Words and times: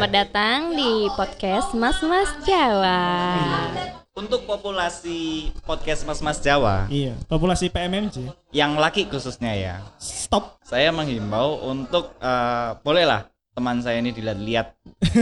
Selamat 0.00 0.16
datang 0.32 0.72
di 0.80 1.12
podcast 1.12 1.76
Mas 1.76 2.00
Mas 2.00 2.32
Jawa. 2.48 3.04
Untuk 4.16 4.48
populasi 4.48 5.52
podcast 5.68 6.08
Mas 6.08 6.24
Mas 6.24 6.40
Jawa 6.40 6.88
Iya, 6.88 7.20
populasi 7.28 7.68
PMMJ. 7.68 8.32
yang 8.48 8.80
laki 8.80 9.12
khususnya 9.12 9.52
ya, 9.52 9.84
Stop. 10.00 10.56
saya 10.64 10.88
menghimbau 10.88 11.68
untuk 11.68 12.16
eh, 12.16 12.70
bolehlah 12.80 13.28
teman 13.52 13.84
saya 13.84 14.00
ini 14.00 14.08
dilihat-lihat. 14.16 14.72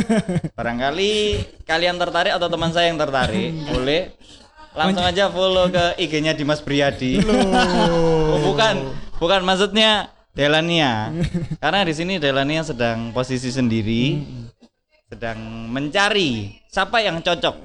Barangkali 0.63 1.43
kalian 1.67 1.99
tertarik 1.99 2.39
atau 2.39 2.47
teman 2.47 2.71
saya 2.71 2.95
yang 2.95 3.03
tertarik, 3.03 3.51
boleh 3.75 4.15
langsung 4.79 5.03
aja 5.03 5.27
follow 5.27 5.67
ke 5.75 5.99
IG-nya 5.99 6.39
Dimas 6.39 6.63
Briyadi. 6.63 7.19
Oh, 7.27 8.47
bukan, 8.47 8.95
bukan 9.19 9.43
maksudnya 9.43 10.15
Delania. 10.39 11.11
Karena 11.67 11.83
di 11.83 11.91
sini 11.99 12.23
Delania 12.23 12.63
sedang 12.63 13.11
posisi 13.11 13.51
sendiri, 13.51 14.23
sedang 15.09 15.41
mencari 15.73 16.61
siapa 16.69 17.01
yang 17.01 17.25
cocok 17.25 17.57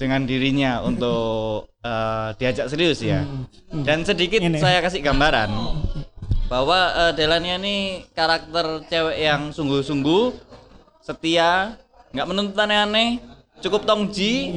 dengan 0.00 0.24
dirinya 0.24 0.80
untuk 0.80 1.68
eh, 1.84 2.28
diajak 2.40 2.72
serius 2.72 3.04
ya. 3.04 3.22
Dan 3.70 4.02
sedikit 4.02 4.40
Ini. 4.40 4.56
saya 4.56 4.80
kasih 4.80 5.04
gambaran 5.04 5.52
bahwa 6.48 6.96
eh, 6.96 7.12
Delania 7.12 7.60
ini 7.60 8.08
karakter 8.16 8.88
cewek 8.88 9.16
yang 9.20 9.52
sungguh-sungguh, 9.52 10.32
setia, 11.04 11.76
nggak 12.16 12.28
menuntut 12.32 12.56
aneh-aneh, 12.56 13.20
cukup 13.60 13.84
tongji, 13.84 14.56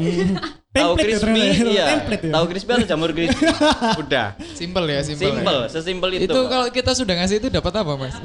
tahu 0.79 0.93
ya, 0.95 1.03
crispy, 1.03 1.41
ternyata. 1.43 1.69
iya, 1.69 1.85
ya. 2.07 2.31
tahu 2.31 2.45
crispy 2.47 2.71
atau 2.71 2.88
jamur 2.88 3.09
crispy, 3.11 3.43
udah. 4.01 4.27
Simple 4.55 4.85
ya, 4.88 4.99
simple. 5.03 5.23
ya. 5.23 5.31
Simple, 5.35 5.59
sesimpel 5.67 6.09
itu. 6.15 6.23
Itu 6.31 6.39
kalau 6.47 6.67
kita 6.71 6.91
sudah 6.95 7.13
ngasih 7.19 7.35
itu 7.44 7.47
dapat 7.52 7.73
apa, 7.75 7.91
Mas? 7.99 8.16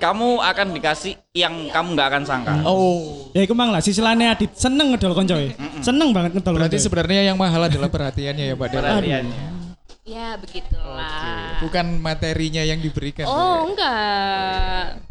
kamu 0.00 0.40
akan 0.40 0.66
dikasih 0.74 1.12
yang 1.36 1.68
kamu 1.68 1.88
nggak 1.94 2.08
akan 2.08 2.22
sangka. 2.24 2.54
Oh. 2.64 3.28
Ya 3.36 3.44
iku 3.44 3.52
mang 3.52 3.70
lah 3.70 3.84
sisilane 3.84 4.32
Adit 4.32 4.56
seneng 4.56 4.96
ngedol 4.96 5.12
koncoe. 5.12 5.52
Seneng 5.84 6.10
banget 6.16 6.40
ngedol 6.40 6.56
Berarti 6.56 6.80
koncoe. 6.80 6.86
sebenarnya 6.88 7.20
yang 7.30 7.36
mahal 7.36 7.68
adalah 7.68 7.92
perhatiannya 7.92 8.44
ya, 8.48 8.54
Mbak 8.56 8.68
Dela. 8.72 8.88
Perhatiannya. 8.96 9.40
Ya 10.08 10.34
begitulah. 10.40 11.60
Bukan 11.62 12.00
materinya 12.00 12.64
yang 12.64 12.80
diberikan. 12.80 13.28
Oh 13.28 13.68
enggak. 13.68 15.09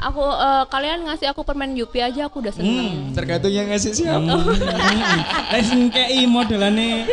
Aku 0.00 0.24
eh, 0.24 0.64
kalian 0.72 1.04
ngasih 1.04 1.28
aku 1.28 1.44
permen 1.44 1.76
Yupi 1.76 2.00
aja 2.00 2.24
aku 2.32 2.40
udah 2.40 2.56
seneng. 2.56 3.12
Tergantung 3.12 3.52
yang 3.52 3.68
ngasih 3.68 3.92
siapa. 3.92 4.32
Lah 5.52 5.60
sing 5.60 5.92
kei 5.92 6.24
modelane 6.24 7.04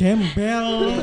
gembel. 0.00 0.96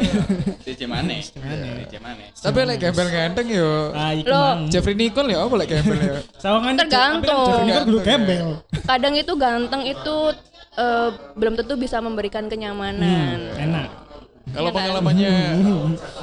DJ 0.65 0.89
Mane. 0.89 1.21
DJ 1.21 2.01
Mane. 2.01 2.33
Tapi 2.33 2.57
lek 2.65 2.81
gembel 2.81 3.07
ganteng 3.13 3.45
yo. 3.45 3.93
Mang. 3.93 4.65
Jeffrey 4.73 4.97
Nicole 4.97 5.37
ya 5.37 5.45
apa 5.45 5.53
lek 5.53 5.69
gembel 5.69 5.97
ya? 6.01 6.17
Sawangan 6.41 6.73
Tergantung. 6.81 7.61
Ini 7.61 7.71
kan 7.77 7.83
kudu 7.85 7.99
gembel. 8.01 8.47
Kadang 8.89 9.13
itu 9.13 9.33
ganteng 9.37 9.85
itu 9.85 10.15
eh, 10.81 11.09
belum 11.37 11.53
tentu 11.61 11.77
bisa 11.77 12.01
memberikan 12.01 12.49
kenyamanan. 12.49 13.53
Enak. 13.53 13.89
Kalau 14.47 14.71
Iya 14.71 14.71
kan? 14.71 14.79
pengalamannya 14.79 15.33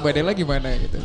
Mbak 0.01 0.11
Dela 0.17 0.31
gimana 0.33 0.67
gitu? 0.81 0.97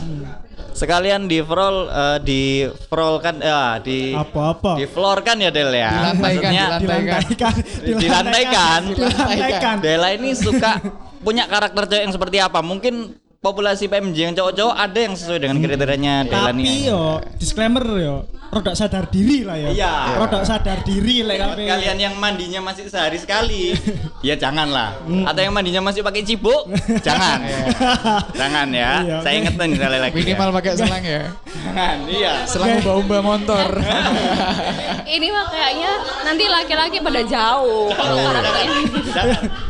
Sekalian 0.73 1.25
di 1.25 1.41
frol 1.41 1.77
eh, 1.87 2.19
di 2.21 2.43
frol 2.87 3.19
kan 3.19 3.37
ya 3.37 3.77
di 3.77 4.13
Apa-apa. 4.13 4.75
di 4.75 4.85
floor 4.85 5.19
kan 5.21 5.37
ya 5.37 5.49
Del 5.49 5.71
ya. 5.71 5.91
Dilantaikan, 5.91 6.21
Maksudnya 6.21 6.65
dilantaikan. 6.83 7.21
Dilantaikan. 7.21 7.55
Dilantaikan. 7.95 8.81
Dilantaikan. 8.91 9.77
Dela 9.79 10.09
ini 10.11 10.31
suka 10.33 10.81
punya 11.21 11.45
karakter 11.45 11.85
cewek 11.87 12.03
yang 12.03 12.15
seperti 12.15 12.37
apa? 12.39 12.61
Mungkin 12.61 12.95
populasi 13.39 13.87
PMJ 13.87 14.17
yang 14.23 14.35
cowok-cowok 14.35 14.75
ada 14.75 14.99
yang 15.01 15.15
sesuai 15.15 15.39
dengan 15.39 15.57
kriterianya 15.59 16.15
Dela 16.25 16.51
Tapi 16.51 16.61
nih. 16.61 16.89
yo 16.89 17.03
disclaimer 17.37 17.85
yo, 17.97 18.17
rodok 18.51 18.75
sadar 18.75 19.07
diri 19.07 19.47
lah 19.47 19.55
ya. 19.55 19.69
Iya. 19.71 19.93
Rodok 20.19 20.43
sadar 20.43 20.83
diri 20.83 21.23
Buat 21.23 21.55
kabeh. 21.55 21.67
kalian 21.67 21.97
yang 21.97 22.15
mandinya 22.15 22.61
masih 22.61 22.87
sehari 22.87 23.17
sekali, 23.17 23.75
ya 24.21 24.35
janganlah. 24.35 24.99
Hmm. 25.07 25.23
Atau 25.23 25.41
yang 25.41 25.55
mandinya 25.55 25.79
masih 25.81 26.03
pakai 26.03 26.23
cibuk, 26.23 26.67
jangan. 27.07 27.39
jangan 28.35 28.67
ya. 28.69 28.93
Iya, 29.01 29.17
Saya 29.23 29.35
ingetin 29.39 29.71
sekali 29.73 29.99
lagi. 29.99 30.15
Minimal 30.17 30.49
ya. 30.51 30.55
pakai 30.55 30.71
selang 30.75 31.05
ya. 31.05 31.23
jangan. 31.63 31.97
Iya. 32.05 32.33
Selang 32.45 32.71
ubah-ubah 32.83 33.21
motor. 33.23 33.67
Ini 35.15 35.27
mah 35.31 35.47
kayaknya 35.47 35.93
nanti 36.23 36.45
laki-laki 36.47 36.99
pada 36.99 37.21
jauh. 37.23 37.91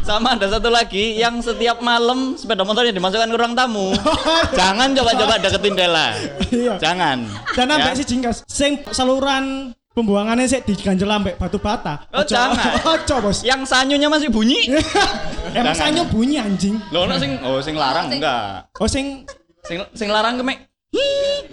Sama 0.02 0.34
ada 0.34 0.46
satu 0.48 0.69
lagi 0.69 1.16
yang 1.16 1.38
setiap 1.38 1.78
malam 1.80 2.34
sepeda 2.34 2.64
motornya 2.64 2.90
dimasukkan 2.90 3.28
ke 3.28 3.36
ruang 3.36 3.54
tamu. 3.54 3.92
jangan 4.58 4.92
coba-coba 4.92 5.34
deketin 5.38 5.74
Dela. 5.76 6.08
Iya. 6.50 6.74
Jangan. 6.76 7.19
Dan 7.52 7.66
Ya. 7.70 7.76
ambek 7.78 7.94
si 7.94 8.04
jingkas 8.04 8.42
sing 8.44 8.69
saluran 8.91 9.72
pembuangannya 9.91 10.47
sih 10.47 10.62
diganjel 10.62 11.10
ambek 11.10 11.34
batu 11.36 11.58
bata. 11.58 12.06
Oh, 12.14 12.22
jangan. 12.22 12.78
Ojo, 12.94 13.14
Bos. 13.20 13.42
Yang 13.42 13.66
sanyunya 13.66 14.06
masih 14.06 14.31
bunyi. 14.31 14.70
Emang 15.58 15.75
sanyo 15.75 16.06
bunyi 16.06 16.38
anjing. 16.38 16.78
Loh, 16.94 17.04
ono 17.10 17.19
sing 17.19 17.36
oh 17.42 17.58
sing 17.58 17.75
larang 17.75 18.06
enggak. 18.10 18.70
Oh 18.78 18.86
sing 18.86 19.26
Sing 19.60 19.76
sing 19.92 20.08
larang 20.08 20.41
kemek. 20.41 20.66
Hi 20.91 21.06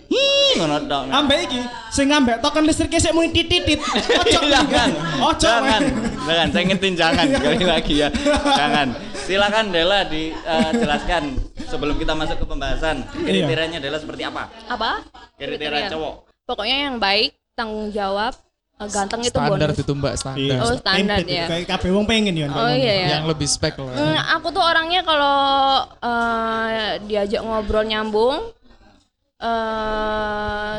hi 0.10 0.26
ngono 0.58 0.82
tok. 0.90 1.14
ambek 1.14 1.46
iki 1.46 1.62
sing 1.94 2.10
ambek 2.10 2.42
token 2.42 2.66
listriknya 2.66 2.98
sik 2.98 3.14
muni 3.14 3.30
titit. 3.30 3.78
Ojo. 3.78 4.40
jangan, 4.54 4.90
Ojo. 5.22 5.38
jangan, 5.38 5.82
jangan, 6.26 6.48
saya 6.50 6.62
ingetin 6.66 6.94
jangan 6.98 7.26
sekali 7.30 7.62
lagi 7.62 7.94
ya, 8.02 8.10
jangan. 8.58 8.98
Silakan 9.14 9.70
Dela 9.70 10.08
dijelaskan 10.10 11.38
sebelum 11.70 12.00
kita 12.02 12.18
masuk 12.18 12.42
ke 12.42 12.46
pembahasan 12.50 13.06
Iya. 13.22 13.46
kriterianya 13.46 13.78
Dela 13.78 14.02
seperti 14.02 14.26
apa? 14.26 14.50
Apa? 14.66 15.06
Kriteria 15.38 15.92
cowok. 15.94 16.27
Pokoknya 16.48 16.78
yang 16.88 16.96
baik, 16.96 17.36
tanggung 17.60 17.92
jawab, 17.92 18.32
eh, 18.80 18.88
ganteng 18.88 19.20
itu 19.20 19.36
Standar 19.36 19.68
bonus. 19.76 19.84
itu 19.84 19.92
Mbak, 19.92 20.14
standar. 20.16 20.40
Iya. 20.40 20.58
Oh, 20.64 20.76
standar 20.80 21.20
ya. 21.28 21.46
Kayak 21.52 21.66
kabeh 21.76 21.90
wong 21.92 22.06
pengen 22.08 22.40
ya. 22.40 22.48
Oh 22.48 22.72
iya 22.72 22.94
ya. 23.04 23.08
Yang 23.20 23.26
lebih 23.36 23.48
spek 23.52 23.76
lah. 23.76 23.92
Hmm, 23.92 24.18
aku 24.40 24.48
tuh 24.56 24.64
orangnya 24.64 25.04
kalau 25.04 25.38
eh, 26.00 27.04
diajak 27.04 27.44
ngobrol 27.44 27.84
nyambung, 27.84 28.48
eh 29.44 30.76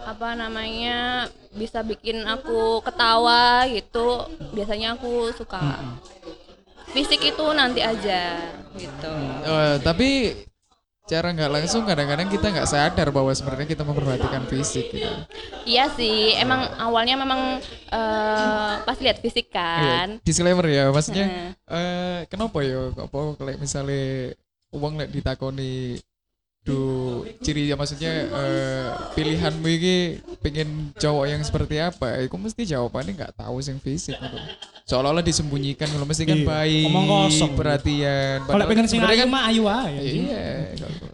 apa 0.00 0.28
namanya 0.34 1.26
bisa 1.50 1.82
bikin 1.82 2.22
aku 2.30 2.78
ketawa 2.86 3.66
gitu. 3.66 4.22
Biasanya 4.54 4.94
aku 4.94 5.34
suka. 5.34 5.58
Fisik 6.90 7.22
itu 7.22 7.46
nanti 7.54 7.82
aja 7.82 8.38
gitu. 8.78 9.12
Eh, 9.50 9.76
tapi 9.82 10.34
cara 11.10 11.34
nggak 11.34 11.50
langsung 11.50 11.82
kadang-kadang 11.82 12.30
kita 12.30 12.46
nggak 12.54 12.70
sadar 12.70 13.10
bahwa 13.10 13.34
sebenarnya 13.34 13.66
kita 13.66 13.82
memperhatikan 13.82 14.46
fisik 14.46 14.94
gitu. 14.94 15.10
Iya 15.66 15.90
sih, 15.98 16.38
emang 16.38 16.70
awalnya 16.78 17.18
memang 17.18 17.58
eh, 17.90 18.72
pas 18.86 18.98
lihat 19.02 19.18
fisik 19.18 19.50
kan. 19.50 20.22
Iya, 20.22 20.22
disclaimer 20.22 20.66
ya, 20.70 20.94
maksudnya 20.94 21.58
eh 21.66 22.30
kenapa 22.30 22.62
ya 22.62 22.94
kok 22.94 23.10
kalau 23.10 23.52
misalnya 23.58 24.38
uang 24.70 25.02
lek 25.02 25.10
ditakoni 25.10 25.98
du 26.60 26.80
ciri 27.40 27.66
ya 27.66 27.74
maksudnya 27.74 28.12
eh, 28.28 28.86
pilihanmu 29.16 29.64
ini 29.64 29.96
pengen 30.38 30.92
cowok 30.92 31.24
yang 31.24 31.40
seperti 31.40 31.80
apa 31.80 32.20
aku 32.20 32.36
mesti 32.36 32.68
jawabannya 32.68 33.16
nggak 33.16 33.32
tahu 33.32 33.64
sing 33.64 33.80
fisik 33.80 34.12
gitu. 34.12 34.36
seolah-olah 34.84 35.24
disembunyikan 35.24 35.88
kalau 35.88 36.04
mesti 36.04 36.28
kan 36.28 36.36
Iya, 36.36 36.44
baik 36.44 36.84
omong 36.84 37.06
kosong. 37.08 37.52
perhatian 37.56 38.38
Kalau 38.44 38.64
pengen 38.68 38.76
kan 38.76 38.86
sing 38.86 39.00
sebenarnya 39.00 39.24
ayu 39.24 39.32
mah 39.32 39.42
ayu 39.48 39.62
anjing. 39.64 40.22
iya 40.28 40.48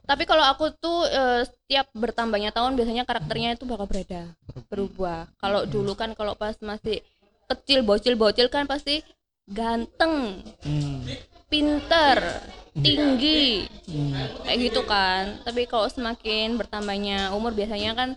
Tapi 0.02 0.22
kalau 0.26 0.42
aku 0.42 0.74
tuh 0.74 1.06
eh, 1.06 1.42
setiap 1.46 1.86
bertambahnya 1.94 2.50
tahun 2.50 2.74
biasanya 2.74 3.06
karakternya 3.06 3.54
itu 3.54 3.66
bakal 3.66 3.86
berbeda, 3.86 4.26
berubah. 4.66 5.30
Kalau 5.38 5.62
dulu 5.62 5.94
kan 5.94 6.10
kalau 6.18 6.34
pas 6.34 6.58
masih 6.58 7.06
kecil 7.46 7.86
bocil-bocil 7.86 8.50
kan 8.50 8.66
pasti 8.66 9.02
ganteng, 9.46 10.42
Hmm. 10.66 11.06
Pinter, 11.46 12.18
tinggi, 12.74 13.66
kayak 14.42 14.58
gitu 14.60 14.80
kan. 14.82 15.38
Tapi 15.42 15.64
kalau 15.64 15.86
semakin 15.86 16.58
bertambahnya 16.58 17.30
umur 17.32 17.54
biasanya 17.54 17.94
kan 17.94 18.08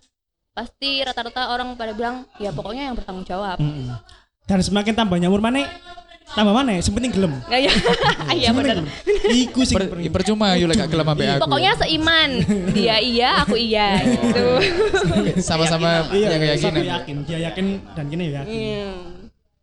pasti 0.51 0.99
rata-rata 0.99 1.53
orang 1.53 1.77
pada 1.77 1.93
bilang 1.93 2.27
ya 2.35 2.49
pokoknya 2.49 2.89
yang 2.89 2.95
bertanggung 2.97 3.23
jawab. 3.23 3.57
Mm-mm. 3.57 3.93
Dan 4.43 4.59
semakin 4.59 4.97
tambahnya 4.97 5.29
umur 5.29 5.39
mana 5.39 5.69
tambah 6.29 6.53
mana 6.53 6.73
yang 6.73 6.83
penting 6.83 7.09
gelem. 7.13 7.33
Nggak 7.45 7.61
ya? 7.63 7.73
Iya 8.33 8.49
benar. 8.57 8.77
Iku 9.29 9.61
sing 9.61 9.77
Per- 9.77 9.89
penting. 9.93 10.09
percuma 10.09 10.57
yuk 10.57 10.69
lek 10.69 10.77
gak 10.79 10.89
gelem 10.89 11.07
ambek 11.07 11.25
aku 11.37 11.41
Pokoknya 11.45 11.71
seiman. 11.77 12.29
Dia 12.73 12.97
iya, 12.97 13.29
aku 13.45 13.55
iya 13.55 14.01
gitu. 14.01 14.45
sama-sama 15.41 16.09
Iya, 16.09 16.33
yang 16.33 16.41
keyakinan 16.41 16.83
yakin, 16.83 17.15
dia 17.25 17.39
yakin 17.45 17.65
dan 17.93 18.05
gini 18.09 18.23
yakin. 18.33 19.18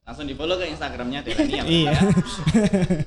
Langsung 0.07 0.27
di 0.31 0.39
follow 0.39 0.55
ke 0.55 0.71
Instagramnya 0.71 1.21
Delania. 1.27 1.63
Iya. 1.83 1.99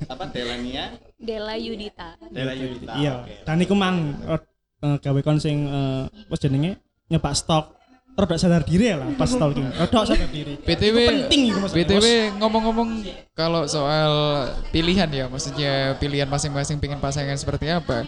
Apa 0.04 0.28
Delania? 0.28 0.84
Dela 1.16 1.56
Yudita. 1.56 2.20
Dela 2.28 2.52
Yudita. 2.52 2.92
Iya. 3.00 3.24
Oke. 3.24 3.34
Dan 3.48 3.56
iku 3.64 3.72
mang 3.72 3.96
eh, 4.28 4.96
gawe 5.00 5.20
kon 5.24 5.40
sing 5.40 5.64
eh, 5.64 6.04
wis 6.28 6.40
jenenge 6.44 6.76
nyepak 7.08 7.32
stok 7.32 7.80
rodok 8.20 8.36
sadar 8.36 8.60
diri 8.68 8.92
lah 8.92 9.08
pas 9.16 9.32
stalking. 9.32 9.64
Rodok 9.72 10.04
sadar 10.04 10.28
diri. 10.28 10.60
BTW 10.60 10.96
Itu 11.00 11.08
penting 11.08 11.40
iku 11.48 11.58
maksudnya, 11.64 11.80
BTW 11.88 12.06
ngomong-ngomong 12.36 12.88
kalau 13.32 13.64
soal 13.64 14.12
pilihan 14.68 15.08
ya 15.08 15.24
maksudnya 15.24 15.96
pilihan 15.96 16.28
masing-masing 16.28 16.76
pengen 16.76 17.00
pasangan 17.00 17.32
seperti 17.40 17.72
apa 17.72 18.04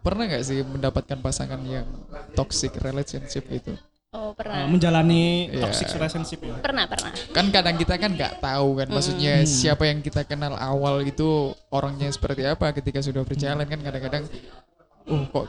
pernah 0.00 0.24
nggak 0.24 0.44
sih 0.46 0.64
mendapatkan 0.64 1.18
pasangan 1.20 1.60
yang 1.66 1.84
toxic 2.32 2.72
relationship 2.80 3.44
itu 3.52 3.76
Oh, 4.10 4.34
pernah. 4.34 4.66
eh, 4.66 4.66
menjalani 4.66 5.46
Iya. 5.54 5.70
toxic 5.70 5.86
relationship 5.94 6.42
ya. 6.42 6.58
Pernah, 6.58 6.90
pernah. 6.90 7.14
kan 7.30 7.46
kadang 7.54 7.78
kita 7.78 7.94
kan 7.94 8.10
nggak 8.10 8.42
tahu 8.42 8.82
kan 8.82 8.90
maksudnya 8.90 9.46
siapa 9.46 9.86
yang 9.86 10.02
kita 10.02 10.26
kenal 10.26 10.58
awal 10.58 10.98
itu 11.06 11.54
orangnya 11.70 12.10
seperti 12.10 12.42
apa 12.42 12.74
ketika 12.74 12.98
sudah 12.98 13.22
berjalan 13.22 13.62
kan 13.62 13.78
kadang-kadang 13.78 14.26
oh 15.06 15.22
kok 15.30 15.46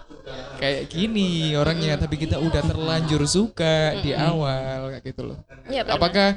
kayak 0.62 0.94
gini 0.94 1.58
orangnya 1.58 1.98
tapi 1.98 2.22
kita 2.22 2.38
udah 2.38 2.62
terlanjur 2.62 3.25
suka 3.25 3.98
di 3.98 4.13
awal 4.13 4.94
kayak 4.94 5.10
gitu 5.10 5.34
loh 5.34 5.42
pernah. 5.42 5.98
apakah 5.98 6.30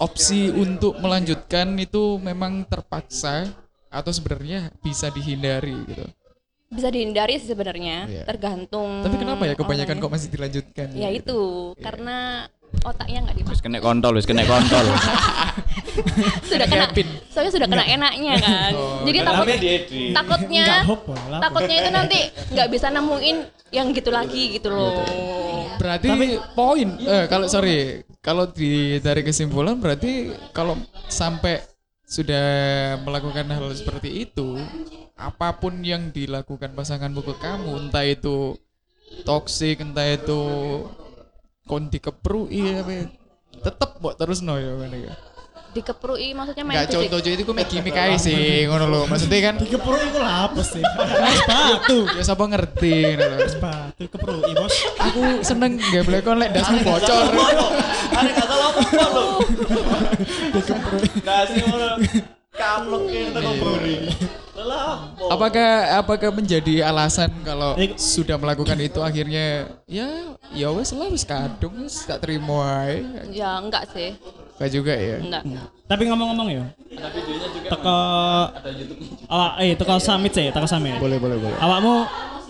opsi 0.00 0.48
untuk 0.48 0.96
melanjutkan 0.96 1.76
itu 1.76 2.16
memang 2.18 2.64
terpaksa 2.64 3.52
atau 3.92 4.08
sebenarnya 4.08 4.72
bisa 4.80 5.12
dihindari 5.12 5.76
gitu 5.92 6.08
Bisa 6.72 6.88
dihindari 6.88 7.36
sih 7.36 7.52
sebenarnya, 7.52 8.08
Iya. 8.08 8.24
tergantung. 8.24 9.04
tapi 9.04 9.20
kenapa 9.20 9.44
ya 9.44 9.52
kebanyakan 9.52 9.92
orangnya. 9.92 10.08
kok 10.08 10.12
masih 10.16 10.28
dilanjutkan 10.32 10.86
Ya 10.96 11.08
itu, 11.12 11.40
karena 11.76 12.48
otaknya 12.80 13.18
nggak 13.28 13.36
dipakai. 13.36 13.54
Wis 13.54 13.60
kena 13.60 13.78
kontol, 13.84 14.12
wis 14.16 14.24
kena 14.24 14.48
kontol. 14.48 14.86
sudah 16.48 16.66
kena 16.68 16.86
soalnya 17.28 17.52
sudah 17.52 17.68
kena 17.68 17.84
enaknya 17.84 18.34
kan 18.40 18.72
Oh, 18.72 19.04
jadi 19.04 19.18
takut 19.24 19.46
takutnya 20.16 20.64
takutnya 21.40 21.76
itu 21.84 21.90
nanti 21.92 22.18
nggak 22.52 22.68
bisa 22.72 22.86
nemuin 22.88 23.36
yang 23.72 23.92
gitu 23.92 24.08
lagi 24.08 24.56
gitu 24.56 24.68
loh 24.72 25.04
Berarti 25.76 26.08
poin 26.54 26.88
eh 27.00 27.24
kalau 27.26 27.46
sorry, 27.50 28.06
kalau 28.22 28.46
di 28.46 29.02
dari 29.02 29.26
kesimpulan 29.26 29.80
berarti 29.82 30.30
kalau 30.54 30.78
sampai 31.10 31.58
sudah 32.06 32.44
melakukan 33.02 33.48
hal 33.50 33.72
seperti 33.72 34.28
itu, 34.28 34.60
apa 35.30 35.54
pun 35.58 35.78
yang 35.86 36.10
dilakukan 36.10 36.74
pasanganmu 36.74 37.22
ke 37.22 37.34
kamu, 37.38 37.88
entah 37.88 38.02
itu 38.02 38.58
toksik, 39.22 39.78
entah 39.84 40.08
itu 40.08 40.42
konti 41.66 42.02
keprui 42.02 42.74
apa 42.74 43.06
tetep 43.62 43.90
buat 44.02 44.18
terus 44.18 44.42
no 44.42 44.58
ya 44.58 44.74
kan 44.74 44.90
ya. 44.90 45.14
dikeprui 45.72 46.36
maksudnya 46.36 46.68
main 46.68 46.84
Enggak 46.84 46.88
fisik 46.92 47.08
contoh 47.08 47.32
itu 47.32 47.44
ku 47.48 47.52
gimmick 47.56 47.96
ae 47.96 48.20
sih 48.20 48.68
ngono 48.68 48.92
lho. 48.92 49.00
Maksudnya 49.08 49.40
kan 49.40 49.54
Dikepro 49.56 49.96
iku 49.96 50.20
lah 50.20 50.52
apa 50.52 50.60
sih? 50.60 50.84
Batu. 50.84 52.04
ya 52.20 52.22
sapa 52.28 52.44
ngerti 52.44 53.16
ngono 53.16 53.24
lho. 53.24 53.36
Wis 53.40 53.56
batu 53.56 54.04
kepro 54.04 54.36
i 54.44 54.52
bos. 54.52 54.74
Aku 55.00 55.40
seneng 55.40 55.80
gak 55.80 56.04
boleh 56.04 56.20
kon 56.20 56.36
lek 56.36 56.52
dasmu 56.52 56.76
bocor. 56.84 57.24
Ada 58.12 58.30
kata 58.36 58.54
lo 58.60 58.68
lo? 59.16 59.24
Nah, 61.24 61.40
sih 61.48 61.56
ngono. 61.64 61.88
Kaplok 62.52 63.02
kita 63.08 63.40
ngobrolin. 63.40 64.12
Apakah 65.28 65.70
apakah 65.98 66.30
menjadi 66.30 66.84
alasan 66.84 67.30
kalau 67.42 67.74
Ik- 67.74 67.96
sudah 67.96 68.36
melakukan 68.36 68.76
itu 68.76 68.98
akhirnya 68.98 69.68
ya 69.84 70.08
ya 70.50 70.68
wes 70.70 70.92
lah 70.92 71.08
wes 71.08 71.22
kadung 71.22 71.82
wes 71.82 72.04
tak 72.04 72.20
terima 72.20 72.84
ae. 72.84 73.02
ya 73.30 73.56
enggak 73.56 73.88
sih 73.90 74.12
Gak 74.56 74.70
juga 74.70 74.94
ya. 74.94 75.18
enggak 75.18 75.42
Tapi 75.88 76.02
ngomong-ngomong 76.06 76.48
ya. 76.48 76.64
Teko 77.66 77.98
awak 79.26 79.52
eh 79.58 79.74
teko 79.74 79.98
summit 79.98 80.30
sih, 80.30 80.48
teko 80.48 80.64
summit. 80.64 80.96
Boleh 80.96 81.18
boleh 81.18 81.36
boleh. 81.36 81.56
Awakmu 81.58 81.94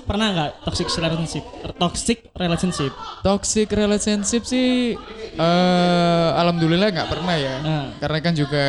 pernah 0.02 0.28
nggak 0.30 0.50
toxic 0.62 0.90
relationship? 0.90 1.44
Toxic 1.74 2.18
relationship. 2.34 2.92
Toxic 3.22 3.68
relationship 3.70 4.42
sih 4.44 4.92
eh 5.32 6.28
alhamdulillah 6.36 6.90
nggak 6.90 7.08
pernah 7.08 7.34
ya. 7.34 7.54
Nah. 7.60 7.84
Karena 7.96 8.18
kan 8.20 8.34
juga 8.34 8.66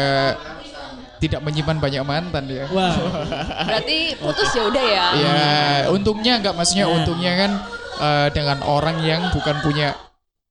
tidak 1.24 1.40
menyimpan 1.40 1.80
banyak 1.80 2.04
mantan 2.04 2.44
ya. 2.52 2.68
Wah, 2.68 2.92
berarti 3.72 4.20
putus 4.20 4.52
ya 4.52 4.64
udah 4.68 4.84
ya 4.84 5.06
Ya, 5.16 5.44
untungnya 5.88 6.44
nggak 6.44 6.52
maksudnya 6.54 6.86
Nah. 6.86 6.96
untungnya 7.00 7.32
kan 7.40 7.52
eh, 7.98 8.28
dengan 8.36 8.60
orang 8.68 9.00
yang 9.00 9.32
bukan 9.32 9.56
punya 9.64 9.96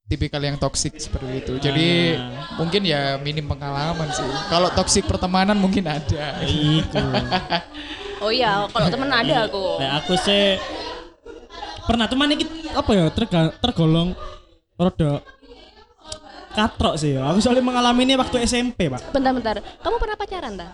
tipikal 0.09 0.41
yang 0.41 0.57
toksik 0.57 0.97
seperti 0.97 1.41
itu. 1.41 1.53
Jadi 1.59 1.89
Ah. 2.17 2.57
mungkin 2.57 2.83
ya 2.83 3.17
minim 3.17 3.45
pengalaman 3.45 4.09
sih. 4.09 4.25
Kalau 4.49 4.73
toksik 4.73 5.05
pertemanan 5.05 5.57
mungkin 5.57 5.85
ada. 5.85 6.41
iku. 6.43 7.01
oh 8.21 8.31
iya 8.31 8.65
kalau 8.69 8.87
temen 8.87 9.11
ada 9.11 9.45
aku 9.45 9.65
Nah, 9.77 9.99
aku 9.99 10.15
sih 10.17 10.55
pernah 11.83 12.07
cuman 12.07 12.31
ini 12.31 12.45
apa 12.71 12.91
ya 12.95 13.05
tergolong 13.59 14.15
rada 14.79 15.19
katrok 16.53 16.95
sih 16.95 17.15
ya. 17.15 17.25
Aku 17.27 17.39
soalnya 17.39 17.61
mengalami 17.61 18.03
ini 18.03 18.15
waktu 18.15 18.43
SMP, 18.43 18.87
Pak. 18.87 19.11
bentar-bentar 19.11 19.59
kamu 19.79 19.97
pernah 19.97 20.17
pacaran 20.17 20.53
tak 20.55 20.71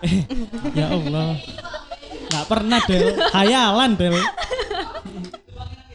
Ya 0.73 0.87
Allah. 0.87 1.35
Nggak 2.29 2.45
pernah, 2.45 2.79
Del. 2.83 3.05
Hayalan, 3.31 3.91
Del. 3.95 4.15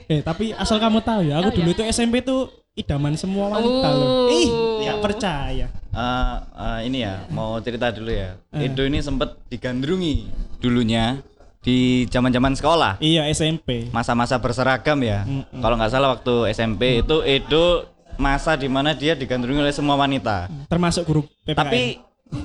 Eh, 0.05 0.21
tapi 0.21 0.53
asal 0.53 0.77
kamu 0.77 1.01
tahu 1.01 1.21
ya, 1.25 1.39
aku 1.39 1.49
Oh, 1.49 1.55
dulu 1.55 1.71
ya. 1.71 1.75
itu 1.75 1.83
SMP 1.87 2.21
tuh 2.21 2.41
idaman 2.75 3.15
semua 3.15 3.49
wanita 3.51 3.89
Oh. 3.89 3.95
loh. 3.95 4.29
Ih, 4.29 4.49
nggak 4.83 4.99
percaya. 5.01 5.67
Eh, 5.71 6.37
eh, 6.55 6.79
ini 6.85 6.99
ya 7.01 7.25
mau 7.31 7.57
cerita 7.59 7.89
dulu 7.89 8.11
ya. 8.11 8.37
Eh. 8.51 8.69
Edo 8.69 8.83
ini 8.83 9.01
sempat 9.01 9.41
digandrungi 9.47 10.29
dulunya 10.59 11.25
di 11.65 12.05
zaman-zaman 12.05 12.53
sekolah. 12.53 13.01
Iya, 13.01 13.25
SMP. 13.27 13.89
Masa-masa 13.89 14.37
berseragam 14.37 15.01
ya. 15.01 15.25
Mm-mm. 15.25 15.63
Kalau 15.63 15.81
nggak 15.81 15.89
salah 15.89 16.13
waktu 16.13 16.53
SMP 16.53 17.01
itu 17.01 17.25
Edo 17.25 17.89
masa 18.17 18.55
di 18.55 18.69
mana 18.69 18.93
dia 18.93 19.13
digandrungi 19.15 19.61
oleh 19.61 19.75
semua 19.75 19.95
wanita. 19.99 20.49
Termasuk 20.69 21.03
guru 21.05 21.21
PPKN. 21.45 21.57
Tapi 21.57 21.83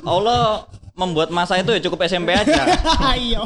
Allah 0.05 0.65
membuat 0.99 1.31
masa 1.31 1.55
itu 1.55 1.71
ya 1.71 1.79
cukup 1.79 2.03
SMP 2.03 2.35
aja. 2.35 2.67
iya. 3.15 3.41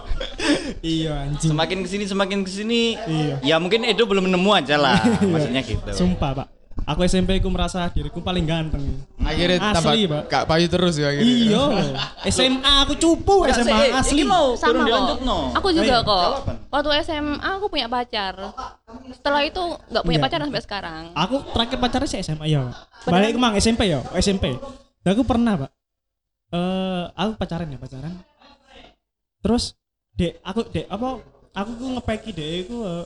iya, 0.81 1.13
anjing. 1.29 1.53
Semakin 1.53 1.77
ke 1.85 1.89
sini 1.89 2.03
semakin 2.09 2.39
ke 2.41 2.49
sini 2.49 2.97
Iya. 2.97 3.35
ya 3.45 3.55
mungkin 3.61 3.85
Edo 3.85 4.09
belum 4.09 4.25
nemu 4.25 4.51
aja 4.57 4.75
lah. 4.81 4.97
Maksudnya 5.31 5.61
gitu. 5.61 5.91
Sumpah, 5.93 6.43
Pak. 6.43 6.47
Aku 6.83 6.99
SMP 7.07 7.39
ku 7.39 7.47
merasa 7.47 7.87
diriku 7.87 8.19
paling 8.19 8.43
ganteng. 8.43 8.83
Akhirnya 9.23 9.55
tambah 9.71 9.95
Asli, 9.95 10.03
Pak. 10.03 10.21
gak 10.27 10.43
payu 10.51 10.67
terus 10.67 10.99
ya 10.99 11.15
akhirnya. 11.15 11.31
Iya. 11.31 11.63
SMA 12.27 12.73
aku 12.83 12.93
cupu 12.99 13.47
SMA 13.47 13.63
sih, 13.63 13.91
asli. 13.95 14.13
ini 14.19 14.23
mau 14.27 14.51
sama 14.59 14.67
turun 14.67 14.81
kok 14.81 14.87
dilanjut 14.91 15.19
no. 15.23 15.37
aku 15.55 15.67
juga 15.71 15.95
Ayo, 15.95 15.99
kok 16.03 16.27
waktu 16.67 16.89
SMA 17.07 17.49
aku 17.55 17.65
punya 17.71 17.87
pacar 17.87 18.35
setelah 19.15 19.41
itu 19.47 19.63
nggak 19.63 20.03
punya 20.03 20.19
Iya. 20.19 20.25
pacaran 20.27 20.45
sampai 20.51 20.63
sekarang 20.67 21.03
Aku 21.15 21.35
terakhir 21.55 21.77
pacaran 21.79 22.07
sih 22.09 22.19
SMA 22.19 22.45
ya. 22.51 22.63
Balik 23.07 23.31
kemang 23.35 23.53
SMP 23.55 23.81
ya, 23.87 24.03
SMP. 24.19 24.51
Dan 24.99 25.09
aku 25.15 25.23
pernah, 25.23 25.55
Pak. 25.55 25.71
Eh, 26.51 27.03
aku 27.15 27.31
pacaran 27.39 27.67
ya, 27.67 27.79
pacaran. 27.79 28.13
Terus 29.39 29.75
dek 30.13 30.39
aku 30.43 30.67
dek 30.67 30.85
apa 30.87 31.19
aku 31.51 31.71
ku 31.73 31.85
ngepeki 31.97 32.29
dek 32.31 32.49
iku 32.63 32.75
eh, 32.83 33.03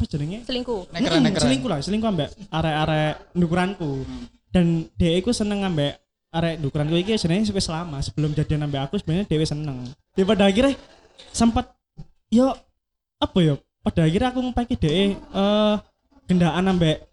apa 0.00 0.08
jenenge? 0.08 0.48
selingkuh 0.48 0.88
Nekeran 0.96 1.20
nekeran. 1.20 1.44
selingkuh 1.44 1.68
lah, 1.68 1.78
selingkuh 1.84 2.08
ambek 2.08 2.28
arek-arek 2.48 3.14
ndukuranku. 3.36 3.92
Dan 4.48 4.88
dek 4.96 5.12
iku 5.20 5.36
seneng 5.36 5.60
ambek 5.68 6.00
arek 6.32 6.56
ndukuranku 6.64 6.96
iki 6.96 7.20
sebenarnya 7.20 7.52
wis 7.52 7.68
lama 7.68 8.00
sebelum 8.00 8.32
jadian 8.32 8.64
ambek 8.64 8.80
aku 8.88 8.96
sebenarnya 8.96 9.28
dewe 9.28 9.44
seneng. 9.44 9.84
Ya 10.16 10.24
pada 10.24 10.48
akhirnya 10.48 10.72
sempat 11.36 11.76
yo 12.32 12.56
apa 13.20 13.38
yo 13.44 13.60
pada 13.84 14.08
akhirnya 14.08 14.32
aku 14.32 14.40
ngepeki 14.40 14.74
dek 14.80 14.94
eh 14.96 15.12
gendaan 16.24 16.64
ambek 16.64 17.12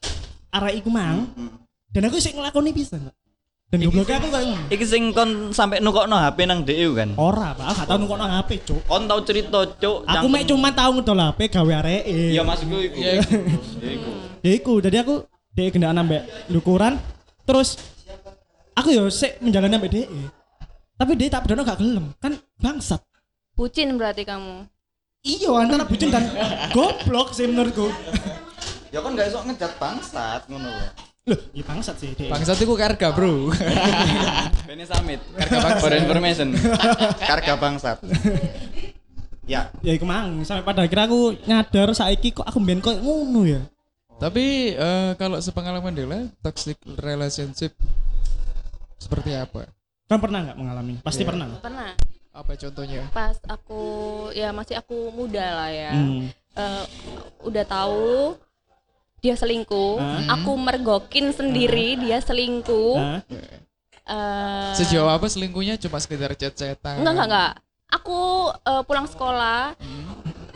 arek 0.56 0.80
iku 0.80 0.88
mang. 0.88 1.28
Dan 1.92 2.08
aku 2.08 2.24
sih 2.24 2.32
ngelakoni 2.32 2.72
bisa. 2.72 2.96
Dan 3.68 3.84
gobloknya 3.84 4.16
aku 4.24 4.28
ngono. 4.32 4.56
Iki 4.72 4.86
sing 4.88 5.04
kon 5.12 5.52
sampai 5.52 5.84
nukokno 5.84 6.16
HP 6.16 6.48
nang 6.48 6.64
DU 6.64 6.96
kan. 6.96 7.12
Ora, 7.20 7.52
Pak. 7.52 7.68
Aku 7.68 7.76
gak 7.84 7.88
tau 7.92 7.98
nunggu 8.00 8.16
HP, 8.16 8.50
Cuk. 8.64 8.80
Kon 8.88 9.04
tau 9.12 9.20
cerita, 9.28 9.60
Cuk. 9.76 10.08
Aku 10.08 10.26
mek 10.32 10.48
cuma 10.48 10.72
tau 10.72 10.96
ngedol 10.96 11.20
HP 11.20 11.52
gawe 11.52 11.74
areke. 11.84 12.32
Ya 12.32 12.48
maksudku 12.48 12.80
iku. 12.80 12.96
Iya, 12.96 13.12
Ya 13.84 13.90
iku. 13.92 14.12
ya 14.48 14.52
iku 14.56 14.74
jadi 14.80 14.98
aku 15.04 15.28
dek 15.58 15.74
gendaan 15.74 15.98
ambek 15.98 16.22
dukuran 16.48 17.02
terus 17.42 17.82
aku 18.78 18.94
yo 18.94 19.10
sik 19.10 19.42
menjalani 19.42 19.82
ambek 19.82 19.90
dek 19.90 20.08
tapi 20.94 21.12
dia 21.18 21.34
tak 21.34 21.50
bedono 21.50 21.66
gak 21.66 21.82
gelem 21.82 22.14
kan 22.22 22.38
bangsat 22.62 23.02
bucin 23.58 23.98
berarti 23.98 24.22
kamu 24.22 24.70
iya 25.26 25.50
antara 25.58 25.90
bucin 25.90 26.14
dan 26.14 26.30
goblok 26.70 27.34
sih 27.34 27.50
menurutku 27.50 27.90
Ya 28.94 29.02
kon 29.04 29.18
gak 29.18 29.34
iso 29.34 29.44
ngejat 29.44 29.76
bangsat 29.82 30.48
ngono 30.48 30.70
lho. 30.70 30.88
Loh 31.28 31.40
iya 31.52 31.62
bangsat 31.62 31.96
sih 31.96 32.10
dek 32.12 32.28
Bangsat 32.28 32.58
itu 32.58 32.74
karga, 32.74 33.12
Bro. 33.12 33.52
Bene 34.68 34.84
Samit, 34.84 35.20
karga 35.34 35.58
bangsat. 35.60 35.82
For 35.82 35.94
information. 35.94 36.48
Karga 37.20 37.54
bangsat. 37.56 37.98
ya, 39.44 39.68
ya 39.78 39.92
iku 39.92 40.04
mang 40.04 40.40
sampai 40.42 40.62
pada 40.62 40.82
akhirnya 40.82 41.06
aku 41.06 41.20
nyadar 41.44 41.90
saiki 41.92 42.32
kok 42.32 42.44
aku 42.44 42.58
mbiyen 42.58 42.80
koyo 42.80 42.98
ngono 42.98 43.44
ya 43.44 43.62
Tapi 44.18 44.46
eh, 44.74 45.12
kalau 45.14 45.38
sepengalaman 45.38 45.94
Dela, 45.94 46.26
toxic 46.42 46.74
relationship 46.96 47.76
seperti 48.98 49.32
apa? 49.32 49.70
kan 50.06 50.18
pernah 50.18 50.40
nggak 50.42 50.58
mengalami 50.58 50.94
pasti 51.02 51.22
Iya. 51.22 51.28
pernah 51.28 51.48
pernah 51.60 51.92
Apa 52.32 52.56
contohnya? 52.56 53.12
pas 53.12 53.36
aku 53.44 53.82
ya 54.32 54.50
masih 54.50 54.76
aku 54.76 55.12
muda 55.12 55.44
lah 55.44 55.70
ya 55.70 55.92
Hmm. 55.92 56.32
Eh, 56.54 56.84
udah 57.44 57.62
tahu 57.64 58.34
dia 59.18 59.34
selingkuh 59.34 59.98
Ah. 59.98 60.38
aku 60.38 60.54
mergokin 60.56 61.30
sendiri 61.30 61.98
dia 61.98 62.18
selingkuh. 62.20 62.96
Nah, 62.96 63.22
Eh, 64.08 64.72
Sejauh 64.74 65.04
apa 65.06 65.28
selingkuhnya? 65.28 65.76
Cuma 65.76 66.00
sekedar 66.00 66.32
chat-chatan? 66.32 66.96
enggak 66.98 67.12
enggak 67.14 67.28
enggak. 67.28 67.54
Aku 67.94 68.20
eh, 68.56 68.82
pulang 68.82 69.04
sekolah 69.04 69.76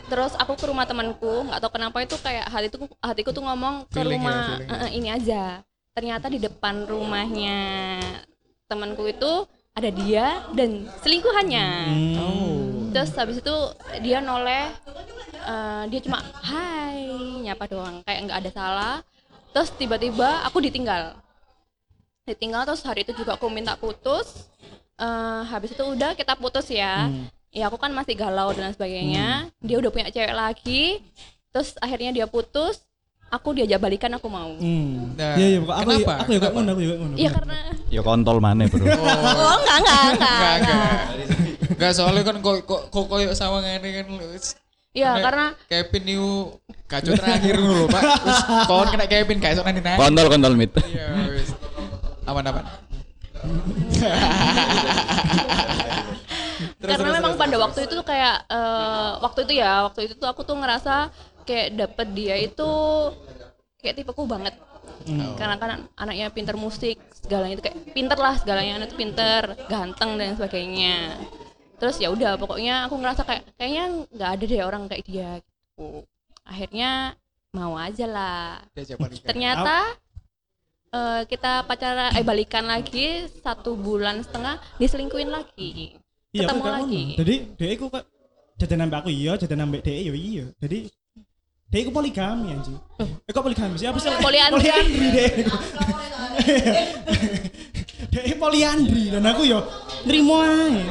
terus 0.08 0.32
aku 0.34 0.52
ke 0.54 0.64
rumah 0.64 0.84
temanku 0.84 1.44
nggak 1.44 1.56
tahu 1.58 1.72
kenapa 1.72 2.00
itu 2.00 2.16
kayak 2.16 2.44
hatiku 2.46 2.84
hatiku 2.98 3.30
tuh 3.30 3.40
ngomong 3.42 3.84
ke 3.86 3.96
Feeling 3.98 4.08
ya, 4.14 4.24
rumah 4.24 4.40
feeling 4.50 4.68
"Eh, 4.68 4.76
eh, 4.78 4.90
ini 4.94 5.08
aja. 5.10 5.42
Ternyata 5.90 6.26
di 6.26 6.38
depan 6.38 6.84
rumahnya 6.84 7.60
temanku 8.64 9.04
itu 9.06 9.44
ada 9.72 9.88
dia 9.88 10.44
dan 10.52 10.84
selingkuhannya. 11.00 11.68
Oh. 12.20 12.60
terus 12.92 13.08
habis 13.16 13.40
itu 13.40 13.56
dia 14.04 14.20
noleh 14.20 14.68
eh, 15.32 15.82
dia 15.88 16.00
cuma 16.04 16.20
hai 16.44 17.08
nyapa 17.40 17.64
doang 17.72 18.04
kayak 18.04 18.20
nggak 18.28 18.40
ada 18.44 18.50
salah. 18.52 18.96
Terus 19.52 19.72
tiba-tiba 19.76 20.44
aku 20.44 20.60
ditinggal. 20.60 21.16
Ditinggal 22.28 22.68
terus 22.68 22.84
hari 22.84 23.04
itu 23.04 23.16
juga 23.16 23.40
aku 23.40 23.48
minta 23.48 23.72
putus. 23.80 24.48
Eh, 25.00 25.42
habis 25.48 25.72
itu 25.72 25.84
udah 25.84 26.12
kita 26.12 26.36
putus 26.36 26.68
ya. 26.68 27.08
Hmm. 27.08 27.28
ya 27.52 27.68
aku 27.68 27.76
kan 27.76 27.92
masih 27.92 28.16
galau 28.16 28.52
dan 28.52 28.72
sebagainya. 28.76 29.48
Dia 29.60 29.76
udah 29.80 29.90
punya 29.92 30.08
cewek 30.12 30.36
lagi. 30.36 31.00
Terus 31.52 31.76
akhirnya 31.80 32.12
dia 32.12 32.26
putus 32.28 32.80
aku 33.32 33.48
diajak 33.56 33.80
balikan 33.80 34.12
aku 34.12 34.28
mau 34.28 34.52
Hmm. 34.60 35.16
Nah, 35.16 35.34
Iya 35.34 35.46
iya 35.48 35.58
aku 35.58 35.88
kenapa? 35.88 36.12
aku 36.20 36.30
juga 36.30 36.40
Kenapa? 36.44 36.54
ngono 36.54 36.70
aku 36.70 36.80
juga 36.84 36.96
ngono. 37.00 37.14
iya 37.16 37.30
karena 37.32 37.56
Ya 37.88 38.00
kontol 38.00 38.36
mana 38.38 38.62
bro. 38.68 38.84
Oh, 38.84 38.88
oh 38.92 39.56
enggak 39.56 39.76
enggak 39.80 39.80
enggak, 39.80 40.04
enggak, 40.12 40.12
enggak. 40.12 40.54
enggak. 40.60 41.00
Enggak, 41.72 41.92
soalnya 41.92 42.22
kan 42.22 42.36
kok 42.38 42.56
kok 42.64 42.82
kok 42.92 43.04
koyo 43.08 43.30
sawangane 43.32 43.88
kan 43.88 44.06
ya 44.92 45.16
Nek 45.16 45.24
karena 45.24 45.46
Kevin 45.66 46.04
itu 46.04 46.28
kacau 46.84 47.12
terakhir 47.16 47.56
dulu 47.56 47.72
loh, 47.72 47.86
Pak. 47.88 48.02
Wis 48.28 48.38
kon 48.68 48.86
kena 48.92 49.06
Kevin 49.08 49.38
kayak 49.40 49.56
sok 49.56 49.64
nanti 49.64 49.80
nanti. 49.80 49.96
kontol 49.96 50.26
kontol 50.28 50.52
mit. 50.52 50.68
Iya, 50.84 51.32
wis. 51.32 51.48
Aman 52.28 52.44
aman. 52.44 52.64
Terus, 56.82 56.94
karena 56.94 57.02
terus, 57.10 57.16
memang 57.18 57.32
terus, 57.34 57.42
pada 57.42 57.50
terus, 57.50 57.64
waktu 57.64 57.78
itu 57.86 57.92
tuh 57.94 58.06
kayak 58.06 58.36
eh, 58.46 59.10
waktu 59.18 59.38
itu 59.46 59.52
ya 59.58 59.72
waktu 59.86 60.00
itu 60.06 60.14
tuh 60.14 60.28
aku 60.30 60.42
tuh 60.42 60.54
ngerasa 60.58 61.10
kayak 61.44 61.68
dapet 61.76 62.06
dia 62.14 62.36
itu 62.38 62.70
kayak 63.82 63.94
tipeku 63.98 64.24
banget. 64.26 64.54
Oh. 64.82 65.34
karena 65.34 65.58
kan 65.58 65.70
anaknya 65.98 66.30
pinter 66.30 66.54
musik 66.54 66.98
segalanya 67.10 67.58
itu 67.58 67.64
kayak 67.66 67.90
pinter 67.90 68.18
lah 68.18 68.38
segalanya 68.38 68.78
anak 68.78 68.94
itu 68.94 68.98
pinter 68.98 69.42
ganteng 69.66 70.14
dan 70.18 70.38
sebagainya. 70.38 71.18
Terus 71.82 71.98
ya 71.98 72.14
udah 72.14 72.38
pokoknya 72.38 72.86
aku 72.86 72.94
ngerasa 73.02 73.26
kayak 73.26 73.42
kayaknya 73.58 74.06
nggak 74.14 74.30
ada 74.38 74.44
deh 74.46 74.62
orang 74.62 74.82
kayak 74.86 75.02
dia 75.06 75.30
gitu. 75.42 76.06
Akhirnya 76.46 77.18
mau 77.50 77.74
aja 77.74 78.06
lah. 78.06 78.62
Ternyata 79.26 79.98
eh, 80.94 81.20
kita 81.26 81.66
pacaran 81.66 82.14
eh 82.14 82.22
balikan 82.22 82.70
lagi 82.70 83.26
satu 83.42 83.74
bulan 83.74 84.22
setengah 84.22 84.62
diselingkuin 84.78 85.30
lagi. 85.30 85.98
Iya, 86.30 86.46
ketemu 86.46 86.62
aku 86.62 86.64
kayak 86.64 86.78
lagi. 86.78 87.02
Jadi 87.18 87.34
dhek 87.58 87.70
iku 87.76 87.84
kok 87.90 88.04
jajan 88.62 88.78
nambah 88.86 88.98
aku 89.02 89.10
iya, 89.10 89.32
jajan 89.34 89.58
nambah 89.66 89.80
dhek 89.82 90.00
yo 90.06 90.14
iya. 90.14 90.44
Jadi 90.62 90.78
dhek 91.72 91.88
iku 91.88 91.90
poligami 91.90 92.52
anjing. 92.52 92.76
Eh 93.00 93.32
kok 93.32 93.40
poligami 93.40 93.80
sih? 93.80 93.88
Apa 93.88 93.96
sih? 93.96 94.12
Poliandri. 94.20 94.60
Poliandri. 94.60 95.08
Dhek 98.12 98.24
iku 98.28 98.36
poliandri 98.44 99.04
dan 99.08 99.24
aku 99.24 99.42
yo 99.48 99.64
nrimo 100.04 100.36
ae. 100.42 100.84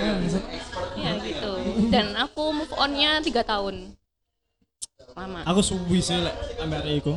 ya 1.02 1.18
gitu 1.24 1.52
dan 1.94 2.14
aku 2.18 2.52
move 2.54 2.74
onnya 2.78 3.22
tiga 3.22 3.42
tahun 3.46 3.94
lama 5.12 5.44
Aku 5.44 5.60
suwi 5.60 6.00
sih 6.00 6.16
lek 6.18 6.34
ambek 6.64 7.04
iku. 7.04 7.14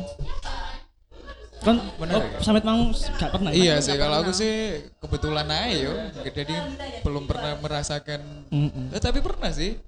Kan 1.63 1.79
Bener 1.97 2.19
oh, 2.19 2.21
ya? 2.21 2.43
sampe 2.43 2.61
mau 2.61 2.91
gak 2.93 3.31
pernah. 3.33 3.49
ya? 3.49 3.57
Iya 3.57 3.73
Nggak 3.79 3.85
sih, 3.87 3.95
kalau 3.97 4.15
aku 4.21 4.31
sih 4.35 4.53
kebetulan 5.01 5.47
aja 5.49 5.77
yo. 5.79 5.93
Jadi 6.21 6.55
belum 7.01 7.23
pernah 7.25 7.55
merasakan. 7.57 8.21
Mm-mm. 8.51 8.93
Eh, 8.93 9.01
tapi 9.01 9.23
pernah 9.23 9.49
sih. 9.49 9.79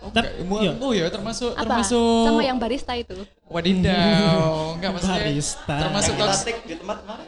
Oh, 0.00 0.08
Tap- 0.08 0.24
enggak, 0.24 0.48
mu- 0.48 0.64
iya. 0.64 0.72
oh 0.80 0.92
ya 0.96 1.06
termasuk 1.12 1.52
apa 1.52 1.60
termasuk 1.60 2.24
sama 2.24 2.40
yang 2.40 2.56
barista 2.56 2.96
itu 2.96 3.20
wadidaw 3.52 4.72
enggak 4.80 4.90
maksudnya 4.96 5.20
Barista. 5.28 5.76
termasuk 5.76 6.12
toks 6.16 6.40
di 6.48 6.74
tempat 6.80 6.96
kemarin. 7.04 7.24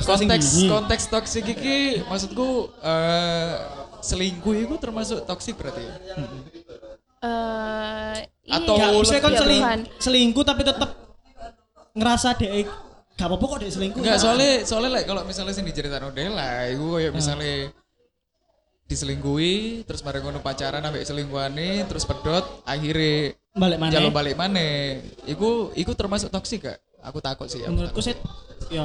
Konteks 0.08 0.46
gini. 0.48 0.68
konteks 0.72 1.04
toksik 1.12 1.44
iki 1.44 1.76
maksudku 2.08 2.48
eh 2.80 3.52
selingkuh 4.00 4.54
itu 4.56 4.74
termasuk 4.80 5.28
toksik 5.28 5.60
berarti 5.60 5.84
ya? 5.84 5.94
eh 7.20 8.16
Atau 8.48 8.74
iya, 8.80 8.86
maksudnya 8.96 9.20
kan 9.20 9.32
iya, 9.36 9.40
seling, 9.44 9.62
selingkuh 10.00 10.44
tapi 10.44 10.62
tetep 10.64 10.90
ngerasa 11.92 12.32
dek 12.34 12.64
gak 13.14 13.28
apa-apa 13.28 13.44
kok 13.44 13.58
dek 13.60 13.72
selingkuh. 13.76 14.00
Enggak, 14.00 14.16
soalnya 14.16 14.64
soalnya 14.64 14.90
like, 14.96 15.04
kalau 15.04 15.22
misalnya 15.28 15.52
sing 15.52 15.68
diceritain 15.68 16.00
Odela, 16.00 16.64
iku 16.72 16.96
kayak 16.96 17.12
misalnya 17.12 17.68
diselingkuhi, 18.90 19.86
terus 19.86 20.02
bareng 20.02 20.26
ngono 20.26 20.42
pacaran 20.42 20.82
ambek 20.82 21.06
selingkuhane, 21.06 21.86
terus 21.86 22.02
pedot, 22.02 22.42
akhirnya 22.66 23.38
balik 23.54 23.78
mana? 23.78 23.92
jalur 23.94 24.10
balik 24.10 24.34
mana? 24.34 24.98
Iku 25.24 25.70
iku 25.72 25.94
termasuk 25.94 26.26
toksik 26.28 26.66
gak? 26.66 26.78
Aku 27.00 27.22
takut 27.22 27.46
sih. 27.46 27.62
aku 27.62 27.70
Menurutku 27.70 28.02
sih 28.02 28.12
ya 28.68 28.84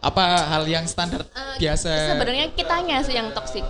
apa 0.00 0.24
hal 0.48 0.64
yang 0.64 0.88
standar 0.88 1.22
Eh, 1.28 1.60
biasa? 1.60 2.16
sebenarnya 2.16 2.48
kitanya 2.50 2.98
sih 2.98 3.12
yang 3.12 3.28
toksik 3.30 3.62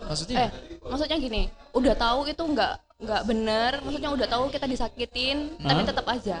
Maksudnya? 0.00 0.48
eh 0.48 0.50
maksudnya 0.80 1.20
gini 1.20 1.42
udah 1.70 1.92
tahu 1.92 2.24
itu 2.24 2.40
nggak 2.40 2.72
nggak 2.98 3.22
bener 3.28 3.72
maksudnya 3.84 4.10
udah 4.10 4.26
tahu 4.26 4.48
kita 4.48 4.64
disakitin 4.64 5.54
tapi 5.60 5.84
Hah? 5.84 5.86
tetap 5.86 6.06
aja 6.08 6.40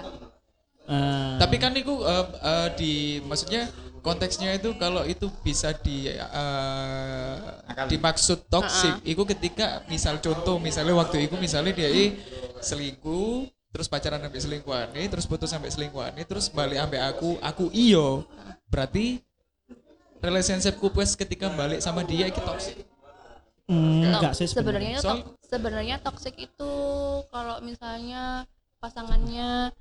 eh, 0.88 1.32
Tapi 1.36 1.56
kan 1.60 1.76
itu 1.76 1.92
eh, 2.02 2.26
eh, 2.40 2.68
di 2.74 2.92
maksudnya 3.22 3.68
konteksnya 4.08 4.56
itu 4.56 4.72
kalau 4.80 5.04
itu 5.04 5.28
bisa 5.44 5.76
di 5.76 6.08
eh, 6.08 7.34
dimaksud 7.92 8.48
toksik, 8.48 9.04
itu 9.04 9.22
ketika 9.36 9.84
misal 9.92 10.16
contoh 10.24 10.56
misalnya 10.56 10.96
waktu 10.96 11.28
itu 11.28 11.36
misalnya 11.36 11.76
dia 11.76 11.92
selingkuh 12.64 13.44
terus 13.68 13.84
pacaran 13.84 14.24
sampai 14.24 14.40
selingkuhan 14.40 14.86
terus 15.12 15.28
putus 15.28 15.52
sampai 15.52 15.68
selingkuhan 15.68 16.16
terus 16.24 16.48
balik 16.48 16.80
sampai 16.80 17.00
aku 17.04 17.36
aku 17.44 17.68
iyo. 17.76 18.24
Berarti 18.72 19.20
relationshipku 20.18 20.90
pas 20.90 21.14
ketika 21.14 21.46
balik 21.52 21.78
sama 21.78 22.02
dia 22.02 22.26
itu 22.26 22.40
toksik 22.42 22.82
mm, 23.70 23.76
Tok- 23.76 24.18
enggak 24.18 24.32
sih 24.34 24.46
sebenarnya. 24.50 24.98
Sebenarnya 25.48 25.96
toksik 26.02 26.34
itu 26.36 26.72
kalau 27.30 27.62
misalnya 27.62 28.44
pasangannya 28.82 29.72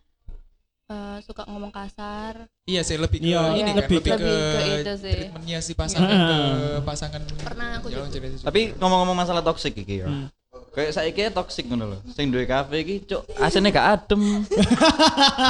eh, 0.88 1.18
suka 1.20 1.44
ngomong 1.46 1.68
kasar 1.70 2.48
iya 2.64 2.80
sih 2.80 2.96
lebih 2.96 3.20
ke 3.20 3.28
Iya, 3.28 3.42
ini 3.54 3.70
kan 3.70 3.76
lebih- 3.78 4.00
lebih, 4.00 4.08
ke, 4.10 4.16
lebih 4.18 4.36
ke 4.40 4.62
itu 4.78 4.94
sih. 4.98 5.14
treatmentnya 5.14 5.58
si 5.60 5.72
pasangan 5.74 6.08
ke 6.08 6.38
pasangan 6.82 7.22
Pernah 7.38 7.68
aku 7.78 7.88
gitu. 7.90 8.08
jenis- 8.14 8.42
Tapi 8.42 8.72
ngomong-ngomong 8.74 9.18
masalah 9.18 9.42
toksik 9.42 9.76
iki 9.76 10.00
ya. 10.00 10.08
Hmm. 10.08 10.32
Kayak 10.70 10.92
saiki 10.94 11.22
toksik 11.30 11.66
ngono 11.68 11.86
lho. 11.88 11.98
Sing 12.08 12.30
duwe 12.30 12.46
kafe 12.46 12.80
iki 12.80 12.96
cuk 13.04 13.26
asine 13.38 13.68
gak 13.68 13.88
adem. 14.00 14.22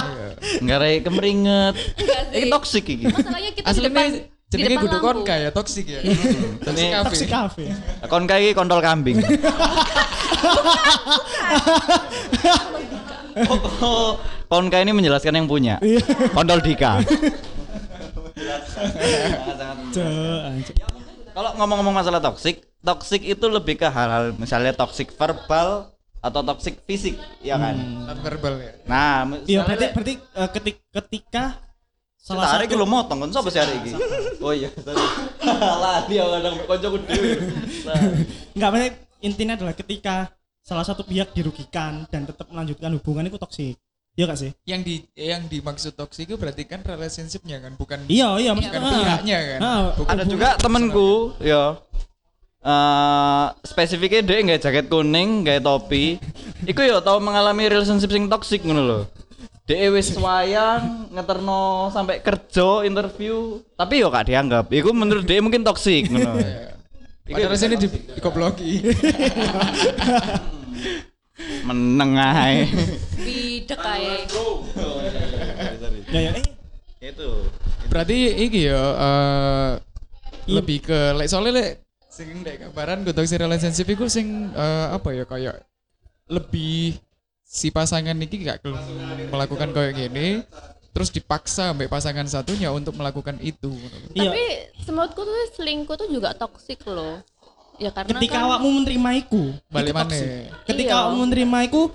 Iya. 0.07 0.27
Ngarai 0.59 0.95
kemeringet. 1.01 1.75
Enggak. 1.95 2.21
Iki 2.33 2.45
toksik 2.49 2.85
iki. 2.87 3.05
masalahnya 3.07 3.51
kita 3.51 3.61
di 3.61 3.69
Aslinya 3.69 3.89
depan 3.91 4.07
di 4.47 4.49
jenenge 4.49 4.67
depan 4.69 4.81
kudu 4.81 4.95
lampu. 4.95 5.07
konka 5.11 5.35
ya 5.35 5.49
toksik 5.51 5.85
ya. 5.85 5.99
Toksik 6.61 6.81
Ini- 6.81 6.93
kafe. 6.95 7.05
Toxic 7.05 7.27
cafe. 7.27 7.63
Kon 8.03 8.23
kae 8.25 8.39
iki 8.41 8.53
kontol 8.53 8.79
kambing. 8.79 9.17
Oh, 13.37 13.57
kon 13.61 14.17
kae 14.47 14.81
ini 14.87 14.95
menjelaskan 14.95 15.35
yang 15.35 15.47
punya. 15.47 15.75
Kontol 16.31 16.63
Dika. 16.63 17.03
Cuk, 19.93 20.39
anjir. 20.47 20.75
Kalau 21.37 21.53
ngomong-ngomong 21.53 21.95
masalah 22.01 22.17
toksik, 22.17 22.65
toksik 22.81 23.21
itu 23.21 23.45
lebih 23.45 23.77
ke 23.77 23.85
hal-hal 23.85 24.33
misalnya 24.41 24.73
toksik 24.73 25.13
verbal 25.13 25.93
atau 26.17 26.41
toksik 26.41 26.81
fisik, 26.89 27.13
ya 27.45 27.61
kan? 27.61 27.77
Non 27.77 28.17
verbal 28.25 28.57
ya. 28.57 28.73
Nah, 28.89 29.37
Iya 29.45 29.61
berarti 29.61 29.85
berarti 29.93 30.13
eh, 30.17 30.49
ketik, 30.49 30.75
ketika 30.89 31.61
salah 32.17 32.49
Salah 32.49 32.57
hari 32.57 32.65
satu 32.65 32.73
iki 32.73 32.81
lo 32.81 32.87
motong 32.89 33.19
kan 33.21 33.29
sapa 33.29 33.53
sih 33.53 33.61
hari 33.61 33.73
iki? 33.85 33.91
Oh 34.45 34.53
iya, 34.53 34.69
sorry. 34.73 34.97
Lah 35.83 36.09
dia 36.09 36.25
kadang 36.25 36.55
dhewe. 37.05 37.33
Nah, 37.85 38.01
enggak 38.57 38.69
berarti 38.73 38.89
intinya 39.21 39.53
adalah 39.57 39.75
ketika 39.77 40.15
salah 40.65 40.85
satu 40.85 41.05
pihak 41.05 41.37
dirugikan 41.37 42.09
dan 42.09 42.25
tetap 42.25 42.49
melanjutkan 42.49 42.97
hubungan 42.97 43.29
itu 43.29 43.37
toksik. 43.37 43.77
Iya 44.17 44.25
gak 44.25 44.39
sih? 44.39 44.51
Yang 44.65 44.81
di 44.81 44.95
yang 45.15 45.45
dimaksud 45.45 45.93
toksik 45.93 46.25
itu 46.25 46.35
berarti 46.35 46.65
kan 46.65 46.81
relationshipnya 46.81 47.61
kan 47.61 47.77
bukan 47.77 48.01
Iya, 48.09 48.41
iya 48.41 48.51
bukan 48.51 48.65
maksudnya. 48.73 49.05
pihaknya 49.05 49.37
kan. 49.45 49.59
Ah, 49.61 49.81
Bukan 49.93 50.09
ada 50.11 50.23
juga 50.25 50.49
temenku, 50.57 51.11
ya. 51.37 51.77
eh 52.59 53.45
spesifiknya 53.61 54.25
dia 54.25 54.37
nggak 54.41 54.59
jaket 54.59 54.85
kuning, 54.89 55.45
nggak 55.45 55.61
topi. 55.61 56.17
Iku 56.65 56.81
yo 56.81 56.97
tau 56.99 57.21
mengalami 57.21 57.69
relationship 57.69 58.09
sing 58.09 58.25
toxic 58.25 58.65
ngono 58.65 58.81
lho. 58.81 58.99
Dia 59.63 59.91
wis 59.91 60.15
wayang 60.15 61.11
ngeterno 61.11 61.91
sampai 61.91 62.17
kerja 62.17 62.81
interview, 62.81 63.59
tapi 63.75 63.99
yo 63.99 64.07
gak 64.07 64.25
dianggap. 64.25 64.65
Iku 64.71 64.89
menurut 64.91 65.23
dia 65.23 65.43
mungkin 65.43 65.61
toxic 65.61 66.07
ngono. 66.07 66.39
Iya. 66.39 66.73
Padahal 67.27 67.53
sini 67.53 67.75
di 67.75 67.87
dikobloki. 68.15 68.71
Meneng 71.63 72.15
ae. 72.17 72.63
Bidek 73.57 73.79
kayak 73.79 74.19
Ya 76.13 76.19
ya 76.21 76.31
eh 76.37 76.45
Itu. 76.97 77.29
Berarti 77.89 78.17
iki 78.41 78.69
ya 78.69 78.81
eh, 78.81 79.71
lebih 80.49 80.81
ke 80.81 80.99
lek 81.13 81.27
soalnya 81.27 81.53
lek 81.57 81.69
sing 82.09 82.41
ndek 82.41 82.65
gambaran 82.65 83.05
gue 83.05 83.13
toxic 83.13 83.37
relationship 83.37 83.85
iku 83.85 84.09
sing 84.09 84.49
eh, 84.49 84.87
apa 84.89 85.09
ya 85.13 85.25
kayak 85.25 85.61
lebih 86.27 86.97
si 87.41 87.69
pasangan 87.69 88.11
ini 88.11 88.35
gak 88.43 88.65
melakukan 89.29 89.69
kayak 89.71 89.93
gini 89.95 90.41
terus 90.91 91.13
dipaksa 91.13 91.71
mbak 91.71 91.93
pasangan 91.93 92.25
satunya 92.25 92.73
untuk 92.73 92.97
melakukan 92.97 93.37
itu 93.39 93.69
Iya. 94.17 94.33
Tapi 94.33 94.43
menurutku 94.89 95.21
tuh 95.21 95.35
selingkuh 95.53 95.95
tuh 95.95 96.09
juga 96.09 96.33
toksik 96.33 96.81
loh. 96.89 97.21
Ya 97.77 97.93
karena 97.93 98.17
Ketika 98.17 98.41
kan 98.41 98.45
awakmu 98.49 98.81
menerima 98.81 99.09
iku, 99.21 99.53
balik 99.69 99.93
mana. 99.93 100.09
Ketika 100.65 100.89
Iya. 100.89 100.99
awakmu 101.05 101.29
menerima 101.29 101.57
iku, 101.69 101.93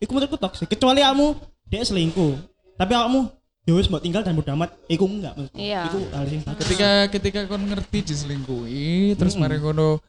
iku 0.00 0.10
menurutku 0.10 0.36
toksik. 0.36 0.66
Kecuali 0.66 1.00
awakmu 1.00 1.36
dia 1.68 1.84
selingkuh. 1.84 2.34
Tapi 2.74 2.92
awakmu 2.92 3.28
ya 3.62 3.76
wis 3.76 3.86
mbok 3.86 4.00
tinggal 4.00 4.24
dan 4.24 4.34
bodo 4.34 4.50
amat, 4.50 4.72
iku 4.88 5.04
enggak. 5.04 5.36
Iya. 5.52 5.86
Iku 5.86 6.00
hal 6.10 6.24
yang 6.26 6.42
ketika 6.56 6.88
ketika 7.08 7.40
kon 7.46 7.62
ngerti 7.62 8.02
diselingkuhi 8.02 9.14
terus 9.14 9.36
Mm-mm. 9.36 9.46
mari 9.46 9.60
ngono 9.60 10.00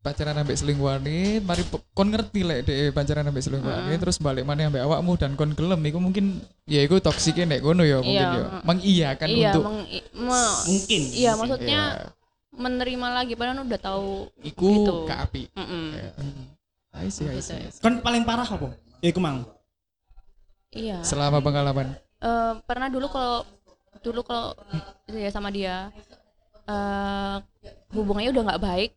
pacaran 0.00 0.32
ambek 0.32 0.56
selingkuhane 0.56 1.44
mari 1.44 1.60
kon 1.92 2.08
ngerti 2.08 2.40
lek 2.40 2.64
dek 2.64 2.92
pacaran 2.92 3.24
ambek 3.24 3.40
selingkuhane 3.40 3.92
terus 3.96 4.16
balik 4.16 4.44
mana 4.44 4.64
ambek 4.64 4.80
awakmu 4.80 5.16
dan 5.16 5.36
kon 5.36 5.52
gelem 5.52 5.80
iku 5.84 6.00
mungkin 6.00 6.40
ya 6.64 6.80
iku 6.80 7.00
toksiknya 7.00 7.44
nek 7.52 7.60
ngono 7.60 7.84
ya 7.84 8.00
mungkin 8.00 8.16
Iya, 8.16 8.32
ya 8.32 8.44
mm. 8.48 8.60
mengiyakan 8.64 9.28
iya, 9.28 9.50
untuk 9.50 9.64
meng- 9.68 10.60
Mungkin. 10.64 11.00
iya 11.12 11.30
maksudnya 11.36 11.80
ya, 12.00 12.08
menerima 12.50 13.06
lagi 13.12 13.32
padahal 13.36 13.60
udah 13.60 13.80
tahu 13.80 14.08
iku 14.40 14.68
gitu. 14.72 14.92
ke 15.04 15.14
api 15.14 15.42
Mm-mm. 15.52 15.84
Ya. 15.92 16.10
I 16.96 17.08
see, 17.08 17.28
I 17.28 17.38
see, 17.38 17.54
I 17.54 17.68
see. 17.68 17.80
Kon 17.80 18.00
paling 18.00 18.24
parah 18.24 18.42
apa? 18.44 18.72
Ya 19.00 19.08
iku 19.08 19.18
mang. 19.18 19.44
Iya. 20.70 21.02
selama 21.02 21.38
pengalaman 21.38 21.98
Eh, 22.16 22.52
pernah 22.62 22.86
dulu 22.86 23.08
kalau 23.08 23.42
dulu 23.98 24.22
kalau 24.22 24.54
ya 25.08 25.26
sama 25.28 25.48
dia 25.48 25.90
eh 26.62 27.36
hubungannya 27.90 28.30
udah 28.30 28.44
nggak 28.46 28.62
baik 28.62 28.90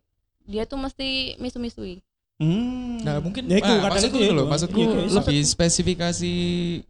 dia 0.43 0.63
tuh 0.63 0.77
mesti 0.77 1.09
misu-misui 1.37 2.03
Hmm. 2.35 2.97
nah 2.99 3.17
mungkin 3.17 3.45
ya 3.45 3.57
iku 3.57 3.71
ah, 3.71 3.87
maksudku 3.87 4.17
iku 4.17 4.25
ya 4.25 4.33
loh 4.33 4.45
maksudku 4.45 4.75
Iya, 4.75 4.89
iya, 4.99 5.15
lebih 5.15 5.39
spesifikasi 5.41 6.33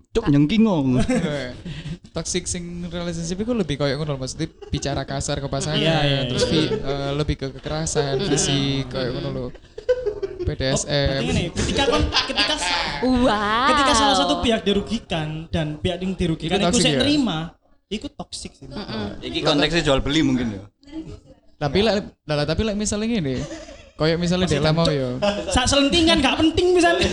Cuk 0.09 0.25
nyengkingong. 0.25 0.97
toxic 2.15 2.43
sing 2.45 2.63
relationship 2.85 3.37
itu 3.37 3.53
lebih 3.53 3.75
kayak 3.75 3.97
ngono 3.97 4.17
maksudnya 4.17 4.47
bicara 4.67 5.03
kasar 5.03 5.37
ke 5.37 5.45
pasangan 5.45 5.77
Iya, 5.77 5.97
iya, 6.01 6.19
terus 6.25 6.43
iya. 6.43 6.51
vi- 6.51 6.71
eh, 6.75 7.11
lebih 7.13 7.35
ke 7.35 7.47
kekerasan 7.51 8.23
fisik 8.25 8.89
kayak 8.89 9.09
ngono 9.13 9.29
loh 9.31 9.49
Oh, 10.43 10.45
PDSM 10.45 11.23
ngene, 11.23 11.43
ketika 11.53 11.87
kon 11.87 12.03
ketika 12.03 12.52
wow 13.03 13.67
ketika 13.69 13.93
salah 13.93 14.15
satu 14.15 14.39
pihak 14.39 14.63
dirugikan 14.63 15.45
dan 15.51 15.77
pihak 15.77 15.99
yang 15.99 16.15
dirugikan 16.15 16.57
Iku 16.57 16.69
itu 16.71 16.79
saya 16.79 16.93
ya? 16.95 17.01
terima, 17.03 17.37
itu 17.87 18.07
toksik 18.07 18.51
sih. 18.55 18.65
Iki 19.21 19.39
konteksnya 19.43 19.83
jual 19.83 19.99
beli 19.99 20.23
mungkin 20.23 20.47
ya. 20.55 20.63
tapi 21.55 21.79
lah 21.79 22.01
lah, 22.27 22.43
tapi 22.43 22.63
lah 22.63 22.73
misalnya 22.73 23.07
gini 23.07 23.39
kayak 23.93 24.17
misalnya 24.17 24.49
dia 24.49 24.73
mau 24.73 24.83
ya 24.89 25.15
Sak 25.47 25.69
selentingan 25.69 26.19
gak 26.19 26.41
penting 26.41 26.75
misalnya. 26.75 27.07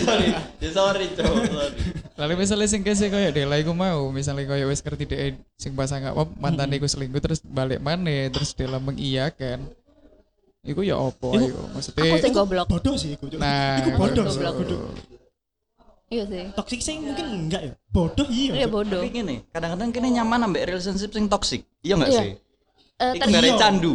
Ya 0.59 0.69
sorry, 0.73 1.07
Cuk. 1.13 1.23
Sorry. 1.23 1.77
lalu 2.19 2.33
misalnya 2.45 2.67
sing 2.69 2.85
kese 2.85 3.09
kayak 3.09 3.33
dia 3.33 3.49
iku 3.57 3.73
mau 3.73 4.11
misalnya 4.13 4.45
kayak 4.45 4.69
wes 4.69 4.81
ngerti 4.81 5.05
dia 5.09 5.33
sing 5.57 5.73
pasangan 5.73 6.13
apa 6.13 6.29
mantan 6.37 6.69
iku 6.69 6.85
selingkuh 6.85 7.17
terus 7.17 7.41
balik 7.41 7.81
mana 7.81 8.29
terus 8.29 8.53
dia 8.53 8.69
mengiyakan 8.69 9.65
iku 10.61 10.85
ya 10.85 11.01
opo 11.01 11.33
Iku- 11.33 11.49
ayo 11.49 11.57
aku 11.57 11.73
maksudnya 11.73 12.21
sih 12.21 12.29
goblok 12.29 12.67
Bodoh 12.69 12.93
sih 12.93 13.09
iku. 13.17 13.25
Cuk. 13.25 13.39
nah 13.41 13.81
Iku 13.81 13.89
bodoh. 13.97 14.25
Bodoh. 14.29 14.93
Iya 16.11 16.23
sih 16.25 16.45
Toksik 16.51 16.79
sih 16.79 16.99
mungkin 16.99 17.25
enggak 17.47 17.61
ya. 17.63 17.73
Bodoh 17.87 18.27
iya. 18.27 18.51
iya 18.53 18.67
bodoh 18.67 18.99
Tapi 18.99 19.09
gini, 19.09 19.35
kadang-kadang 19.47 19.89
kini 19.89 20.11
nyaman 20.11 20.43
ambek 20.43 20.67
relationship 20.67 21.09
sing 21.09 21.25
toxic. 21.25 21.63
Iya 21.79 21.95
enggak 21.95 22.09
Iya. 22.09 22.19
sih? 22.19 22.31
Eh, 22.97 23.11
Iku 23.11 23.21
ter- 23.21 23.31
mere 23.31 23.47
Iya. 23.47 23.55
candu. 23.57 23.93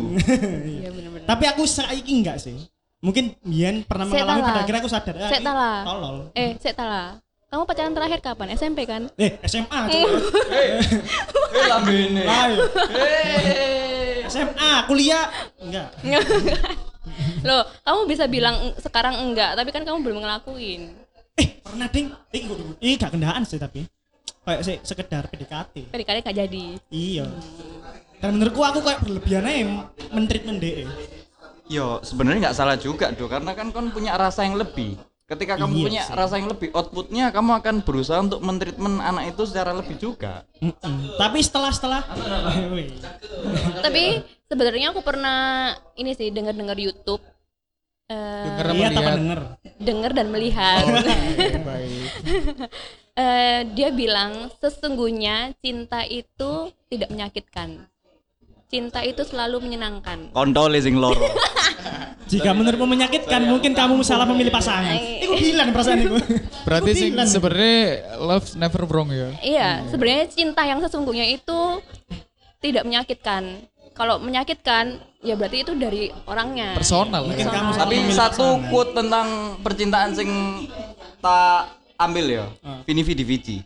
iya 0.67 0.89
bener-bener 0.91 1.27
Tapi 1.27 1.45
aku 1.47 1.63
saiki 1.63 2.13
enggak 2.17 2.37
sih. 2.39 2.57
Mungkin 2.99 3.37
Bian 3.41 3.85
pernah 3.85 4.05
mengalami 4.05 4.41
pada 4.43 4.61
akhirnya 4.63 4.81
aku 4.81 4.89
sadar. 4.89 5.15
ah, 5.15 5.29
Saya 5.29 5.39
ini 5.39 5.47
talah. 5.47 5.77
Tolol. 5.85 6.17
eh 6.33 6.51
saya 6.57 6.75
talah 6.75 7.09
kamu 7.47 7.63
pacaran 7.63 7.95
terakhir 7.95 8.19
kapan 8.21 8.49
SMP 8.51 8.79
kan 8.83 9.07
Eh, 9.15 9.39
SMA 9.45 9.81
Cuk. 9.87 10.09
Eh 10.51 10.81
lambene. 11.69 12.23
Lah, 12.23 12.45
iya. 12.49 12.65
Eh. 12.91 14.27
SMA, 14.27 14.73
kuliah 14.85 15.31
enggak. 15.59 15.89
loh 17.43 17.63
kamu 17.81 18.01
bisa 18.07 18.25
bilang 18.27 18.57
sekarang 18.77 19.15
enggak 19.21 19.55
tapi 19.55 19.71
kan 19.71 19.81
kamu 19.81 20.03
belum 20.03 20.19
ngelakuin 20.19 20.91
Eh, 21.37 21.49
pernah 21.61 21.89
ding. 21.89 22.09
Eh, 22.33 22.43
ini 22.81 22.97
gak 22.97 23.13
kendaan 23.13 23.45
sih 23.45 23.61
tapi. 23.61 23.85
Kayak 24.47 24.63
sih 24.63 24.77
sekedar 24.81 25.27
PDKT. 25.27 25.91
kali-kali 25.91 26.19
gak 26.23 26.37
jadi 26.37 26.65
Iya. 26.89 27.27
Dan 28.17 28.39
menurutku 28.39 28.63
aku 28.63 28.81
kayak 28.81 29.05
berlebihan 29.05 29.45
aja 29.45 29.65
mentreatment 30.09 30.59
DE. 30.59 30.87
Yo, 31.67 31.99
sebenarnya 32.01 32.49
nggak 32.49 32.57
salah 32.57 32.79
juga, 32.79 33.11
Do, 33.11 33.27
karena 33.27 33.51
kan 33.53 33.75
kon 33.75 33.91
punya 33.91 34.15
rasa 34.15 34.47
yang 34.47 34.55
lebih. 34.55 34.95
Ketika 35.27 35.59
kamu 35.59 35.75
Iya 35.75 35.85
punya 35.91 36.03
sih. 36.07 36.15
rasa 36.15 36.35
yang 36.39 36.47
lebih, 36.47 36.71
outputnya 36.71 37.35
kamu 37.35 37.59
akan 37.59 37.75
berusaha 37.83 38.23
untuk 38.23 38.39
mentreatment 38.39 39.03
anak 39.03 39.35
itu 39.35 39.43
secara 39.51 39.75
lebih 39.75 39.99
juga. 39.99 40.47
Tapi 41.19 41.39
setelah 41.43 41.75
setelah 41.75 42.07
tapi 43.83 44.23
sebenarnya 44.47 44.95
aku 44.95 45.03
pernah 45.03 45.75
ini 45.99 46.15
sih 46.15 46.31
dengar-dengar 46.31 46.79
YouTube 46.79 47.19
eh 48.07 48.45
denger 48.47 48.67
apa 48.67 48.75
Lihat 48.77 48.93
apa 48.93 49.01
lihat 49.03 49.19
denger? 49.19 49.41
dengar 49.77 50.11
dan 50.15 50.27
melihat 50.31 50.83
Baik, 50.87 51.63
baik 51.67 52.01
Eh, 53.17 53.65
dia 53.73 53.89
bilang 53.97 54.53
sesungguhnya 54.61 55.57
cinta 55.65 56.05
itu 56.05 56.69
tidak 56.93 57.09
menyakitkan 57.09 57.89
cinta 58.69 59.01
itu 59.01 59.25
selalu 59.25 59.65
menyenangkan 59.65 60.37
Kontol 60.37 60.77
sing 60.83 61.01
loro. 61.01 61.17
Jika 62.27 62.51
menurutmu 62.53 62.91
menyakitkan, 62.91 63.47
mungkin 63.47 63.71
kamu 63.71 64.03
salah 64.03 64.27
memilih 64.27 64.51
pasangan. 64.51 64.99
Iku 65.23 65.39
bilang 65.39 65.71
perasaan 65.71 66.03
iku. 66.03 66.19
berarti 66.67 66.91
bilang. 67.09 67.25
sebenarnya 67.31 67.81
love 68.21 68.49
never 68.59 68.83
wrong 68.85 69.09
ya 69.15 69.29
iya 69.41 69.71
sebenarnya 69.89 70.27
cinta 70.35 70.67
yang 70.69 70.83
sesungguhnya 70.85 71.25
itu 71.31 71.81
tidak 72.61 72.85
menyakitkan 72.85 73.65
kalau 73.97 74.21
menyakitkan 74.21 75.01
ya 75.27 75.35
berarti 75.35 75.59
itu 75.61 75.73
dari 75.75 76.03
orangnya 76.25 76.73
personal 76.73 77.27
Mungkin 77.27 77.43
ya 77.43 77.51
kamu 77.51 77.71
Tapi 77.75 77.97
satu 78.09 78.47
pasangan. 78.55 78.71
quote 78.71 78.93
tentang 78.95 79.27
percintaan 79.61 80.11
sing 80.13 80.31
tak 81.19 81.61
ambil 81.97 82.27
ya, 82.31 82.45
Ah. 82.61 82.81
Vini 82.83 83.03
Vidi 83.03 83.25
Vici. 83.25 83.57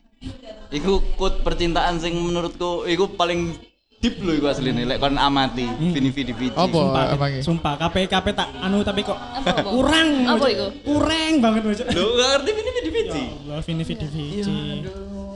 Iku 0.70 1.04
quote 1.14 1.40
percintaan 1.40 1.98
sing 1.98 2.16
menurutku 2.16 2.86
iku 2.86 3.10
paling 3.10 3.52
deep 3.98 4.16
loh 4.18 4.32
iku 4.32 4.48
asline 4.48 4.80
lek 4.80 4.96
kon 4.96 5.12
amati 5.14 5.66
Vini 5.76 6.08
Vidi 6.08 6.30
Vici. 6.30 6.54
Apa? 6.54 6.72
Sumpah, 6.72 7.04
sumpah 7.42 7.72
KP 7.78 8.06
KP 8.06 8.26
tak 8.32 8.48
anu 8.56 8.80
tapi 8.80 9.02
kok 9.02 9.18
Apa, 9.18 9.60
kurang. 9.60 10.08
Apa 10.26 10.46
iku? 10.46 10.66
Kurang 10.82 11.32
banget. 11.38 11.60
Lu 11.90 12.06
gak 12.14 12.28
ngerti 12.32 12.50
Vini 12.50 12.70
Vidi 12.72 12.90
Vici? 12.90 13.22
Allah 13.42 13.64
ini 13.66 13.82
video 13.82 14.08
Vici. 14.08 14.56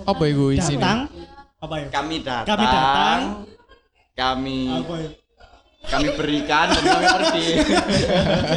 apa 0.04 0.22
itu 0.22 0.44
isinya 0.52 0.78
Datang 0.78 1.00
apa 1.58 1.74
ya? 1.74 1.86
Kami 1.88 2.16
datang. 2.20 2.44
Kami 2.46 2.64
datang. 2.66 3.20
Kami 4.14 4.58
Apa 4.70 4.94
ya? 4.96 5.10
Kami 5.84 6.08
berikan 6.16 6.66
dan 6.72 6.82
kami 6.82 7.04
pergi. 7.06 7.46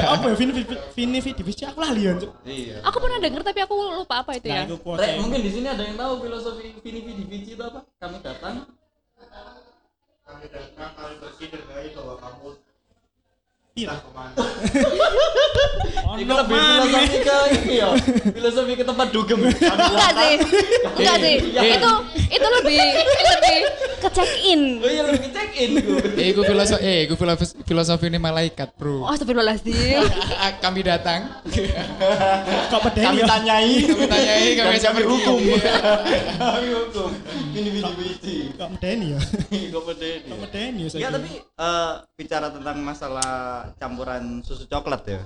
Apa 0.08 0.26
ya? 0.32 0.36
Vini 0.36 0.52
Vini 0.96 1.20
Vici 1.20 1.64
aku 1.68 1.80
lah 1.84 1.92
lian. 1.92 2.16
Cuk. 2.18 2.32
Iya. 2.48 2.82
aku 2.84 2.98
pernah 3.04 3.20
denger 3.20 3.42
tapi 3.44 3.60
aku 3.62 3.74
lupa 3.94 4.24
apa 4.24 4.32
itu 4.40 4.48
Nah, 4.48 4.64
ya. 4.64 4.64
Rek, 4.70 5.12
mungkin 5.20 5.40
di 5.44 5.52
sini 5.52 5.68
ada 5.68 5.84
yang 5.84 6.00
tahu 6.00 6.24
filosofi 6.24 6.74
Vini 6.80 7.00
Vidi 7.04 7.24
Vici 7.28 7.52
itu 7.54 7.64
apa? 7.64 7.84
Kami 8.00 8.18
datang. 8.24 8.68
Iya. 13.78 13.94
Itu 16.18 16.34
lebih 16.34 16.58
filosofi 16.58 17.18
ke 17.22 17.38
ini 17.54 17.74
ya. 17.78 17.90
Filosofi 18.34 18.74
ke 18.74 18.82
tempat 18.82 19.08
dugem. 19.14 19.38
enggak 19.46 20.12
sih. 20.18 20.34
Enggak 20.98 21.18
sih. 21.22 21.36
Itu 21.46 21.92
itu 22.28 22.48
lebih 22.58 22.82
lebih 23.06 23.56
ke 23.98 24.10
check 24.14 24.32
in 24.46 24.62
Oh 24.78 24.90
iya 24.90 25.02
lebih 25.06 25.20
ke 25.26 25.30
check 25.30 25.50
in 25.58 25.72
eh 26.18 26.28
itu 26.30 26.42
filosofi 26.42 26.82
eh 26.82 27.00
itu 27.06 27.14
filosofi, 27.18 27.54
filosofi 27.66 28.06
ini 28.10 28.18
malaikat 28.18 28.74
bro. 28.74 29.06
Oh 29.06 29.14
astagfirullahaladzim. 29.14 30.02
Kami 30.58 30.82
datang. 30.82 31.38
Kok 32.74 32.82
pedeni 32.82 33.06
Kami 33.06 33.20
ya? 33.22 33.28
tanyai. 33.30 33.74
kami 33.86 34.06
tanyai 34.10 34.48
kami 34.58 34.76
sampai 34.82 35.06
hukum 35.06 35.38
Kami 36.42 36.68
hukum. 36.74 37.10
Vini 37.58 37.70
Vidi 37.74 37.94
Vici. 37.98 38.38
Kok 38.54 38.70
medeni 38.78 39.18
ya? 39.18 39.20
Kok 39.74 39.84
pedeni. 39.90 40.30
Kok 40.30 40.40
medeni 40.46 40.82
ya? 40.86 40.90
Enggak 40.94 41.12
tapi 41.18 41.32
eh, 41.42 41.94
bicara 42.14 42.48
tentang 42.54 42.78
masalah 42.86 43.32
campuran 43.82 44.46
susu 44.46 44.70
coklat 44.70 45.02
ya. 45.10 45.22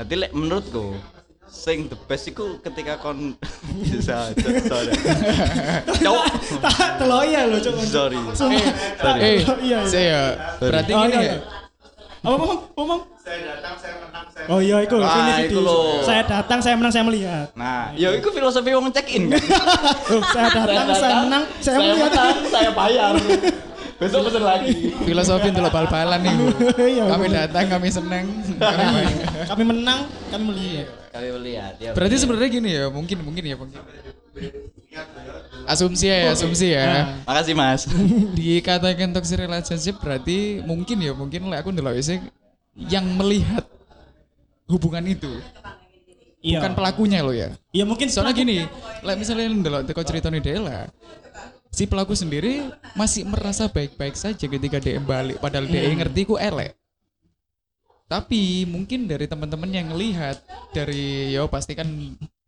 Jadi 0.00 0.14
lek 0.24 0.32
menurutku 0.32 0.96
sing 1.52 1.84
the 1.92 1.98
best 2.08 2.32
iku 2.32 2.56
ketika 2.64 2.96
kon 2.96 3.36
bisa 3.92 4.32
sorry. 4.64 4.92
Cowok. 6.00 6.26
telok 6.96 7.22
ya 7.28 7.40
lo 7.44 7.60
Cuk. 7.60 7.76
Sorry. 7.84 8.16
Sumpah. 8.32 8.72
Tak 8.96 9.14
eh 9.20 9.44
iya. 9.44 9.54
iya. 9.60 9.78
saya 9.84 10.20
berarti 10.56 10.92
Oh, 10.96 11.04
gini 11.04 11.16
iya, 11.28 11.36
ya 13.22 13.34
iya. 13.38 13.52
Apa 13.62 13.78
ngomong? 13.78 14.10
Ngomong? 14.12 14.50
Oh 14.50 14.58
iya 14.58 14.76
itu 14.82 14.94
Ah, 14.98 15.10
Vini 15.14 15.32
itu 15.46 15.58
loh. 15.62 16.02
Saya 16.02 16.22
datang, 16.26 16.58
saya 16.58 16.74
menang, 16.74 16.92
saya 16.92 17.04
melihat. 17.06 17.46
Nah, 17.54 17.94
ya 17.94 18.10
itu 18.18 18.28
filosofi 18.34 18.70
wong 18.74 18.90
check 18.90 19.06
in 19.14 19.30
kan. 19.30 19.38
Saya 20.34 20.48
datang, 20.50 20.86
saya 20.96 21.14
menang, 21.24 21.42
saya 21.62 21.76
melihat. 21.78 22.10
menang, 22.10 22.36
saya 22.50 22.70
bayar. 22.74 23.12
Besok 24.02 24.20
pesen 24.26 24.42
lagi. 24.42 24.90
filosofi 25.06 25.46
untuk 25.54 25.70
bal-balan 25.70 26.18
nih 26.26 26.32
Bu. 26.34 26.46
Iya, 26.74 27.04
kami 27.06 27.26
datang 27.30 27.64
kami 27.70 27.86
seneng 27.86 28.26
kami. 28.58 29.06
Kami 29.46 29.62
menang, 29.62 30.00
kami 30.26 30.42
melihat. 30.50 30.88
kami 31.12 31.28
melihat 31.28 31.74
ya 31.76 31.92
Berarti 31.92 32.16
sebenarnya 32.18 32.48
gini 32.50 32.70
ya, 32.72 32.84
mungkin 32.90 33.22
mungkin 33.22 33.44
ya 33.46 33.54
mungkin. 33.54 33.78
Asumsi 35.70 36.10
ya, 36.10 36.34
asumsi 36.34 36.74
ya. 36.74 37.14
makasih 37.22 37.54
mas 37.54 37.86
Dikatakan 38.34 39.14
toxic 39.14 39.38
relationship 39.38 39.94
berarti 40.02 40.58
mungkin 40.66 40.98
ya, 40.98 41.14
mungkin 41.14 41.46
lah 41.46 41.62
aku 41.62 41.70
ndelok 41.70 41.94
wis 41.94 42.10
yang 42.76 43.04
melihat 43.16 43.64
hubungan 44.68 45.04
itu, 45.04 45.28
Iya. 46.42 46.58
bukan 46.58 46.72
pelakunya 46.74 47.18
loh 47.22 47.36
ya. 47.36 47.54
Iya 47.70 47.84
mungkin 47.86 48.10
Soalnya 48.10 48.34
gini, 48.34 48.66
like 49.04 49.18
misalnya 49.20 49.46
ndelok 49.52 49.82
teko 49.86 50.02
ceritanya 50.02 50.40
Dela, 50.42 50.90
si 51.70 51.86
pelaku 51.86 52.12
sendiri 52.18 52.66
masih 52.98 53.24
merasa 53.24 53.70
baik-baik 53.70 54.18
saja 54.18 54.44
ketika 54.44 54.82
dia 54.82 54.98
balik 54.98 55.38
padahal 55.38 55.70
dia 55.70 55.86
ngerti 55.86 56.26
ku 56.26 56.36
elek. 56.36 56.74
Tapi 58.10 58.68
mungkin 58.68 59.08
dari 59.08 59.24
teman-teman 59.24 59.72
yang 59.72 59.88
ngelihat 59.88 60.36
dari 60.76 61.32
yo 61.32 61.48
pasti 61.48 61.72
kan 61.72 61.88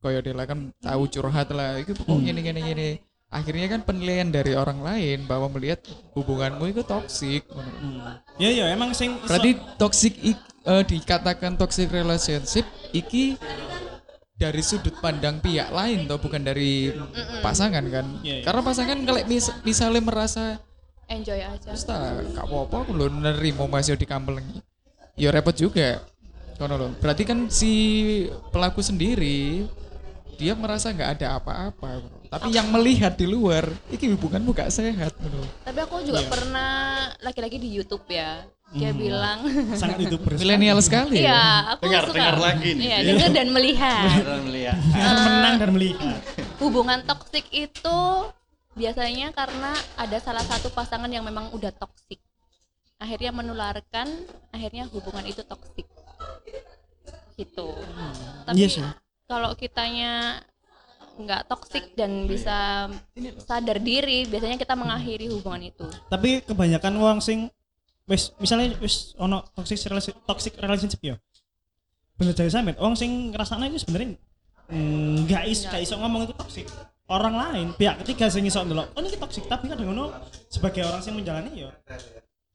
koyo 0.05 0.21
Dela 0.21 0.45
kan 0.45 0.69
tahu 0.83 1.09
curhat 1.09 1.49
lah, 1.55 1.81
itu 1.81 1.97
pokoknya 1.97 2.37
gini 2.37 2.41
gini 2.45 2.61
gini. 2.61 2.91
Akhirnya 3.33 3.67
kan 3.67 3.81
penilaian 3.83 4.29
dari 4.31 4.55
orang 4.55 4.85
lain 4.85 5.25
bahwa 5.25 5.49
melihat 5.57 5.81
hubunganmu 6.15 6.71
itu 6.71 6.83
toksik. 6.85 7.49
Iya 8.35 8.51
iya 8.51 8.65
emang 8.75 8.91
sing 8.91 9.15
Berarti 9.23 9.55
toxic 9.79 10.15
ik- 10.19 10.49
eh, 10.67 10.83
dikatakan 10.83 11.55
toxic 11.55 11.87
relationship 11.89 12.67
iki 12.91 13.39
dari 14.35 14.59
sudut 14.61 14.99
pandang 14.99 15.39
pihak 15.39 15.71
lain 15.71 16.11
toh 16.11 16.19
bukan 16.19 16.43
dari 16.43 16.91
pasangan 17.39 17.85
kan. 17.87 18.07
Iya, 18.27 18.43
iya. 18.43 18.45
Karena 18.45 18.61
pasangan 18.67 18.99
kalau 19.07 19.21
mis- 19.31 19.55
misalnya 19.63 20.03
merasa 20.03 20.59
enjoy 21.07 21.39
aja 21.39 21.69
terus 21.71 21.85
tak 21.87 22.27
gak 22.35 22.43
apa-apa 22.43 22.77
aku 22.83 22.91
lo 22.97 23.07
nerimo 23.07 23.71
masih 23.71 23.95
dikamplengi. 23.95 24.59
Ya 25.15 25.31
repot 25.31 25.55
juga. 25.55 26.03
Kono 26.59 26.75
lho. 26.75 26.89
Berarti 26.99 27.23
kan 27.23 27.47
si 27.51 27.73
pelaku 28.51 28.79
sendiri 28.83 29.67
dia 30.37 30.53
merasa 30.53 30.89
nggak 30.89 31.11
ada 31.17 31.27
apa-apa. 31.37 32.03
Tapi 32.27 32.51
yang 32.51 32.67
melihat 32.69 33.15
di 33.15 33.25
luar, 33.25 33.63
iki 33.89 34.11
hubunganmu 34.11 34.51
gak 34.51 34.67
sehat. 34.69 35.15
bro. 35.15 35.43
tapi 35.63 35.79
aku 35.81 36.03
juga 36.03 36.23
pernah 36.25 36.71
laki-laki 37.19 37.57
di 37.57 37.71
YouTube 37.71 38.03
ya 38.07 38.43
dia 38.75 38.91
bilang 38.91 39.47
sangat 39.81 40.03
itu 40.03 40.19
Milenial 40.35 40.83
sekali. 40.83 41.23
ya. 41.23 41.31
iya 41.31 41.43
aku 41.71 41.83
Dengar- 41.87 42.07
suka 42.11 42.17
dengar 42.19 42.37
lagi 42.43 42.69
nih. 42.75 42.83
iya 42.83 42.97
dengar 43.05 43.31
dan 43.31 43.49
melihat 43.49 44.09
melihat 44.43 44.77
menang 44.99 45.55
dan 45.63 45.71
melihat. 45.71 46.19
hubungan 46.59 46.99
toksik 47.05 47.47
itu 47.51 47.99
biasanya 48.75 49.31
karena 49.31 49.71
ada 49.95 50.19
salah 50.19 50.43
satu 50.43 50.75
pasangan 50.75 51.07
yang 51.07 51.23
memang 51.23 51.55
udah 51.55 51.71
toksik 51.71 52.19
akhirnya 52.99 53.31
menularkan 53.31 54.11
akhirnya 54.51 54.91
hubungan 54.91 55.23
itu 55.23 55.47
toksik 55.47 55.87
gitu 57.35 57.69
tapi 58.43 58.55
Iya 58.57 58.69
sih. 58.69 58.83
Kalau 59.25 59.57
kitanya 59.57 60.43
nggak 61.15 61.47
toksik 61.47 61.95
dan 61.95 62.27
bisa 62.27 62.91
sadar 63.47 63.79
diri 63.79 64.27
biasanya 64.27 64.59
kita 64.59 64.75
mengakhiri 64.75 65.31
hubungan 65.31 65.71
itu 65.71 65.87
Tapi 66.11 66.43
kebanyakan 66.43 66.95
wong 66.99 67.19
sing 67.23 67.47
wis 68.11 68.35
misalnya 68.37 68.75
wis 68.83 69.15
ono 69.17 69.47
toxic 69.55 69.81
relationship, 69.89 70.27
toxic 70.27 70.53
relationship 70.59 71.01
ya. 71.01 71.17
Bener 72.19 72.35
dari 72.35 72.51
sampe 72.51 72.75
wong 72.77 72.99
sing 72.99 73.31
ngrasakno 73.31 73.65
itu 73.71 73.81
sebenarnya 73.87 74.19
enggak 74.75 75.45
is 75.47 75.65
gak 75.71 75.83
iso 75.87 75.95
ngomong 76.03 76.27
itu 76.27 76.35
toxic. 76.35 76.67
Orang 77.05 77.37
lain, 77.37 77.77
pihak 77.77 78.01
ketiga 78.01 78.33
sing 78.33 78.49
iso 78.49 78.65
ndelok, 78.65 78.97
oh 78.97 79.01
ini 79.05 79.13
toxic 79.21 79.45
tapi 79.45 79.69
kadang 79.69 79.93
ngono 79.93 80.09
sebagai 80.49 80.89
orang 80.89 81.05
sing 81.05 81.13
menjalani 81.13 81.69
ya 81.69 81.71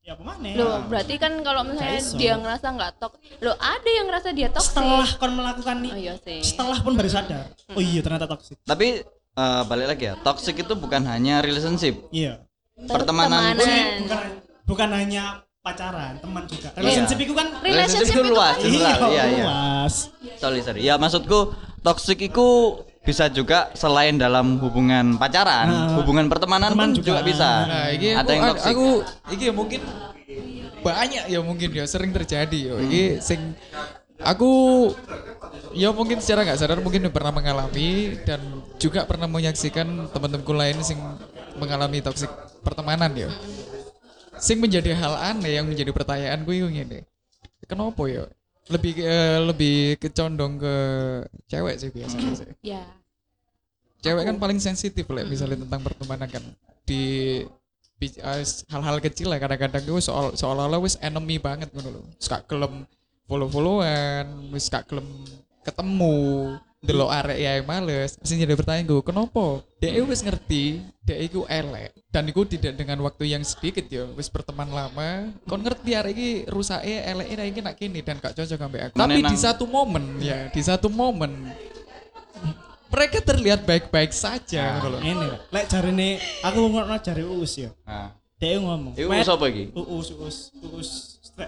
ya 0.09 0.17
apa 0.17 0.23
maneh. 0.25 0.57
Loh, 0.57 0.81
berarti 0.83 1.15
kan 1.15 1.37
kalau 1.39 1.61
misalnya 1.63 2.01
dia 2.17 2.33
ngerasa 2.33 2.67
nggak 2.71 2.91
tok, 2.97 3.13
lo 3.39 3.53
ada 3.53 3.89
yang 3.91 4.05
ngerasa 4.05 4.29
dia 4.31 4.49
toksik. 4.49 4.73
setelah 4.73 5.05
kon 5.13 5.31
melakukan 5.31 5.75
nih, 5.79 5.91
Oh 5.91 5.99
iya 5.99 6.13
sih. 6.17 6.41
setelah 6.41 6.77
pun 6.79 6.93
baru 6.93 7.05
sadar. 7.07 7.45
Oh 7.69 7.83
iya 7.83 8.01
ternyata 8.01 8.25
toxic. 8.25 8.57
tapi 8.63 9.05
eh, 9.31 9.61
balik 9.63 9.87
lagi 9.87 10.03
ya 10.03 10.17
toxic 10.17 10.57
itu 10.57 10.73
bukan 10.73 11.05
hanya 11.05 11.39
relationship 11.39 12.09
Iya. 12.09 12.41
pertemanan 12.81 13.53
pun 13.53 13.61
Pertemanan. 13.61 14.01
Bukan 14.01 14.25
bukan 14.65 14.89
hanya 14.91 15.23
pacaran, 15.59 16.17
teman 16.17 16.43
juga. 16.43 16.69
Relationship 16.73 17.19
itu 17.19 17.33
kan 17.33 17.47
relationship 17.59 18.09
itu 18.09 18.19
itu 18.19 18.31
luas 18.31 18.55
kan- 18.55 18.65
general 18.65 19.09
iya 19.09 19.23
iya 19.27 19.45
luas. 19.45 19.93
sorry 20.35 20.59
sorry 20.59 20.81
ya 20.81 20.95
maksudku 20.95 21.53
toxic 21.79 22.17
itu 22.19 22.47
bisa 22.99 23.25
juga 23.31 23.71
selain 23.73 24.19
dalam 24.19 24.59
hubungan 24.59 25.17
pacaran 25.17 25.65
Nah, 25.65 25.97
hubungan 25.97 26.27
pertemanan 26.27 26.69
teman 26.75 26.91
pun 26.93 26.99
juga. 26.99 27.19
juga, 27.19 27.21
bisa 27.25 27.49
Nah, 27.65 27.85
iki 27.95 28.07
ada 28.13 28.21
aku, 28.21 28.31
yang 28.35 28.43
toxic 28.53 28.69
aku 28.75 28.87
iki 29.33 29.43
ya 29.49 29.53
mungkin 29.55 29.81
banyak 30.79 31.23
ya 31.27 31.39
mungkin 31.43 31.69
ya 31.75 31.85
sering 31.87 32.11
terjadi 32.15 32.59
yo. 32.71 32.75
Iki 32.79 33.19
sing 33.19 33.55
aku 34.19 34.51
ya 35.75 35.91
mungkin 35.91 36.19
secara 36.23 36.43
nggak 36.47 36.59
sadar 36.59 36.79
mungkin 36.79 37.07
pernah 37.11 37.31
mengalami 37.35 38.19
dan 38.23 38.39
juga 38.79 39.03
pernah 39.03 39.27
menyaksikan 39.27 40.11
teman-temanku 40.11 40.53
lain 40.55 40.79
sing 40.83 40.99
mengalami 41.59 41.99
toksik 41.99 42.31
pertemanan 42.63 43.11
ya. 43.15 43.29
Sing 44.39 44.63
menjadi 44.63 44.95
hal 44.95 45.35
aneh 45.35 45.59
yang 45.59 45.67
menjadi 45.67 45.91
pertanyaan 45.91 46.47
gue 46.47 46.55
ini. 46.63 47.03
Kenapa 47.67 48.01
ya? 48.07 48.25
Lebih 48.69 48.93
eh, 49.01 49.39
lebih 49.41 49.77
kecondong 49.97 50.61
ke 50.61 50.75
cewek 51.49 51.75
sih 51.81 51.89
biasanya 51.89 52.33
sih. 52.37 52.49
Ya. 52.61 52.85
cewek 53.99 54.23
kan 54.23 54.39
paling 54.39 54.63
sensitif 54.63 55.03
lah 55.11 55.27
misalnya 55.27 55.59
tentang 55.67 55.81
pertemanan 55.83 56.29
kan. 56.29 56.43
Di 56.85 57.03
eh, 57.99 58.45
hal-hal 58.71 58.97
kecil 59.03 59.27
lah 59.27 59.41
kadang-kadang 59.41 59.83
itu 59.83 59.99
soal 59.99 60.31
seolah-olah 60.37 60.79
wis 60.79 60.95
enemy 61.01 61.41
banget 61.41 61.67
ngono 61.75 61.99
lho. 61.99 62.01
Wis 62.15 62.29
gak 62.29 62.47
gelem 62.47 62.87
follow-followan, 63.27 64.53
wis 64.53 64.71
gak 64.71 64.87
gelem 64.87 65.07
ketemu 65.65 66.55
delok 66.79 67.11
arek 67.11 67.37
ya 67.37 67.59
yang 67.59 67.67
males. 67.67 68.15
Mesti 68.15 68.35
jadi 68.37 68.55
pertanyaan 68.55 68.87
gue, 68.87 69.01
kenapa? 69.03 69.45
Dia 69.77 69.99
wis 69.99 70.19
ngerti, 70.19 70.79
dia 71.01 71.17
iku 71.17 71.43
elek 71.45 71.91
dan 72.07 72.23
iku 72.25 72.43
tidak 72.43 72.75
dengan 72.75 73.03
waktu 73.03 73.29
yang 73.29 73.43
sedikit 73.43 73.83
ya, 73.85 74.07
wis 74.13 74.27
berteman 74.27 74.67
lama. 74.67 75.27
Kon 75.43 75.59
ngerti 75.59 75.91
arek 75.91 76.11
iki 76.11 76.29
rusake 76.47 77.03
elek 77.03 77.27
iki 77.29 77.59
nak 77.59 77.75
kini 77.75 77.99
dan 77.99 78.17
gak 78.17 78.31
cocok 78.33 78.57
sampai 78.57 78.79
aku. 78.87 78.95
Tapi 78.95 79.19
di 79.19 79.37
satu 79.37 79.63
momen 79.63 80.19
ya, 80.19 80.47
di 80.47 80.61
satu 80.61 80.87
momen 80.87 81.51
mereka 82.89 83.21
terlihat 83.21 83.63
baik-baik 83.63 84.09
saja 84.09 84.81
lho. 84.81 84.97
Ini 84.97 85.27
lek 85.53 85.65
jarine 85.69 86.17
aku 86.41 86.57
ngono 86.65 86.97
jare 86.97 87.21
Uus 87.21 87.53
ya. 87.55 87.69
nah 87.85 88.17
Dia 88.39 88.55
ngomong. 88.57 88.95
itu 88.95 89.05
"Wed, 89.05 89.21
siapa 89.21 89.45
iki 89.45 89.69
Uus 89.75 90.09
Uus 90.15 90.37
Uus 90.65 90.89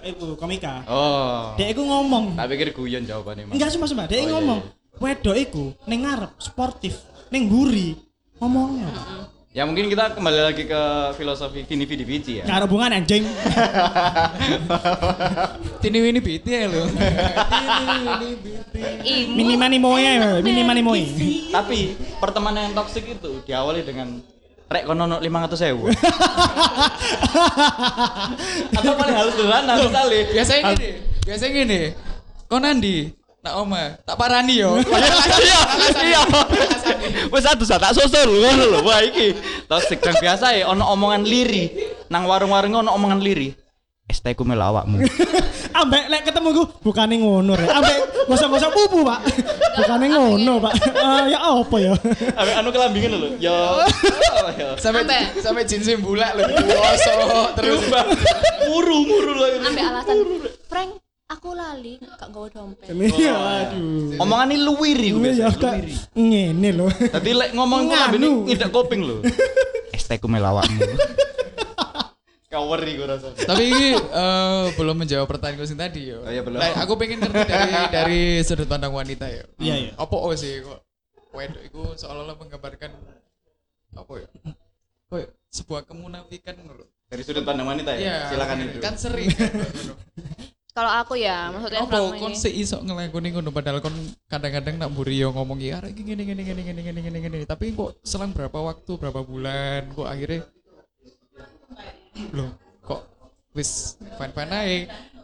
iku 0.06 0.38
komika. 0.38 0.86
oh 0.86 1.56
Dia 1.58 1.72
iku 1.72 1.82
ngomong. 1.82 2.38
tak 2.38 2.46
pikir 2.46 2.68
guyon 2.70 3.02
jawabannya 3.02 3.50
mas 3.50 3.54
Enggak 3.58 3.70
cuma 3.74 3.86
cuma 3.90 4.02
dia 4.06 4.16
Oh, 4.16 4.22
iya, 4.22 4.30
ngomong. 4.30 4.60
iya. 4.62 4.81
Wedok 5.02 5.34
iku 5.34 5.74
ning 5.90 6.06
ngarep 6.06 6.38
sportif, 6.38 7.02
ning 7.34 7.50
mburi. 7.50 7.98
Ngomongnya. 8.38 8.86
Pak. 8.86 9.32
ya 9.52 9.68
mungkin 9.68 9.92
kita 9.92 10.16
kembali 10.16 10.40
lagi 10.48 10.64
ke 10.64 10.82
filosofi 11.12 11.60
Vini 11.68 11.84
Vidi 11.84 12.08
Vici 12.08 12.40
ya 12.40 12.48
Gak 12.48 12.56
ada 12.56 12.64
hubungan 12.64 12.96
anjing. 12.96 13.20
Tini 15.84 15.98
Winnie 16.00 16.24
BT 16.24 16.46
ya 16.48 16.72
lo. 16.72 16.88
Ibu 16.88 18.48
Mini 19.36 19.54
mani 19.60 19.76
moe, 19.76 20.00
mini 20.40 20.64
mani 20.64 20.80
moe. 20.80 21.04
tapi 21.52 21.92
pertemanan 22.16 22.70
yang 22.70 22.74
toksik 22.78 23.04
itu 23.04 23.44
diawali 23.44 23.84
dengan 23.84 24.24
rek 24.72 24.88
kono 24.88 25.04
no 25.04 25.20
500 25.20 25.52
sewu 25.52 25.84
atau 28.72 28.92
paling 28.96 29.16
halus 29.20 29.36
sederhana 29.36 29.76
misalnya 29.76 30.32
Biasanya 30.32 30.62
gini, 30.72 30.88
biasanya 31.28 31.52
gini. 31.52 31.80
Kau 32.48 32.56
nandi, 32.56 33.12
nak 33.42 33.58
oma, 33.58 33.98
tak 34.06 34.14
parani 34.14 34.62
yo. 34.62 34.78
iya 35.42 35.60
iya 35.98 36.22
wes 37.26 37.42
satu 37.42 37.66
tak 37.66 37.90
susul 37.90 38.38
ngono 38.38 38.64
lho 38.70 38.78
wah 38.86 39.02
iki 39.02 39.34
toksik 39.66 39.98
dan 39.98 40.14
biasa 40.14 40.54
ya 40.54 40.70
ono 40.70 40.86
omongan 40.94 41.26
liri 41.26 41.74
nang 42.06 42.30
warung-warung 42.30 42.70
ono 42.86 42.94
omongan 42.94 43.18
liri 43.18 43.50
es 44.06 44.22
teh 44.22 44.38
ku 44.38 44.46
melu 44.46 44.62
awakmu 44.62 45.02
Ambek 45.82 46.04
lek 46.06 46.22
ketemu 46.28 46.48
gue 46.52 46.66
bukane 46.84 47.16
ngono 47.16 47.56
rek. 47.56 47.64
Ambek 47.64 48.28
gosok-gosok 48.28 48.70
pupu, 48.76 49.08
Pak. 49.08 49.24
Bukane 49.72 50.04
ngono, 50.12 50.60
Pak. 50.60 50.72
Eh, 50.84 51.32
ya 51.32 51.40
apa 51.40 51.76
ya? 51.80 51.96
Abe 52.36 52.52
anu 52.52 52.68
kelambingan 52.68 53.16
lho 53.16 53.28
yo 53.40 53.56
yo 54.52 54.68
Sampai 54.84 55.08
Ambe. 55.08 55.40
sampai 55.40 55.64
jinsin 55.64 56.04
bulak 56.04 56.36
lo. 56.36 56.44
Bosok 56.44 57.56
terus. 57.56 57.80
muru 58.68 59.00
muru 59.08 59.32
lagi 59.32 59.56
ambil 59.64 59.84
alasan 59.96 60.16
Frank 60.68 61.00
aku 61.32 61.48
lali 61.56 61.96
gak 61.96 62.28
gawa 62.28 62.48
dompet 62.52 62.86
Iya, 62.92 63.32
aduh. 63.72 64.20
omongan 64.20 64.52
ini 64.52 64.60
luwiri 64.60 65.08
ku 65.10 65.18
Ini 65.18 65.28
ya 65.32 65.48
biasa 65.48 65.56
kak 65.56 65.72
luwiri 65.80 65.94
ngene 66.12 66.68
lho. 66.76 66.86
Tadi 67.08 67.30
lek 67.32 67.50
ngomong 67.56 67.80
Nganu. 67.88 68.04
ambene 68.04 68.26
ngidak 68.52 68.70
kuping 68.70 69.00
lho. 69.00 69.16
Teh 70.12 70.20
ku 70.20 70.28
melu 70.28 70.44
awakmu. 70.44 70.80
Cover 72.52 72.84
gue 72.84 73.06
rasa. 73.08 73.32
Tapi 73.32 73.64
ini 73.64 73.96
eh, 73.96 74.64
belum 74.76 74.92
menjawab 75.00 75.24
pertanyaan 75.24 75.56
gue 75.56 75.72
tadi 75.72 76.12
yo. 76.12 76.20
Oh, 76.20 76.28
iya, 76.28 76.44
belum. 76.44 76.60
Like, 76.60 76.76
aku 76.76 77.00
pengen 77.00 77.24
ngerti 77.24 77.48
dari 77.48 77.72
dari 77.96 78.20
sudut 78.44 78.68
pandang 78.68 78.92
wanita 78.92 79.24
ya. 79.24 79.48
Iya, 79.56 79.74
iya. 79.88 79.90
Apa 79.96 80.12
oh 80.12 80.36
sih 80.36 80.60
kok 80.60 80.84
wedok 81.32 81.64
itu 81.64 81.80
seolah-olah 81.96 82.36
menggambarkan 82.36 82.92
apa 83.96 84.12
ya? 84.20 84.28
Kok 85.08 85.32
sebuah 85.48 85.88
kemunafikan 85.88 86.60
ngono 86.60 86.84
lho. 86.84 86.86
Dari 87.08 87.24
sudut 87.24 87.40
pandang 87.40 87.72
wanita 87.72 87.96
ya. 87.96 88.00
Iya, 88.04 88.16
Silakan 88.36 88.56
itu. 88.68 88.78
Kan 88.84 88.94
sering 89.00 89.32
kan, 89.32 89.48
kalau 90.72 90.88
aku 90.88 91.20
ya 91.20 91.52
maksudnya 91.52 91.84
Apa 91.84 91.92
selama 92.00 92.16
kon 92.16 92.32
ini 92.32 92.40
sik 92.40 92.54
iso 92.56 92.76
ngelakoni 92.80 93.28
ngono 93.36 93.50
padahal 93.52 93.78
kon 93.84 93.92
kadang-kadang 94.24 94.80
nak 94.80 94.88
mburi 94.88 95.20
yo 95.20 95.28
ngomong 95.28 95.60
ya 95.60 95.78
arek 95.84 95.92
iki 95.92 96.02
gini 96.02 96.24
gini 96.24 96.42
gini 96.42 96.62
gini 96.64 96.80
gini 96.80 97.00
gini 97.04 97.18
gini 97.20 97.36
tapi 97.44 97.76
kok 97.76 98.00
selang 98.00 98.32
berapa 98.32 98.56
waktu 98.56 98.92
berapa 98.96 99.20
bulan 99.20 99.92
kok 99.92 100.08
akhirnya 100.08 100.48
loh 102.32 102.50
kok 102.80 103.04
wis 103.52 104.00
fine 104.16 104.32
fine 104.32 104.52
aja 104.52 104.76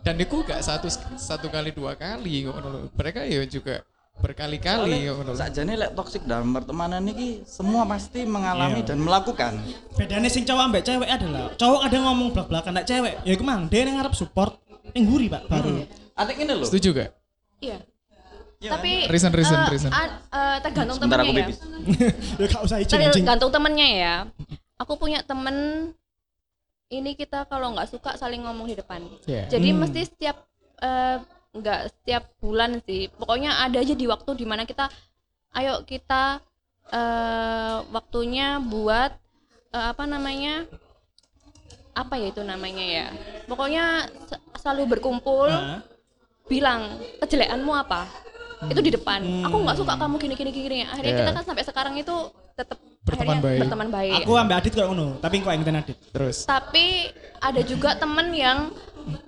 dan 0.05 0.15
itu 0.21 0.37
gak 0.45 0.61
satu 0.61 0.89
satu 1.17 1.49
kali 1.49 1.73
dua 1.73 1.97
kali 1.97 2.45
kok 2.45 2.53
ngono 2.53 2.93
mereka 2.93 3.25
ya 3.25 3.41
juga 3.49 3.81
berkali-kali 4.21 5.09
kok 5.09 5.15
ngono 5.17 5.33
lho. 5.33 5.39
Sakjane 5.41 5.73
lek 5.81 5.97
toksik 5.97 6.29
dalam 6.29 6.53
pertemanan 6.53 7.09
ini 7.09 7.41
semua 7.49 7.89
pasti 7.89 8.29
mengalami 8.29 8.85
Iya. 8.85 8.93
dan 8.93 8.99
melakukan. 9.01 9.53
bedanya 9.97 10.29
sing 10.29 10.45
cowok 10.45 10.63
ambek 10.69 10.85
cewek 10.85 11.09
adalah 11.09 11.57
cowok 11.57 11.81
ada 11.89 11.97
ngomong 12.05 12.29
belak-belakan 12.37 12.73
nak 12.77 12.85
cewek 12.85 13.17
ya 13.25 13.33
iku 13.33 13.45
mang 13.49 13.65
dia 13.67 13.89
yang 13.89 13.97
ngarep 13.97 14.13
support 14.13 14.61
yang 14.99 15.07
guri 15.07 15.27
pak. 15.27 15.43
Baru. 15.47 15.87
Atik 16.13 16.37
ini 16.37 16.53
loh. 16.53 16.67
setuju 16.67 16.89
gak? 16.93 17.11
Iya. 17.59 17.79
Iya 18.59 18.71
tapi 18.75 19.07
Reason, 19.07 19.31
reason, 19.31 19.55
eh, 19.57 19.71
reason. 19.71 19.91
a- 19.91 20.19
eh, 20.27 20.59
tergantung 20.61 20.99
Sebentar 20.99 21.23
aku 21.23 21.31
temennya 21.31 21.39
ya. 21.39 21.47
pipis. 21.47 21.59
ya 22.43 22.47
gak 22.49 22.63
usah 22.65 22.77
izin 22.77 22.99
anjing 22.99 23.11
tergantung 23.23 23.51
temennya 23.51 23.89
ya. 23.89 24.15
Aku 24.77 24.95
punya 24.95 25.23
temen 25.23 25.57
ini 26.89 27.13
kita 27.13 27.45
kalau 27.45 27.71
nggak 27.71 27.87
suka 27.87 28.17
saling 28.17 28.43
ngomong 28.43 28.67
di 28.67 28.75
depan. 28.75 29.07
Ya 29.25 29.47
jadi 29.47 29.71
Hmm. 29.71 29.79
mesti 29.81 30.01
setiap 30.05 30.43
eh, 30.79 31.17
nggak 31.51 31.81
setiap 31.93 32.25
bulan 32.39 32.83
sih. 32.83 33.07
Pokoknya 33.13 33.61
ada 33.61 33.79
aja 33.79 33.93
di 33.93 34.07
waktu 34.07 34.31
di 34.35 34.43
mana 34.43 34.63
kita 34.63 34.91
ayo 35.53 35.83
kita 35.83 36.43
eh, 36.89 37.79
waktunya 37.89 38.59
buat 38.59 39.15
eh, 39.71 39.87
apa 39.89 40.03
namanya 40.03 40.67
apa 41.99 42.15
ya 42.15 42.31
itu 42.31 42.41
namanya 42.41 42.85
ya? 42.85 43.07
Pokoknya 43.45 44.07
se- 44.25 44.43
selalu 44.57 44.97
berkumpul 44.97 45.51
Nah, 45.51 45.83
bilang 46.47 46.81
kejelekanmu 47.19 47.73
apa? 47.75 48.07
Itu 48.67 48.79
di 48.79 48.91
depan. 48.91 49.23
Aku 49.45 49.57
nggak 49.59 49.77
suka 49.77 49.95
kamu 49.95 50.15
gini 50.19 50.35
gini 50.35 50.51
gini 50.51 50.79
akhirnya 50.83 51.13
Yeah. 51.13 51.21
kita 51.23 51.33
kan 51.33 51.45
sampai 51.45 51.63
sekarang 51.63 51.95
itu 51.95 52.15
tetap 52.55 52.79
Berteman 53.03 53.39
baik. 53.41 53.59
berteman 53.63 53.89
baik. 53.89 54.21
Aku 54.21 54.33
ambek 54.35 54.57
Adit 54.59 54.73
kok 54.75 54.85
ngono 54.85 55.17
tapi 55.19 55.41
kok 55.41 55.51
yang 55.51 55.63
Adit? 55.65 55.97
Terus? 56.11 56.37
Tapi 56.45 57.09
ada 57.39 57.61
juga 57.63 57.95
temen 57.95 58.29
yang 58.31 58.71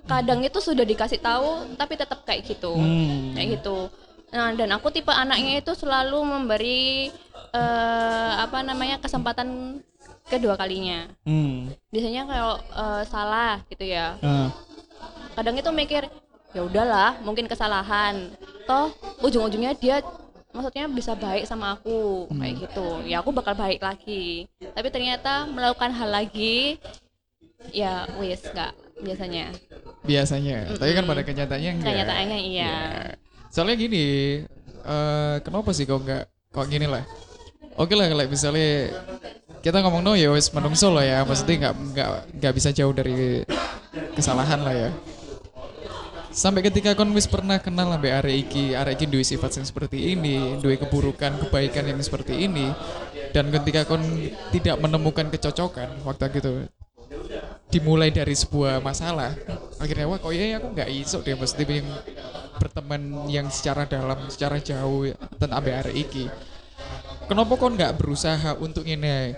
kadang 0.05 0.43
itu 0.43 0.59
sudah 0.59 0.83
dikasih 0.83 1.17
tahu 1.17 1.75
tapi 1.75 1.95
tetap 1.95 2.23
kayak 2.23 2.43
gitu. 2.45 2.75
Hmm. 2.75 3.33
kayak 3.33 3.57
gitu. 3.57 3.87
Nah 4.31 4.51
dan 4.53 4.69
aku 4.71 4.91
tipe 4.91 5.09
anaknya 5.09 5.59
itu 5.59 5.71
selalu 5.73 6.19
memberi 6.21 7.09
eh, 7.51 8.31
apa 8.37 8.61
namanya 8.61 8.99
kesempatan 8.99 9.79
kedua 10.31 10.55
kalinya. 10.55 11.11
Hmm. 11.27 11.67
biasanya 11.91 12.23
kalau 12.23 12.53
eh, 12.59 13.03
salah 13.11 13.59
gitu 13.67 13.83
ya 13.83 14.15
Nah, 14.23 14.49
kadang 15.35 15.55
itu 15.57 15.69
mikir 15.71 16.07
ya 16.51 16.61
udahlah 16.67 17.19
mungkin 17.23 17.47
kesalahan. 17.47 18.31
Toh 18.67 18.91
ujung-ujungnya 19.23 19.75
dia 19.75 20.03
maksudnya 20.51 20.85
bisa 20.91 21.15
baik 21.15 21.47
sama 21.47 21.79
aku 21.79 22.27
kayak 22.35 22.55
gitu. 22.67 22.87
Ya 23.07 23.23
aku 23.23 23.31
bakal 23.31 23.55
baik 23.55 23.79
lagi. 23.79 24.47
Tapi 24.59 24.87
ternyata 24.91 25.47
melakukan 25.47 25.91
hal 25.95 26.11
lagi 26.11 26.75
ya 27.71 28.05
wis 28.19 28.43
nggak 28.51 28.71
biasanya. 29.01 29.45
Biasanya. 30.03 30.75
Tapi 30.75 30.91
kan 30.91 31.05
pada 31.07 31.21
kenyataannya 31.23 31.71
enggak. 31.79 31.87
Kenyataannya 31.87 32.39
iya. 32.43 32.75
Soalnya 33.51 33.75
gini 33.79 34.07
eh 34.81 35.35
kenapa 35.45 35.69
sih 35.71 35.87
kok 35.87 36.03
nggak 36.03 36.23
kok 36.51 36.67
gini 36.67 36.87
lah? 36.89 37.03
Oke 37.79 37.95
lah 37.95 38.11
kalau 38.11 38.27
misalnya 38.27 38.91
kita 39.61 39.77
ngomong 39.85 40.01
no 40.01 40.13
ya 40.17 40.33
wis 40.33 40.49
menungso 40.51 40.89
lah 40.89 41.05
ya. 41.05 41.17
Maksudnya 41.21 41.69
nggak 41.69 41.73
nggak 41.93 42.09
nggak 42.41 42.53
bisa 42.57 42.69
jauh 42.73 42.91
dari 42.91 43.45
kesalahan 44.17 44.59
lah 44.65 44.73
ya. 44.73 44.89
Sampai 46.31 46.63
ketika 46.63 46.95
kon 46.95 47.11
wis 47.11 47.27
pernah 47.27 47.59
kenal 47.59 47.91
sampai 47.91 48.11
arek 48.15 48.35
iki 48.47 48.63
arek 48.71 48.95
iki 48.97 49.05
duwe 49.05 49.21
sifat 49.21 49.59
yang 49.59 49.67
seperti 49.67 50.15
ini 50.15 50.57
duwe 50.63 50.79
keburukan 50.79 51.35
kebaikan 51.43 51.91
yang 51.91 51.99
seperti 51.99 52.47
ini 52.47 52.71
dan 53.35 53.51
ketika 53.51 53.83
kon 53.83 53.99
tidak 54.55 54.79
menemukan 54.79 55.27
kecocokan 55.27 55.91
waktu 56.07 56.31
itu 56.39 56.53
dimulai 57.67 58.15
dari 58.15 58.31
sebuah 58.31 58.79
masalah 58.79 59.35
akhirnya 59.75 60.07
wah 60.07 60.19
kok 60.23 60.31
ya? 60.31 60.55
Aku 60.63 60.71
nggak 60.71 60.89
iso 60.91 61.19
deh 61.19 61.35
mesti 61.35 61.63
yang 61.67 61.87
berteman 62.55 63.01
yang 63.27 63.47
secara 63.51 63.83
dalam 63.83 64.31
secara 64.31 64.55
jauh 64.63 65.11
tentang 65.35 65.59
arek 65.59 65.95
iki. 65.99 66.31
Kenapa 67.27 67.59
kau 67.59 67.71
nggak 67.71 67.95
berusaha 67.99 68.55
untuk 68.59 68.87
ini 68.87 69.35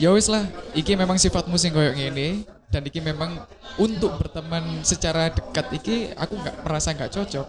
ya 0.00 0.12
wis 0.12 0.28
lah 0.28 0.44
iki 0.72 0.96
memang 0.96 1.16
sifatmu 1.20 1.56
sing 1.60 1.72
koyo 1.72 1.92
ngene 1.92 2.44
dan 2.72 2.82
iki 2.88 3.04
memang 3.04 3.36
untuk 3.76 4.16
berteman 4.16 4.80
secara 4.80 5.28
dekat 5.28 5.66
iki 5.76 5.96
aku 6.16 6.40
nggak 6.40 6.56
merasa 6.64 6.96
nggak 6.96 7.12
cocok. 7.12 7.48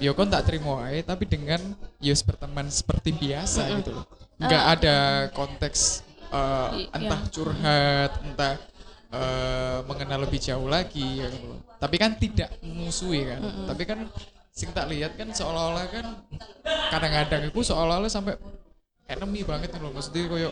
Ya 0.00 0.10
kon 0.16 0.32
tak 0.32 0.48
terima 0.48 0.80
aja 0.88 1.14
tapi 1.14 1.28
dengan 1.28 1.60
yus 2.00 2.24
berteman 2.24 2.66
seperti 2.72 3.14
biasa 3.14 3.68
gitu 3.78 3.94
loh. 3.94 4.04
Nggak 4.40 4.64
ada 4.80 4.96
konteks 5.36 6.02
uh, 6.34 6.72
I- 6.74 6.88
entah 6.90 7.20
iya. 7.20 7.30
curhat 7.30 8.10
entah 8.24 8.54
uh, 9.12 9.78
mengenal 9.86 10.26
lebih 10.26 10.40
jauh 10.40 10.66
lagi 10.66 11.20
ya 11.20 11.28
gitu 11.30 11.46
loh. 11.52 11.60
tapi 11.76 11.96
kan 12.00 12.16
tidak 12.16 12.50
memusuhi 12.64 13.28
kan. 13.28 13.40
Tapi 13.70 13.82
kan 13.86 13.98
sing 14.50 14.74
tak 14.74 14.90
lihat 14.90 15.14
kan 15.14 15.30
seolah-olah 15.30 15.86
kan 15.88 16.06
kadang-kadang 16.90 17.48
itu 17.48 17.60
seolah-olah 17.62 18.10
sampai 18.10 18.34
enemy 19.06 19.46
banget 19.46 19.76
loh. 19.78 19.92
Maksudnya 19.94 20.26
koyo 20.26 20.50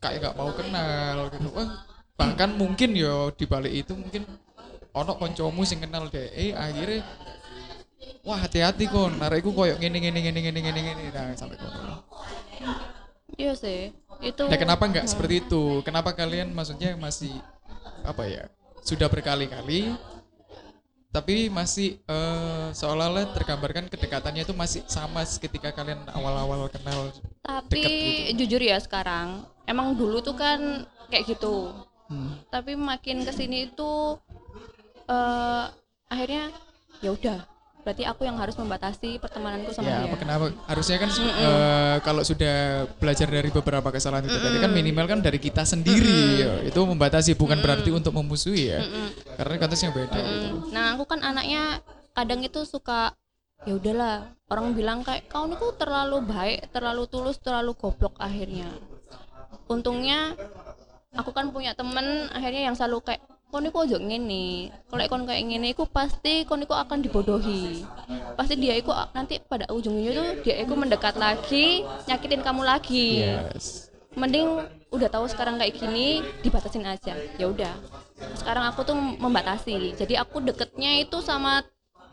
kayak 0.00 0.18
nggak 0.22 0.36
mau 0.36 0.50
kenal 0.54 1.16
gitu. 1.34 1.48
Wah, 1.52 1.68
bahkan 2.14 2.50
mungkin 2.54 2.94
yo 2.94 3.30
di 3.34 3.44
balik 3.44 3.72
itu 3.86 3.92
mungkin 3.94 4.24
ono 4.94 5.12
koncomu 5.18 5.62
sing 5.66 5.82
kenal 5.82 6.08
deh. 6.08 6.30
Eh 6.34 6.54
akhirnya 6.54 7.04
wah 8.22 8.38
hati-hati 8.40 8.88
kon. 8.88 9.16
Narekku 9.18 9.52
koyo 9.52 9.76
ngene 9.76 9.98
ngene 10.00 10.20
ngene 10.20 10.40
ngene 10.40 10.60
ngene 10.60 10.80
ngene. 10.80 11.02
Nah 11.10 11.34
sampai 11.36 11.56
kono. 11.58 12.06
Iya 13.34 13.58
sih 13.58 13.90
itu 14.22 14.46
nah 14.46 14.58
kenapa 14.58 14.86
nggak 14.86 15.10
seperti 15.10 15.42
itu? 15.42 15.82
Kenapa 15.82 16.14
kalian 16.14 16.54
maksudnya 16.54 16.94
masih 16.94 17.34
apa 18.04 18.28
ya 18.28 18.44
sudah 18.84 19.08
berkali-kali 19.08 19.96
tapi 21.14 21.48
masih 21.48 22.02
eh, 22.04 22.68
seolah-olah 22.74 23.32
tergambarkan 23.32 23.86
kedekatannya 23.88 24.44
itu 24.44 24.52
masih 24.52 24.82
sama 24.90 25.24
ketika 25.24 25.72
kalian 25.72 26.02
awal-awal 26.12 26.68
kenal 26.68 27.08
tapi 27.40 27.80
deket 27.80 28.36
jujur 28.44 28.60
ya 28.60 28.76
sekarang 28.82 29.48
emang 29.68 29.96
dulu 29.96 30.20
tuh 30.20 30.36
kan 30.36 30.84
kayak 31.08 31.36
gitu. 31.36 31.72
Hmm. 32.04 32.36
tapi 32.52 32.76
makin 32.76 33.24
ke 33.24 33.32
sini 33.32 33.72
itu 33.72 34.20
eh 35.08 35.64
akhirnya 36.12 36.52
ya 37.00 37.16
udah 37.16 37.48
berarti 37.84 38.04
aku 38.08 38.24
yang 38.24 38.40
harus 38.40 38.56
membatasi 38.56 39.20
pertemananku 39.20 39.72
sama 39.76 39.88
ya 39.88 40.04
dia. 40.04 40.08
apa 40.08 40.16
kenapa? 40.16 40.44
Harusnya 40.64 40.96
kan 41.00 41.10
eh, 41.12 41.96
kalau 42.00 42.24
sudah 42.24 42.88
belajar 42.96 43.28
dari 43.28 43.52
beberapa 43.52 43.92
kesalahan 43.92 44.24
itu 44.24 44.40
tadi 44.40 44.56
kan 44.56 44.72
minimal 44.72 45.04
kan 45.04 45.20
dari 45.20 45.36
kita 45.36 45.68
sendiri. 45.68 46.20
Ya. 46.40 46.52
itu 46.64 46.80
membatasi 46.80 47.36
bukan 47.36 47.60
berarti 47.60 47.92
untuk 47.92 48.16
memusuhi 48.16 48.72
ya. 48.72 48.80
Karena 49.36 49.60
konteksnya 49.60 49.92
beda 49.92 50.16
gitu. 50.16 50.48
Mm. 50.48 50.72
nah 50.72 50.96
aku 50.96 51.04
kan 51.04 51.20
anaknya 51.20 51.84
kadang 52.16 52.40
itu 52.40 52.64
suka 52.64 53.12
ya 53.68 53.76
udahlah 53.76 54.32
orang 54.48 54.72
bilang 54.72 55.00
kayak 55.04 55.28
kau 55.28 55.44
ini 55.44 55.56
kok 55.60 55.76
terlalu 55.76 56.24
baik 56.24 56.72
terlalu 56.72 57.04
tulus 57.08 57.36
terlalu 57.40 57.76
goblok 57.76 58.16
akhirnya 58.16 58.68
untungnya 59.70 60.36
aku 61.14 61.30
kan 61.30 61.50
punya 61.54 61.72
temen 61.72 62.28
akhirnya 62.34 62.70
yang 62.70 62.76
selalu 62.76 63.00
kayak 63.04 63.22
ini 63.54 63.70
kok 63.70 63.86
ojo 63.86 63.98
ngene. 64.02 64.46
Kalau 64.90 65.04
kon 65.06 65.22
kayak 65.30 65.46
ngene 65.46 65.66
iku 65.70 65.86
pasti 65.86 66.42
kon 66.42 66.66
iku 66.66 66.74
akan 66.74 67.06
dibodohi. 67.06 67.86
Pasti 68.34 68.58
dia 68.58 68.74
iku 68.74 68.90
nanti 69.14 69.38
pada 69.38 69.70
ujungnya 69.70 70.10
tuh 70.10 70.28
dia 70.42 70.58
iku 70.58 70.74
mendekat 70.74 71.14
lagi 71.14 71.86
nyakitin 72.10 72.42
kamu 72.42 72.66
lagi. 72.66 73.22
Yes. 73.22 73.94
Mending 74.18 74.62
udah 74.90 75.06
tahu 75.10 75.26
sekarang 75.30 75.58
kayak 75.58 75.78
gini 75.78 76.22
dibatasin 76.42 76.82
aja. 76.82 77.14
Ya 77.38 77.46
udah. 77.46 77.74
Sekarang 78.34 78.66
aku 78.66 78.82
tuh 78.82 78.98
membatasi. 78.98 79.94
Jadi 79.94 80.18
aku 80.18 80.42
deketnya 80.42 80.98
itu 81.02 81.22
sama 81.22 81.62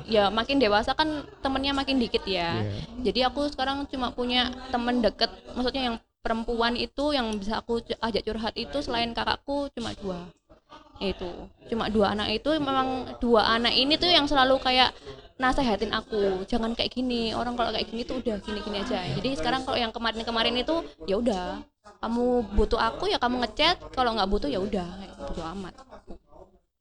ya 0.09 0.33
makin 0.33 0.57
dewasa 0.57 0.97
kan 0.97 1.25
temennya 1.45 1.77
makin 1.77 2.01
dikit 2.01 2.25
ya. 2.25 2.57
Iya. 2.57 2.81
jadi 3.05 3.19
aku 3.29 3.53
sekarang 3.53 3.85
cuma 3.85 4.09
punya 4.09 4.49
temen 4.73 4.97
deket 4.97 5.29
maksudnya 5.53 5.93
yang 5.93 5.97
perempuan 6.21 6.77
itu 6.77 7.11
yang 7.11 7.33
bisa 7.35 7.59
aku 7.59 7.81
ajak 7.81 8.23
curhat 8.23 8.53
itu 8.55 8.77
selain 8.79 9.11
kakakku 9.11 9.67
cuma 9.73 9.91
dua. 9.97 10.19
Itu 11.01 11.49
cuma 11.67 11.89
dua 11.89 12.13
anak 12.13 12.29
itu 12.41 12.49
memang 12.61 13.17
dua 13.17 13.57
anak 13.57 13.73
ini 13.73 13.97
tuh 13.97 14.07
yang 14.07 14.29
selalu 14.29 14.61
kayak 14.61 14.93
nasehatin 15.41 15.89
aku. 15.91 16.45
Jangan 16.45 16.77
kayak 16.77 16.93
gini 16.93 17.33
orang 17.33 17.57
kalau 17.57 17.73
kayak 17.73 17.89
gini 17.89 18.05
tuh 18.05 18.21
udah 18.21 18.37
gini-gini 18.45 18.85
aja. 18.85 19.01
Jadi 19.17 19.29
sekarang 19.33 19.65
kalau 19.65 19.81
yang 19.81 19.89
kemarin-kemarin 19.89 20.53
itu 20.61 20.85
ya 21.09 21.17
udah. 21.17 21.65
Kamu 21.97 22.53
butuh 22.53 22.77
aku 22.77 23.09
ya 23.09 23.17
kamu 23.17 23.41
ngechat. 23.41 23.81
Kalau 23.97 24.13
nggak 24.13 24.29
butuh 24.29 24.49
ya 24.49 24.61
udah. 24.61 24.89
Bodo 25.17 25.41
amat. 25.57 25.73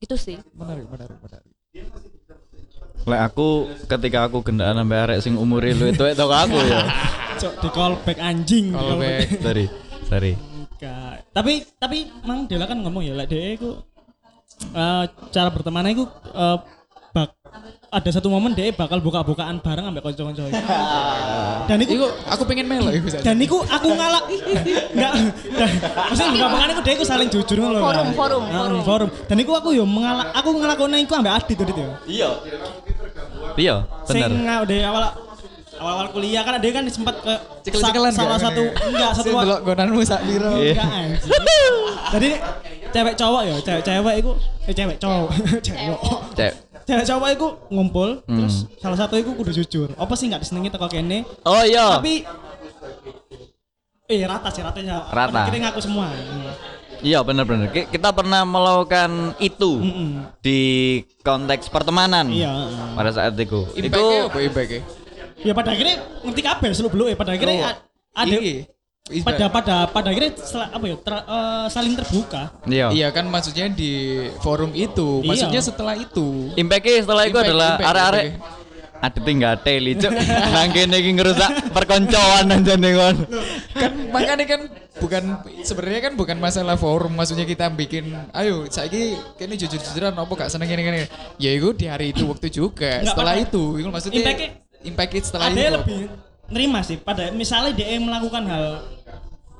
Itu 0.04 0.20
sih. 0.20 0.36
Menarik 0.52 0.84
menarik 0.92 1.16
menarik. 1.16 1.48
Lek 3.08 3.20
aku 3.24 3.72
ketika 3.88 4.28
aku 4.28 4.44
gendaan 4.44 4.76
sampai 4.76 4.98
arek 5.08 5.18
sing 5.24 5.40
umure 5.40 5.72
lu 5.72 5.88
itu 5.88 6.04
itu 6.04 6.24
aku 6.28 6.60
ya. 6.60 6.84
cok 7.40 7.52
di 7.64 7.68
callback 7.72 8.18
anjing 8.20 8.66
Callback. 8.76 9.28
Sorry. 9.40 9.66
Sorry. 10.04 10.32
Enggak. 10.36 11.14
Tapi 11.32 11.52
tapi 11.80 11.98
mang 12.28 12.44
Dela 12.44 12.68
kan 12.68 12.78
ngomong 12.84 13.00
ya, 13.00 13.16
lek 13.16 13.32
dia 13.32 13.56
itu 13.56 13.80
eh, 14.76 15.04
cara 15.32 15.48
bertemannya 15.48 15.96
itu 15.96 16.04
eh, 16.36 16.56
bak 17.10 17.28
ada 17.90 18.10
satu 18.14 18.30
momen 18.30 18.54
dia 18.54 18.70
bakal 18.70 19.02
buka-bukaan 19.02 19.58
bareng 19.58 19.90
ambek 19.90 20.06
kanca-kanca. 20.06 20.46
Dan 21.68 21.82
iku 21.82 21.92
Iku 21.98 22.06
aku 22.26 22.42
pengen 22.46 22.66
melo 22.66 22.90
iku 22.90 23.06
dan 23.22 23.34
niku 23.38 23.62
aku 23.62 23.94
ngalah 23.94 24.22
enggak 24.90 25.12
maksudnya 26.10 26.30
buka-bukaan 26.34 26.70
iku 26.74 26.82
dia 26.82 26.94
iku 26.98 27.04
saling 27.06 27.28
jujur 27.30 27.56
ngono 27.62 27.78
lho. 27.78 27.82
Forum, 27.82 28.08
forum, 28.14 28.42
forum. 28.46 28.80
forum. 28.86 29.08
Dan 29.26 29.36
iku 29.42 29.52
aku 29.58 29.74
yo 29.74 29.86
mengalah 29.86 30.30
aku 30.34 30.54
ngelakoni 30.54 31.02
iku 31.02 31.14
ambek 31.18 31.34
Adit 31.34 31.56
tadi 31.58 31.72
tuh. 31.74 31.86
Iya. 32.06 32.30
Iya, 33.58 33.76
Sing 34.06 34.22
bener. 34.22 34.62
dari 34.66 34.82
awal 34.86 35.10
awal-awal 35.80 36.06
kuliah 36.10 36.42
kan 36.42 36.56
dia 36.56 36.70
kan 36.70 36.84
sempat 36.86 37.16
ke 37.18 37.34
Cekel-cekelan 37.62 38.12
salah 38.12 38.36
gak? 38.36 38.44
satu 38.46 38.62
enggak 38.84 39.10
satu 39.12 39.24
Sing 39.24 39.34
wa- 39.34 39.42
delok 39.42 39.60
gonanmu 39.64 40.00
sak 40.02 40.20
piro. 40.22 40.52
Iya. 40.54 40.72
enggak 40.72 40.90
anjing. 40.92 41.74
Jadi 42.10 42.28
cewek 42.90 43.14
cowok 43.14 43.42
ya, 43.42 43.54
cewek 43.58 43.82
cewek 43.82 44.14
iku 44.16 44.30
eh 44.62 44.74
cewek 44.74 44.96
cowok. 44.96 45.28
cewek. 45.66 45.96
Cek. 46.34 46.52
Cewek 46.82 47.04
cowok 47.06 47.28
iku 47.30 47.46
ngumpul 47.68 48.08
Hmm. 48.22 48.38
terus 48.38 48.54
salah 48.76 48.98
satu 48.98 49.14
iku 49.14 49.32
kudu 49.32 49.52
jujur. 49.54 49.88
Apa 49.94 50.12
sih 50.12 50.26
enggak 50.26 50.42
disenengi 50.42 50.68
teko 50.68 50.86
kene? 50.86 51.24
Oh 51.42 51.62
iya. 51.62 51.96
Tapi 51.96 52.22
Eh 54.06 54.26
rata 54.26 54.50
sih 54.50 54.58
ratanya. 54.58 55.06
Rata. 55.08 55.46
Akhirnya 55.46 55.70
ngaku 55.70 55.80
semua. 55.80 56.10
Iya 57.00 57.22
bener-bener. 57.22 57.70
Ki- 57.70 57.88
Kita 57.88 58.10
pernah 58.10 58.42
melakukan 58.44 59.38
itu 59.38 59.78
Mm-mm. 59.78 60.26
di 60.38 60.60
konteks 61.22 61.70
pertemanan. 61.70 62.26
Iya. 62.28 62.50
Pada 62.92 63.08
saat 63.08 63.38
itu. 63.38 63.64
Itu 63.70 63.86
Impactnya 63.86 64.20
apa 64.26 64.38
impactnya? 64.42 64.80
Ya 65.40 65.52
pada 65.52 65.70
akhirnya 65.70 65.96
ngerti 66.20 66.42
kabeh 66.42 66.68
seluk 66.70 66.92
beluk 66.92 67.08
ya 67.08 67.16
pada 67.16 67.32
akhirnya 67.32 67.56
Oh, 67.56 67.72
ada 68.12 68.36
pada 69.24 69.44
pada 69.48 69.76
pada 69.88 70.08
akhirnya 70.08 70.32
sel- 70.36 70.68
apa 70.68 70.84
ya 70.84 70.96
ter- 70.96 71.26
eh, 71.26 71.66
saling 71.68 71.94
terbuka. 71.96 72.42
iya. 72.68 72.86
Iya 72.90 73.08
kan 73.10 73.26
maksudnya 73.26 73.66
di 73.66 73.90
forum 74.38 74.70
itu, 74.70 75.24
Iya. 75.24 75.26
maksudnya 75.26 75.60
setelah 75.60 75.94
itu. 75.96 76.52
Impactnya 76.54 77.02
setelah 77.02 77.24
itu 77.24 77.32
Impact, 77.32 77.48
adalah 77.48 77.68
impact, 77.74 77.90
arek-arek 77.90 78.26
ada 79.00 79.18
tinggal 79.24 79.54
teli 79.64 79.96
cuk 79.96 80.12
nang 80.52 80.70
kene 80.70 80.96
iki 81.00 81.10
ngerusak 81.16 81.72
perkoncoan 81.72 82.52
nih 82.52 82.92
kon. 82.92 83.16
kan 83.72 83.92
makanya 84.12 84.44
kan 84.44 84.60
bukan 85.00 85.22
sebenarnya 85.64 86.00
kan 86.04 86.12
bukan 86.20 86.36
masalah 86.36 86.76
forum 86.76 87.16
maksudnya 87.16 87.48
kita 87.48 87.72
bikin 87.72 88.12
ayo 88.36 88.68
saiki 88.68 89.16
kene 89.40 89.56
jujur-jujuran 89.56 90.12
apa 90.12 90.32
gak 90.36 90.52
seneng 90.52 90.68
ini 90.68 90.84
ini 90.84 91.02
ya 91.40 91.50
itu 91.50 91.72
di 91.72 91.88
hari 91.88 92.12
itu 92.12 92.28
waktu 92.28 92.52
juga 92.52 93.00
setelah 93.00 93.40
itu 93.40 93.80
itu 93.80 93.88
maksudnya 93.88 94.20
impact 94.82 95.12
it 95.12 95.24
setelah 95.24 95.46
ada 95.46 95.56
itu 95.56 95.72
lebih 95.76 95.98
nerima 96.48 96.80
sih 96.80 96.96
pada 96.96 97.30
misalnya 97.30 97.72
dia 97.72 97.94
melakukan 97.96 98.42
hal 98.44 98.64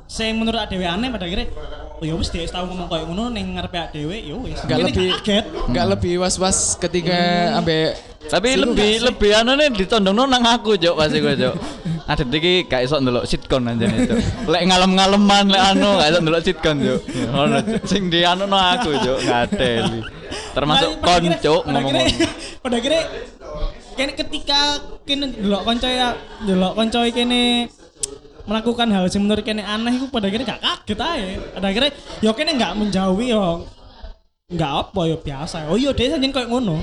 saya 0.04 0.34
menurut 0.34 0.58
adewe 0.58 0.82
aneh 0.82 1.06
pada 1.06 1.22
akhirnya 1.22 1.46
oh 1.94 2.04
ya 2.04 2.14
wis 2.14 2.28
dia 2.28 2.42
tahu 2.44 2.66
ngomong 2.66 2.88
kayak 2.88 3.04
ngono 3.06 3.24
ning 3.28 3.54
ngarepe 3.54 3.78
adewe 3.78 4.16
ya 4.16 4.34
wis 4.34 4.58
nggak 4.60 4.76
Ini 4.76 4.84
lebih 4.84 5.06
kaget 5.16 5.44
nggak 5.70 5.86
lebih 5.88 6.12
was 6.18 6.34
was 6.36 6.58
ketika 6.76 7.18
ambek 7.54 7.94
Tapi 8.20 8.52
Siku 8.52 8.62
lebih 8.68 8.76
gak 8.84 8.92
sih? 8.92 9.06
lebih 9.06 9.30
anu 9.32 9.50
nih 9.56 9.68
ditondongno 9.72 10.22
nang 10.24 10.44
aku 10.44 10.76
cuk 10.76 10.92
pasti 10.92 11.18
gue 11.18 11.34
cuk. 11.34 11.56
Ada 12.04 12.22
iki 12.28 12.68
gak 12.68 12.84
iso 12.84 13.00
ndelok 13.00 13.24
sitcom 13.24 13.64
aja 13.64 13.80
nih 13.80 13.98
cuk. 14.06 14.18
Lek 14.44 14.62
ngalem-ngaleman 14.68 15.44
lek 15.48 15.62
anu 15.66 15.88
gak 15.96 16.08
iso 16.12 16.18
ndelok 16.20 16.42
sitcom 16.44 16.76
cuk. 16.78 17.00
Ono 17.32 17.58
Cuk. 17.58 17.80
sing 17.88 18.12
di 18.12 18.20
anu 18.20 18.44
no 18.44 18.60
aku 18.60 18.92
cuk 18.94 19.18
ngateli. 19.24 20.04
Termasuk 20.52 20.90
Nah, 20.90 21.00
pada 21.00 21.10
akhirnya- 21.16 21.40
konco 21.40 21.54
pada 21.56 21.72
ngomong 21.72 21.92
akhirnya- 21.96 22.30
pada 22.62 22.74
akhirnya 22.76 23.02
kene 24.00 24.12
ketika 24.16 24.80
kene 25.04 25.28
delok 25.36 25.68
kanca 25.68 25.88
ya 25.92 26.16
delok 26.48 26.72
kanca 26.72 27.04
kene 27.12 27.68
melakukan 28.48 28.88
hal 28.88 29.04
yang 29.04 29.22
menurut 29.28 29.44
kene 29.44 29.60
aneh 29.60 30.00
itu 30.00 30.08
pada 30.08 30.32
akhirnya 30.32 30.56
gak 30.56 30.62
kaget 30.64 30.98
aja 30.98 31.28
pada 31.52 31.66
akhirnya 31.68 31.92
yo 32.24 32.32
kene 32.32 32.56
gak 32.56 32.72
menjauhi 32.80 33.36
yo. 33.36 33.68
Nggak 34.50 34.72
apa 34.82 35.00
yo 35.06 35.16
biasa. 35.22 35.70
Oh 35.70 35.78
iya 35.78 35.94
dia 35.94 36.10
saja 36.10 36.26
kayak 36.26 36.48
ngono. 36.50 36.82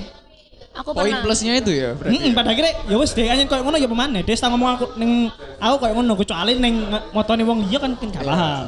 Aku 0.78 0.94
poin 0.94 1.10
pernah. 1.10 1.26
plusnya 1.26 1.58
itu 1.58 1.74
ya 1.74 1.98
berarti 1.98 2.22
Mm-mm, 2.22 2.32
pada 2.38 2.54
akhirnya 2.54 2.74
ya 2.86 2.96
wis 3.02 3.12
dia 3.18 3.34
kayak 3.34 3.66
ngono 3.66 3.76
ya 3.82 3.90
pemane. 3.90 4.22
Dia 4.24 4.38
tak 4.38 4.54
ngomong 4.54 4.70
aku 4.78 4.86
neng 4.96 5.28
aku 5.58 5.76
kayak 5.84 5.94
ngono 5.98 6.14
kecuali 6.16 6.54
neng 6.56 6.76
motone 7.12 7.44
wong 7.44 7.66
liya 7.68 7.82
kan 7.82 7.92
kan 7.98 8.08
gak 8.14 8.24
paham. 8.24 8.68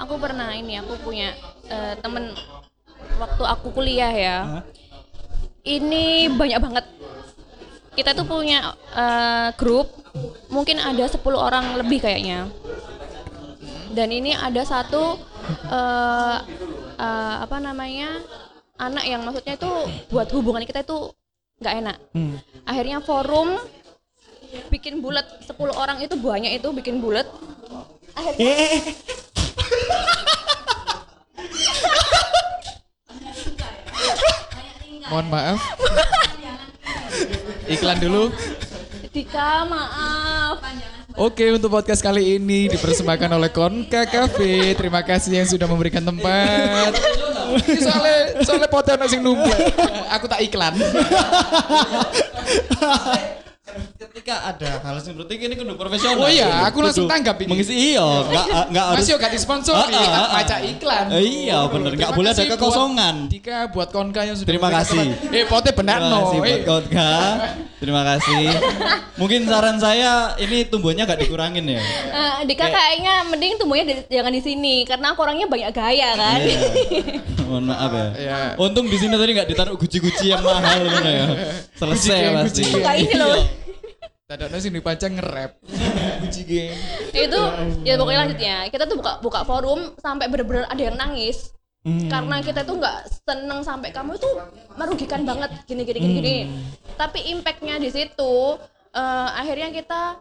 Aku 0.00 0.18
pernah 0.18 0.50
ini 0.56 0.80
aku 0.80 0.98
punya 1.04 1.36
eh, 1.68 1.94
temen 2.00 2.34
waktu 3.20 3.42
aku 3.44 3.70
kuliah 3.70 4.10
ya. 4.10 4.36
Hah? 4.42 4.62
Ini 5.62 6.34
banyak 6.34 6.58
banget. 6.58 6.84
Kita 7.94 8.10
tuh 8.12 8.26
punya 8.26 8.74
eh, 8.94 9.48
grup 9.54 9.90
mungkin 10.50 10.78
ada 10.82 11.06
10 11.06 11.18
orang 11.34 11.78
lebih 11.78 12.02
kayaknya. 12.02 12.50
Dan 13.94 14.10
ini 14.10 14.34
ada 14.34 14.62
satu 14.66 15.18
eh, 15.70 16.38
eh, 16.98 17.34
apa 17.42 17.56
namanya? 17.62 18.20
anak 18.74 19.06
yang 19.06 19.22
maksudnya 19.22 19.54
itu 19.54 19.70
buat 20.10 20.26
hubungan 20.34 20.66
kita 20.66 20.82
itu 20.82 21.14
nggak 21.62 21.74
enak. 21.78 21.96
Hmm. 22.10 22.42
Akhirnya 22.66 22.98
forum 22.98 23.54
bikin 24.66 24.98
bulat 24.98 25.22
10 25.46 25.54
orang 25.70 26.02
itu 26.02 26.18
banyak 26.18 26.58
itu 26.58 26.68
bikin 26.74 26.98
bulat. 26.98 27.30
Akhirnya 28.18 28.50
eh. 28.50 28.82
mohon 35.14 35.28
maaf 35.30 35.60
iklan 37.68 38.00
dulu 38.00 38.32
Dika 39.14 39.62
maaf. 39.70 40.58
Oke 41.14 41.54
untuk 41.54 41.70
podcast 41.70 42.02
kali 42.02 42.34
ini 42.34 42.66
dipersembahkan 42.66 43.30
oleh 43.30 43.46
Konka 43.54 44.10
Cafe. 44.10 44.74
Terima 44.74 45.06
kasih 45.06 45.38
yang 45.38 45.46
sudah 45.46 45.70
memberikan 45.70 46.02
tempat. 46.02 46.98
Soalnya 47.78 48.42
soalnya 48.42 48.66
poten 48.66 48.98
sing 49.06 49.22
numpuk. 49.22 49.54
Aku 50.10 50.26
tak 50.26 50.42
iklan. 50.42 50.74
ketika 54.24 54.56
ada 54.56 54.80
hal 54.80 54.96
seperti 55.04 55.36
ini 55.36 55.52
kudu 55.52 55.76
profesional. 55.76 56.24
Oh 56.24 56.32
iya, 56.32 56.64
aku 56.64 56.80
langsung 56.80 57.04
tanggap 57.04 57.36
ini. 57.44 57.48
Mengisi 57.52 57.92
iya, 57.92 58.00
enggak 58.00 58.46
enggak 58.72 58.84
harus 58.96 59.04
Mas 59.04 59.12
yo 59.12 59.16
gak 59.20 59.32
disponsori, 59.36 59.92
Ah, 59.92 60.00
ah, 60.00 60.16
ah. 60.16 60.28
baca 60.40 60.56
iklan. 60.64 61.04
Eh, 61.12 61.24
iya, 61.44 61.58
bener. 61.68 61.92
Nggak 61.92 62.08
Terima 62.08 62.16
boleh 62.16 62.30
ada 62.32 62.44
kekosongan. 62.48 63.14
Dika 63.28 63.68
buat 63.68 63.92
Konka 63.92 64.24
yang 64.24 64.32
sudah 64.32 64.48
Terima 64.48 64.72
kasih. 64.72 65.12
Eh, 65.28 65.44
pote 65.44 65.76
benar 65.76 66.00
Terima 66.00 66.08
no. 66.08 66.18
kasih 66.24 66.38
buat 66.40 66.48
Eh, 66.48 66.60
Kotka. 66.64 67.12
Terima 67.76 68.00
kasih. 68.00 68.44
Mungkin 69.20 69.40
saran 69.44 69.76
saya 69.76 70.32
ini 70.40 70.64
tumbuhnya 70.64 71.04
gak 71.04 71.20
dikurangin 71.20 71.68
ya. 71.68 71.84
Eh, 72.08 72.48
Dika 72.48 72.64
kayaknya 72.64 73.28
mending 73.28 73.60
tumbuhnya 73.60 73.84
di- 73.84 74.08
jangan 74.08 74.32
di 74.32 74.40
sini 74.40 74.88
karena 74.88 75.12
aku 75.12 75.20
orangnya 75.20 75.44
banyak 75.44 75.68
gaya 75.68 76.16
kan. 76.16 76.40
Iya. 76.40 76.60
Mohon 77.44 77.76
maaf 77.76 77.92
ya. 77.92 78.06
Iya. 78.16 78.38
Untung 78.56 78.88
di 78.88 78.96
sini 78.96 79.20
tadi 79.20 79.36
nggak 79.36 79.48
ditaruh 79.52 79.76
guci-guci 79.76 80.32
yang 80.32 80.40
mahal 80.40 80.80
gitu 80.80 81.10
ya. 81.12 81.26
Selesai 81.76 82.18
pasti. 82.40 82.64
Kayak 82.72 82.96
ini 83.04 83.16
loh. 83.20 83.63
Tadakno 84.34 84.58
sing 84.58 84.74
dibaca 84.74 85.06
nge-rap. 85.06 85.62
Guci 86.26 86.42
geng. 86.42 86.74
itu 87.14 87.40
ya 87.86 87.94
pokoknya 87.94 88.26
lanjutnya 88.26 88.56
kita 88.66 88.90
tuh 88.90 88.98
buka 88.98 89.22
buka 89.22 89.40
forum 89.46 89.94
sampai 90.02 90.26
bener-bener 90.26 90.66
ada 90.66 90.82
yang 90.82 90.98
nangis. 90.98 91.54
Hmm. 91.84 92.08
karena 92.08 92.40
kita 92.40 92.64
tuh 92.64 92.80
nggak 92.80 93.28
seneng 93.28 93.60
sampai 93.60 93.92
kamu 93.92 94.16
itu 94.16 94.24
merugikan 94.72 95.20
banget 95.28 95.52
gini 95.68 95.84
gini 95.84 95.98
gini 96.00 96.12
gini. 96.18 96.36
Tapi 96.96 97.30
impactnya 97.30 97.76
di 97.76 97.92
situ 97.92 98.56
eh, 98.90 99.28
akhirnya 99.36 99.68
kita 99.68 100.16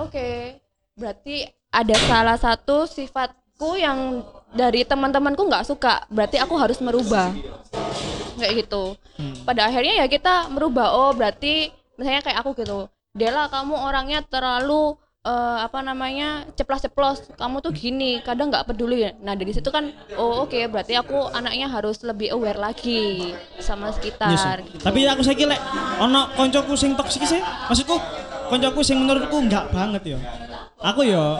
oke 0.00 0.56
berarti 0.96 1.44
ada 1.68 1.96
salah 2.08 2.40
satu 2.40 2.88
sifatku 2.88 3.76
yang 3.76 4.24
dari 4.56 4.88
teman-temanku 4.88 5.44
nggak 5.46 5.68
suka 5.68 6.02
berarti 6.08 6.40
aku 6.40 6.56
harus 6.56 6.80
merubah. 6.80 7.28
Kayak 8.40 8.66
gitu. 8.66 8.96
Pada 9.44 9.68
akhirnya 9.68 10.00
ya 10.02 10.08
kita 10.08 10.48
merubah 10.48 10.96
oh 10.96 11.12
berarti 11.12 11.68
misalnya 12.00 12.24
kayak 12.24 12.40
aku 12.40 12.56
gitu 12.56 12.88
Dela 13.12 13.44
kamu 13.52 13.76
orangnya 13.76 14.24
terlalu 14.24 14.96
eh, 15.20 15.58
apa 15.60 15.84
namanya 15.84 16.48
ceplas-ceplos 16.56 17.36
kamu 17.36 17.60
tuh 17.60 17.72
gini 17.76 18.24
kadang 18.24 18.48
nggak 18.48 18.72
peduli 18.72 19.04
nah 19.20 19.36
dari 19.36 19.52
situ 19.52 19.68
kan 19.68 19.92
oh 20.16 20.48
oke 20.48 20.56
berarti 20.72 20.96
aku 20.96 21.28
anaknya 21.28 21.68
harus 21.68 22.00
lebih 22.00 22.32
aware 22.32 22.56
lagi 22.56 23.36
sama 23.60 23.92
sekitar 23.92 24.64
gitu. 24.64 24.80
Tapi 24.80 25.04
aku 25.04 25.20
saya 25.20 25.36
kira 25.36 25.60
ono 26.00 26.32
koncoku 26.32 26.72
sing 26.72 26.96
toksik 26.96 27.28
sih. 27.28 27.40
Maksudku 27.68 28.00
koncoku 28.48 28.80
sing 28.80 28.96
menurutku 29.04 29.44
enggak 29.44 29.68
banget 29.68 30.16
ya. 30.16 30.18
Aku 30.80 31.04
ya 31.04 31.38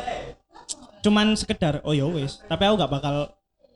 cuman 1.02 1.34
sekedar 1.34 1.82
oh 1.82 1.96
ya 1.96 2.06
wis, 2.06 2.44
tapi 2.46 2.68
aku 2.68 2.78
enggak 2.78 2.92
bakal 3.00 3.14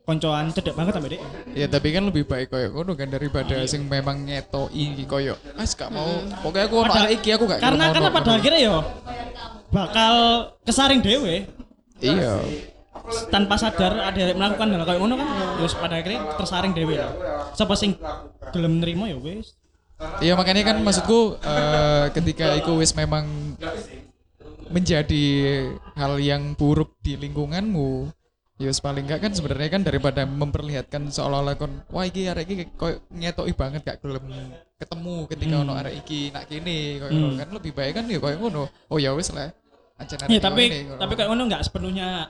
koncoan 0.07 0.55
cedek 0.55 0.71
banget 0.71 0.95
sampai 0.95 1.19
dek. 1.19 1.21
Ya 1.51 1.67
tapi 1.67 1.91
kan 1.91 2.07
lebih 2.07 2.23
baik 2.23 2.47
koyo 2.47 2.71
ngono 2.71 2.95
kan 2.95 3.11
daripada 3.11 3.59
sing 3.67 3.83
memang 3.91 4.23
ngetoi 4.23 5.03
koyo 5.03 5.35
as 5.59 5.75
gak 5.75 5.91
mau. 5.91 6.23
Pokoknya 6.39 6.71
aku 6.71 6.75
arek 6.79 7.11
iki 7.19 7.35
aku 7.35 7.43
gak 7.43 7.59
Karena 7.59 7.91
karena 7.91 8.09
pada 8.15 8.31
akhirnya 8.39 8.59
ya 8.63 8.75
bakal 9.67 10.15
kesaring 10.63 11.03
dewe 11.03 11.43
Iya. 11.99 12.39
tanpa 13.33 13.57
sadar 13.57 13.99
ada 13.99 14.15
yang 14.15 14.37
melakukan 14.37 14.69
hal 14.69 14.83
kayak 14.85 14.99
ngono 15.01 15.15
kan 15.17 15.27
terus 15.59 15.73
pada 15.75 15.95
akhirnya 15.99 16.21
tersaring 16.39 16.71
dewe 16.71 16.95
lah. 16.95 17.11
Siapa 17.51 17.75
sing 17.75 17.99
gelem 18.55 18.79
nerima 18.79 19.11
ya 19.11 19.19
wis. 19.19 19.59
Iya 20.23 20.39
makanya 20.39 20.71
kan 20.71 20.77
maksudku 20.87 21.35
eh, 21.41 22.05
ketika 22.15 22.55
itu 22.55 22.71
wis 22.79 22.95
memang 22.95 23.27
menjadi 24.71 25.25
hal 25.95 26.19
yang 26.19 26.55
buruk 26.55 26.95
di 27.03 27.15
lingkunganmu 27.15 28.11
ya 28.57 28.73
paling 28.73 29.05
enggak 29.05 29.21
kan 29.21 29.31
sebenarnya 29.37 29.69
kan 29.69 29.81
daripada 29.85 30.25
memperlihatkan 30.25 31.13
seolah-olah 31.13 31.53
kon 31.61 31.85
wah 31.93 32.05
iki 32.09 32.25
arek 32.25 32.49
iki 32.49 32.65
koyo 32.73 33.05
ngetoki 33.13 33.53
banget 33.53 33.85
gak 33.85 34.01
gelem 34.01 34.25
ketemu 34.77 35.15
ketika 35.29 35.55
ono 35.61 35.73
arek 35.77 35.93
iki 36.05 36.33
nak 36.33 36.49
kene 36.49 37.01
koyo 37.01 37.11
ngono 37.13 37.35
kan. 37.37 37.47
Lebih 37.53 37.71
baik 37.73 37.93
kan 37.97 38.03
ya 38.09 38.17
koyo 38.17 38.35
ngono. 38.41 38.63
Oh 38.89 38.97
ya 38.97 39.13
wis 39.13 39.29
lah. 39.33 39.53
Aja 39.97 40.13
Iya 40.29 40.41
tapi 40.41 40.89
tapi 40.89 41.13
kayak 41.17 41.29
ngono 41.33 41.43
nggak 41.49 41.63
sepenuhnya 41.65 42.29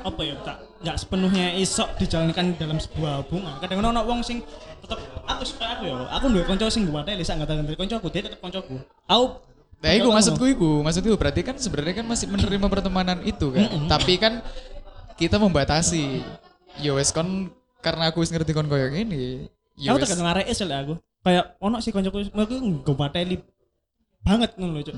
apa 0.00 0.20
ya 0.24 0.34
tak 0.46 0.56
nggak 0.80 0.96
sepenuhnya 0.96 1.46
isok 1.60 1.88
dijalankan 1.98 2.58
dalam 2.58 2.78
sebuah 2.82 3.26
hubungan. 3.26 3.54
Kadang 3.62 3.86
ono 3.86 4.02
wong 4.06 4.26
sing 4.26 4.42
tetep 4.82 4.98
aku 5.30 5.42
suka 5.46 5.78
aku 5.78 5.82
ya 5.86 5.94
aku 6.10 6.26
duwe 6.26 6.42
kanca 6.42 6.66
sing 6.70 6.86
gue 6.86 6.94
materi 6.94 7.22
sak 7.22 7.38
nggak 7.38 7.66
dari 7.66 7.78
kancaku 7.78 8.06
dia 8.10 8.26
tetep 8.26 8.42
kancaku. 8.42 8.82
Aku 9.06 9.46
Nah, 9.80 9.96
itu 9.96 10.12
maksudku 10.12 10.44
iku, 10.44 10.84
maksudku 10.84 11.16
berarti 11.16 11.40
kan 11.40 11.56
sebenarnya 11.56 12.04
kan 12.04 12.06
masih 12.12 12.28
menerima 12.28 12.68
pertemanan 12.68 13.24
itu 13.24 13.48
kan. 13.48 13.64
Tapi 13.88 14.20
kan 14.20 14.44
kita 15.20 15.36
membatasi. 15.36 16.24
Ya 16.78 16.92
wes 16.92 17.12
kon 17.12 17.52
karena 17.78 18.08
aku 18.08 18.20
wis 18.20 18.32
ngerti 18.32 18.50
kon 18.50 18.66
koyo 18.66 18.88
ngene. 18.88 19.52
Ya 19.76 19.92
aku 19.92 20.00
wes. 20.00 20.08
tekan 20.08 20.24
ngarek 20.24 20.46
es 20.46 20.60
lah 20.62 20.80
aku 20.80 20.94
kayak 21.20 21.44
ono 21.58 21.76
sih 21.78 21.92
kancaku 21.92 22.24
aku 22.26 22.54
gue 22.80 22.96
materi 22.96 23.36
banget 24.20 24.56
ngono 24.56 24.72
lho 24.74 24.82
Cuk. 24.82 24.96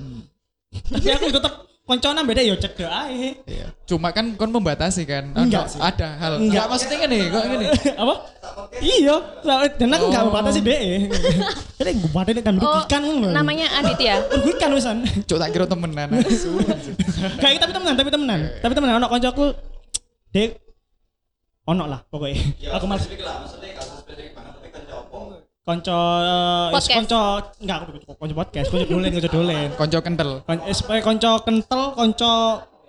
tapi 0.88 1.08
aku 1.10 1.26
tetep 1.28 1.52
koncona 1.82 2.22
beda 2.22 2.38
ya 2.40 2.54
cedek 2.54 2.86
ae 2.86 3.34
Iya. 3.42 3.66
Cuma 3.84 4.10
kan 4.10 4.30
kon 4.32 4.48
membatasi 4.48 5.02
kan. 5.02 5.34
Enggak 5.34 5.66
Ada- 5.66 5.72
sih. 5.72 5.78
Ada 5.78 6.08
hal. 6.16 6.32
Enggak. 6.32 6.46
Enggak 6.46 6.64
maksudnya 6.70 6.96
ngene, 7.00 7.18
kok 7.26 7.42
ngene. 7.44 7.66
apa 8.02 8.14
iya 8.78 9.16
dan 9.72 9.88
aku 9.90 10.04
nggak 10.08 10.22
Oh. 10.22 10.26
membatasi 10.30 10.60
deh 10.60 10.82
jadi 11.78 11.90
gue 11.92 12.10
materi 12.12 12.38
dan 12.38 12.54
Oh, 12.54 12.62
merugikan 12.62 13.00
ngono. 13.02 13.28
namanya 13.32 13.66
Aditya. 13.76 14.14
merugikan 14.30 14.70
wisan 14.72 14.96
Cuk 15.26 15.38
tak 15.38 15.50
kira 15.50 15.66
temenan. 15.66 16.08
kayak 17.38 17.58
tapi 17.58 17.72
temenan 17.72 17.94
tapi 17.94 18.10
temenan 18.10 18.40
tapi 18.58 18.72
temenan 18.72 18.94
ono 18.98 19.08
kancaku 19.08 19.44
dek 20.32 20.50
ono 21.68 21.84
lah 21.86 22.00
pokoknya. 22.08 22.40
Aku 22.80 22.84
malas. 22.88 23.06
konco 25.62 25.94
eh, 25.94 26.74
is 26.74 26.74
Podcast. 26.74 26.90
konco 26.98 27.20
enggak 27.62 27.78
aku 27.86 27.90
konco 27.94 28.12
konco 28.18 28.34
podcast 28.34 28.66
konco 28.74 28.86
dolen 28.90 29.10
konco 29.14 29.30
dolen. 29.30 29.68
Konco 29.78 29.98
kental. 30.02 30.30
Eh, 30.50 31.02
konco 31.04 31.30
kental 31.46 31.82
konco 31.94 32.32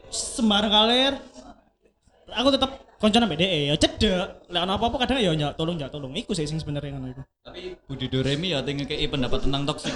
sembarang 0.10 0.72
kalir 0.74 1.14
aku 2.34 2.50
tetap 2.50 2.72
konco 2.98 3.18
nambah 3.22 3.38
DE 3.38 3.70
ya 3.70 3.76
cedek 3.78 4.43
lek 4.54 4.62
ono 4.62 4.74
apa-apa 4.78 4.98
kadang 5.02 5.18
ya 5.18 5.34
nyak 5.34 5.58
tolong 5.58 5.74
nyak 5.74 5.90
tolong 5.90 6.14
iku 6.14 6.38
sih 6.38 6.46
sing 6.46 6.62
sebenarnya 6.62 6.94
ngono 6.94 7.10
iku 7.10 7.22
Tapi 7.42 7.74
Budi 7.90 8.06
Doremi 8.06 8.54
ya 8.54 8.62
tinggal 8.62 8.86
kayak 8.86 9.10
pendapat 9.10 9.40
tentang 9.42 9.66
toksik. 9.66 9.94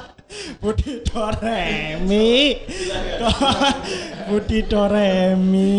Budi 0.62 1.02
Doremi. 1.02 2.62
Budi 4.30 4.58
Doremi. 4.64 5.74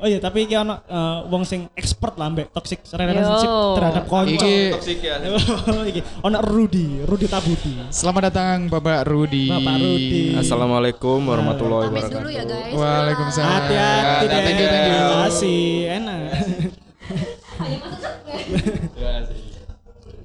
Oh 0.00 0.08
iya, 0.08 0.16
tapi 0.16 0.48
iki 0.48 0.56
ono 0.56 0.80
eh, 0.80 1.18
wong 1.28 1.44
sing 1.44 1.68
expert 1.76 2.16
lah 2.16 2.32
mbek 2.32 2.56
toxic 2.56 2.80
relationship 2.88 3.52
Yo. 3.52 3.76
terhadap 3.76 4.04
konco. 4.08 4.32
Iki 4.32 4.72
Toksik 4.72 4.98
ya. 5.04 5.20
Oh, 5.28 5.84
iki 5.92 6.00
ono 6.24 6.40
Rudi, 6.40 7.04
Rudi 7.04 7.28
Tabudi. 7.28 7.76
selamat 7.92 8.32
datang 8.32 8.72
Bapak 8.72 9.04
Rudi. 9.04 9.52
Bapak 9.52 9.76
Rudi. 9.76 10.32
Assalamualaikum 10.40 11.20
warahmatullahi 11.20 11.92
Pamit 11.92 12.08
wabarakatuh. 12.08 12.16
dulu 12.16 12.30
ya 12.32 12.44
guys. 12.48 12.72
Waalaikumsalam. 12.72 13.52
Hati-hati. 13.52 14.24
Thank 14.24 14.56
you, 14.56 14.68
thank 14.72 14.88
you. 14.88 15.04
Kasih, 15.20 15.69
enak. 15.86 16.20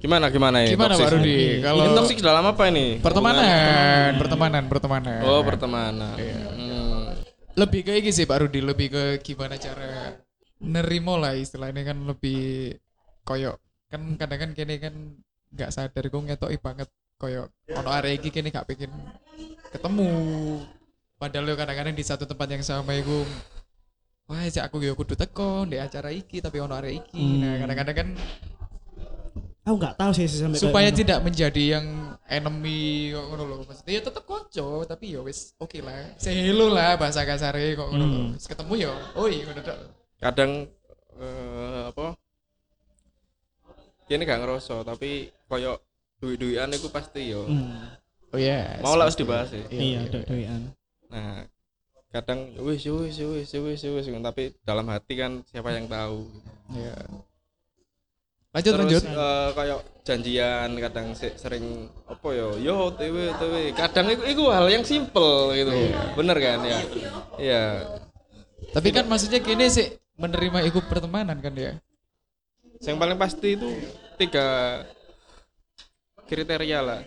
Gimana 0.01 0.29
gimana 0.29 0.57
ini? 0.61 0.77
Gimana 0.77 0.93
Pak? 0.93 1.09
Rudi? 1.17 1.65
Kalau 1.65 1.81
Ini 1.81 1.97
toksik 1.97 2.19
dalam 2.21 2.45
apa 2.45 2.63
ini? 2.69 3.01
pertemanan, 3.01 4.21
pertemanan, 4.21 4.63
pertemanan. 4.69 5.21
Oh 5.25 5.41
pertemanan. 5.41 6.15
Iya. 6.17 6.39
Hmm. 6.53 7.05
lebih 7.55 7.87
ke 7.87 7.95
ini 7.95 8.11
sih 8.11 8.27
Pak 8.27 8.45
Rudi, 8.45 8.59
lebih 8.59 8.91
ke 8.91 9.03
gimana 9.23 9.55
cara 9.55 10.19
nerimo 10.59 11.15
lah 11.15 11.35
istilahnya 11.35 11.87
kan 11.87 11.97
lebih 12.03 12.75
koyok 13.27 13.55
kan 13.91 14.01
kadang 14.19 14.39
kan 14.39 14.51
kini 14.55 14.75
kan 14.79 14.93
nggak 15.55 15.71
sadar 15.71 16.03
gue 16.03 16.21
ngetoki 16.25 16.57
banget 16.59 16.89
koyok 17.15 17.47
ono 17.79 17.89
area 17.91 18.15
iki 18.15 18.27
kini 18.31 18.51
gak 18.51 18.67
pengen 18.67 18.91
ketemu 19.71 20.09
padahal 21.15 21.47
yo 21.47 21.55
kadang-kadang 21.55 21.95
di 21.95 22.03
satu 22.03 22.27
tempat 22.27 22.47
yang 22.51 22.63
sama 22.63 22.91
iku 22.95 23.23
wah 24.25 24.41
sih 24.49 24.61
aku 24.61 24.81
yo 24.81 24.93
kudu 24.97 25.13
teko 25.13 25.69
di 25.69 25.77
acara 25.77 26.09
iki 26.09 26.41
tapi 26.41 26.57
ono 26.61 26.73
area 26.77 26.97
iki 26.97 27.41
nah 27.41 27.61
kadang-kadang 27.61 27.95
kan 27.95 28.09
Aku 29.65 29.81
nggak 29.81 29.97
tahu 29.97 30.13
sih 30.13 30.29
sampai 30.29 30.61
supaya 30.61 30.73
kayak 30.85 30.93
ngono. 30.93 31.01
tidak 31.01 31.19
menjadi 31.25 31.63
yang 31.73 31.85
enemy 32.29 33.09
kok 33.09 33.25
ngono 33.33 33.43
lho 33.49 33.55
maksudnya 33.65 33.93
ya 33.97 34.01
tetep 34.05 34.21
konco 34.21 34.85
tapi 34.85 35.17
ya 35.17 35.25
wis 35.25 35.57
oke 35.57 35.81
lah 35.81 36.13
say 36.21 36.37
hello 36.37 36.69
lah 36.69 36.93
bahasa 37.01 37.25
kasare 37.25 37.73
kok 37.73 37.89
ngono 37.89 38.05
lho 38.05 38.19
Wis 38.37 38.45
ketemu 38.45 38.73
ya 38.85 38.93
oi 39.17 39.41
ngono 39.41 39.61
tok 39.65 39.77
Kadang 40.21 40.51
eh, 41.17 41.81
apa? 41.89 42.15
Kini 44.05 44.21
gak 44.21 44.41
ngerasa 44.45 44.85
tapi 44.85 45.33
koyo 45.49 45.81
duit-duitan 46.21 46.69
itu 46.71 46.87
pasti 46.93 47.33
yo. 47.33 47.49
Hmm, 47.49 47.89
oh 48.33 48.39
ya 48.39 48.79
Mau 48.85 48.93
lah 48.93 49.09
harus 49.09 49.17
dibahas 49.17 49.49
ya. 49.49 49.65
Iya, 49.69 50.05
doi-doian. 50.13 50.61
Nah, 51.09 51.41
kadang 52.15 52.55
wis 52.63 52.87
wis 52.87 53.19
wis 53.19 53.51
wis 53.51 53.81
wis. 53.83 54.05
Tapi 54.07 54.55
dalam 54.63 54.87
hati 54.87 55.13
kan 55.19 55.43
siapa 55.51 55.75
yang 55.75 55.91
tahu. 55.91 56.23
Iya. 56.71 56.95
lanjut 58.55 58.71
Terus 58.71 58.87
lanjut. 58.87 59.03
eh, 59.03 59.49
kayak 59.51 59.79
janjian 60.07 60.69
kadang 60.79 61.11
se- 61.11 61.35
sering 61.35 61.91
apa 62.07 62.27
yo 62.31 62.55
yo 62.55 62.87
TW 62.95 63.35
TW 63.35 63.53
kadang 63.75 64.07
itu, 64.07 64.23
itu 64.31 64.43
hal 64.47 64.71
yang 64.71 64.87
simple 64.87 65.51
gitu. 65.51 65.71
Bener 66.15 66.37
kan? 66.39 66.59
Ya 66.63 66.79
iya. 67.35 67.63
Tapi 68.71 68.95
kan 68.95 69.03
maksudnya 69.11 69.43
kini 69.43 69.67
sih 69.67 69.91
menerima 70.15 70.63
ikut 70.71 70.87
pertemanan 70.87 71.35
kan 71.43 71.51
ya 71.51 71.75
yang 72.83 72.95
paling 72.95 73.19
pasti 73.19 73.59
itu 73.59 73.67
tiga 74.15 74.79
kriteria 76.27 76.79
lah 76.79 77.01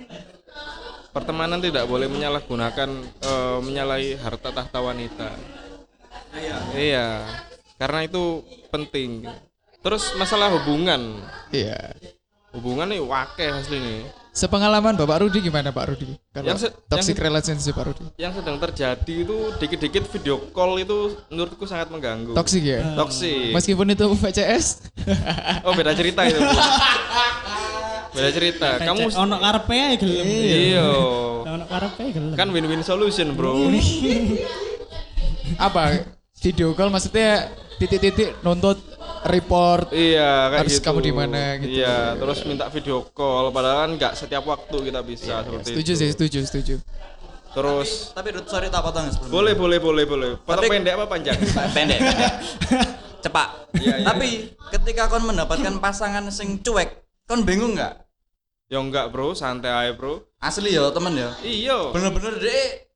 pertemanan 1.12 1.58
tidak 1.58 1.84
boleh 1.88 2.06
menyalahgunakan 2.06 2.90
eh, 3.24 3.58
menyalahi 3.64 4.18
harta 4.20 4.50
tahta 4.52 4.78
wanita. 4.80 5.28
Iya 6.76 7.24
karena 7.78 8.04
itu 8.04 8.42
penting. 8.68 9.24
Terus 9.78 10.12
masalah 10.18 10.50
hubungan. 10.58 11.22
Iya. 11.54 11.94
Hubungan 12.52 12.90
nih 12.90 13.00
wakeh 13.00 13.48
asli 13.54 13.78
nih 13.78 14.02
sepengalaman 14.38 14.94
Bapak 14.94 15.26
Rudi 15.26 15.42
gimana 15.42 15.74
Pak 15.74 15.84
Rudi? 15.90 16.14
Kalau 16.30 16.46
Yang 16.46 16.70
toxic 16.86 17.18
yang 17.18 17.26
relationship 17.26 17.74
Pak 17.74 17.84
Rudi. 17.90 18.04
yang 18.14 18.30
sedang 18.30 18.56
terjadi 18.62 19.14
itu 19.26 19.36
dikit-dikit 19.58 20.06
video 20.14 20.38
call 20.54 20.78
itu 20.78 21.18
menurutku 21.26 21.66
sangat 21.66 21.90
mengganggu. 21.90 22.38
Toxic 22.38 22.62
ya? 22.62 22.94
Toksik 22.94 23.50
meskipun 23.50 23.90
itu 23.90 24.06
VCS 24.14 24.66
oh 25.66 25.74
beda 25.74 25.90
cerita 25.98 26.22
itu. 26.22 26.38
beda 28.18 28.30
cerita 28.32 28.68
kamu 28.76 28.98
Kamu 29.04 29.16
ono 29.16 29.36
karepe 29.38 29.74
ae 29.76 29.94
gelem. 29.96 30.26
iya 30.26 30.86
Ono 31.46 31.64
karepe 31.64 32.00
ae 32.00 32.10
gelem. 32.10 32.34
kan 32.34 32.48
win-win 32.48 32.82
solution 32.82 33.32
bro 33.32 33.54
apa 35.58 36.04
video 36.36 36.70
call 36.72 36.88
maksudnya 36.88 37.48
titik-titik 37.76 38.38
nuntut 38.40 38.78
report 39.24 39.90
iya 39.90 40.48
kayak 40.48 40.60
Harus 40.60 40.72
gitu 40.72 40.84
kamu 40.84 41.00
di 41.00 41.12
mana 41.12 41.42
gitu. 41.56 41.70
iya 41.76 42.14
terus 42.14 42.38
minta 42.44 42.66
video 42.68 43.06
call 43.08 43.48
padahal 43.48 43.78
kan 43.80 43.96
nggak 43.96 44.12
setiap 44.14 44.44
waktu 44.44 44.76
kita 44.84 45.00
bisa 45.00 45.34
seperti 45.40 45.66
setuju 45.68 45.90
itu 45.90 45.92
sih 45.96 46.08
setuju 46.10 46.38
setuju 46.44 46.74
terus 47.48 48.12
Tapi 48.12 48.28
Rut, 48.30 48.46
sorry 48.46 48.68
tak 48.68 48.82
potong 48.82 49.08
sebelumnya. 49.08 49.32
boleh 49.32 49.54
boleh 49.56 49.78
boleh 49.80 50.04
boleh 50.04 50.28
potong 50.38 50.62
Tapi- 50.62 50.70
pendek 50.70 50.92
apa 50.94 51.06
panjang 51.06 51.34
pendek, 51.76 51.98
pendek. 51.98 52.32
Cepak. 53.18 53.48
Iya, 53.74 53.98
iya, 53.98 54.06
Tapi 54.06 54.28
ketika 54.70 55.10
kon 55.10 55.26
mendapatkan 55.26 55.74
pasangan 55.82 56.22
sing 56.30 56.62
cuek, 56.62 57.02
kon 57.26 57.42
bingung 57.42 57.74
nggak? 57.74 57.98
Ya 58.68 58.78
enggak 58.84 59.08
bro 59.08 59.32
santai 59.32 59.72
aja 59.72 59.92
bro 59.96 60.24
Asli 60.38 60.76
ya 60.76 60.92
temen 60.94 61.18
ya. 61.18 61.34
iya 61.42 61.90
Bener-bener 61.90 62.38
deh 62.38 62.88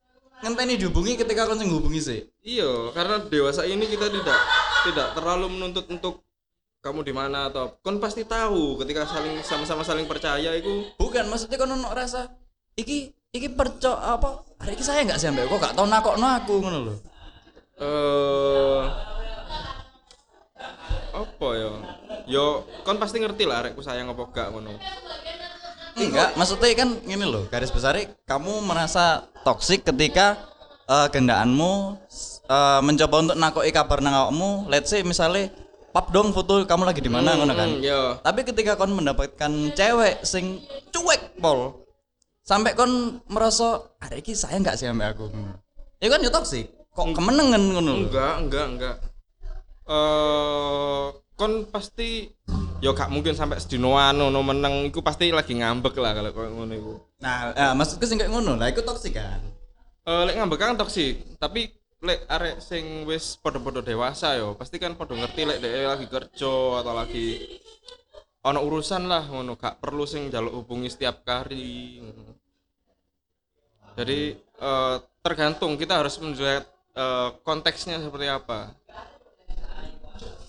ngenteni 0.43 0.75
dihubungi 0.75 1.15
ketika 1.15 1.47
kon 1.47 1.59
sing 1.59 1.71
hubungi 1.71 2.03
sih. 2.03 2.21
Iya, 2.43 2.91
karena 2.91 3.23
dewasa 3.23 3.63
ini 3.63 3.87
kita 3.87 4.11
tidak 4.11 4.39
tidak 4.83 5.09
terlalu 5.15 5.47
menuntut 5.55 5.87
untuk 5.87 6.27
kamu 6.83 7.07
di 7.07 7.15
mana 7.15 7.47
atau 7.47 7.79
kon 7.79 8.03
pasti 8.03 8.27
tahu 8.27 8.75
ketika 8.83 9.07
saling 9.07 9.39
sama-sama 9.47 9.87
saling 9.87 10.03
percaya 10.11 10.51
itu 10.59 10.91
Bukan 10.99 11.31
maksudnya 11.31 11.55
kon 11.55 11.71
ono 11.71 11.95
rasa 11.95 12.27
iki 12.75 13.15
iki 13.31 13.49
perco 13.55 13.95
apa? 13.95 14.43
Hari 14.59 14.75
iki 14.75 14.83
saya 14.83 15.07
nggak 15.07 15.23
ambek 15.31 15.47
kok 15.47 15.59
gak 15.63 15.75
tau 15.79 15.87
nakokno 15.87 16.27
aku 16.27 16.55
ngono 16.59 16.79
lho. 16.91 16.95
eh 17.83 18.83
apa 21.15 21.49
ya? 21.55 21.71
Yo 22.27 22.67
kon 22.83 22.99
pasti 22.99 23.23
ngerti 23.23 23.47
lah 23.47 23.63
arekku 23.63 23.79
sayang 23.79 24.11
apa 24.11 24.23
gak 24.35 24.51
ngono. 24.51 24.75
Enggak, 25.93 26.35
maksudnya 26.41 26.73
kan 26.73 26.89
gini 27.05 27.25
loh, 27.29 27.45
garis 27.53 27.69
besarnya 27.69 28.09
kamu 28.25 28.65
merasa 28.65 29.29
toksik 29.45 29.85
ketika 29.85 30.41
eh, 30.89 31.09
gendaanmu 31.13 32.01
eh, 32.49 32.81
mencoba 32.81 33.17
untuk 33.29 33.37
nakoi 33.37 33.73
kabar 33.73 34.01
nang 34.01 34.17
awakmu, 34.17 34.73
let's 34.73 34.89
say 34.89 35.05
misalnya 35.05 35.53
pap 35.93 36.09
dong 36.09 36.33
foto 36.33 36.65
kamu 36.65 36.89
lagi 36.89 37.05
di 37.05 37.13
mana 37.13 37.37
ngono 37.37 37.53
kan. 37.53 37.69
Hmm, 37.69 37.85
yo. 37.85 38.17
Tapi 38.25 38.41
ketika 38.49 38.81
kon 38.81 38.97
mendapatkan 38.97 39.53
cewek 39.77 40.25
sing 40.25 40.65
cuek 40.89 41.37
pol, 41.37 41.85
sampai 42.41 42.73
kon 42.73 43.21
merasa 43.29 43.85
ada 44.01 44.17
iki 44.17 44.33
saya 44.33 44.57
nggak 44.57 44.81
sih 44.81 44.89
sampai 44.89 45.13
aku. 45.13 45.29
Ya 46.01 46.09
kan 46.09 46.25
ya 46.25 46.33
toksik. 46.33 46.73
Kok 46.97 47.13
kemenengan 47.13 47.61
ngono. 47.77 48.09
Enggak, 48.09 48.35
enggak, 48.41 48.67
enggak. 48.73 48.97
Eh 49.85 51.05
kon 51.37 51.69
pasti 51.69 52.33
yo 52.83 52.91
gak 52.99 53.15
mungkin 53.15 53.39
sampai 53.39 53.63
sedinoan 53.63 54.19
ono 54.19 54.43
meneng 54.43 54.91
iku 54.91 55.07
pasti 55.07 55.31
lagi 55.31 55.55
ngambek 55.55 55.95
lah 56.03 56.19
kalau 56.19 56.31
koyo 56.35 56.51
ngono 56.51 56.75
iku. 56.75 56.95
Nah, 57.23 57.55
eh, 57.55 57.73
maksudku 57.79 58.03
sing 58.11 58.19
kayak 58.19 58.35
ngono 58.35 58.59
lah, 58.59 58.75
iku 58.75 58.83
toksik 58.83 59.15
kan. 59.15 59.39
Eh 60.03 60.23
lek 60.27 60.35
ngambek 60.35 60.59
kan 60.59 60.75
toksik, 60.75 61.39
tapi 61.39 61.71
lek 62.03 62.27
arek 62.27 62.59
sing 62.59 63.07
wis 63.07 63.39
padha-padha 63.39 63.79
dewasa 63.87 64.35
yo 64.35 64.59
pasti 64.59 64.83
kan 64.83 64.99
padha 64.99 65.15
ngerti 65.15 65.47
lek 65.47 65.59
dhek 65.63 65.87
lagi 65.87 66.07
kerja 66.11 66.83
atau 66.83 66.95
lagi 66.99 67.39
ono 68.43 68.59
urusan 68.59 69.07
lah 69.07 69.31
ngono 69.31 69.55
gak 69.55 69.79
perlu 69.79 70.03
sing 70.03 70.27
jaluk 70.27 70.51
hubungi 70.51 70.91
setiap 70.91 71.23
kali 71.23 72.03
jadi 73.95 74.35
eh, 74.35 74.97
tergantung 75.23 75.79
kita 75.79 76.03
harus 76.03 76.19
melihat 76.19 76.67
eh, 76.99 77.29
konteksnya 77.47 78.03
seperti 78.03 78.27
apa 78.27 78.75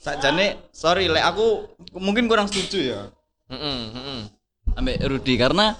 Sakjane 0.03 0.59
sorry 0.75 1.07
lek 1.07 1.23
aku 1.23 1.71
mungkin 1.95 2.27
kurang 2.27 2.51
setuju 2.51 2.79
ya. 2.83 3.01
Heeh, 3.47 3.79
heeh. 3.95 4.21
ambek 4.75 4.99
Rudi 5.05 5.35
karena 5.39 5.77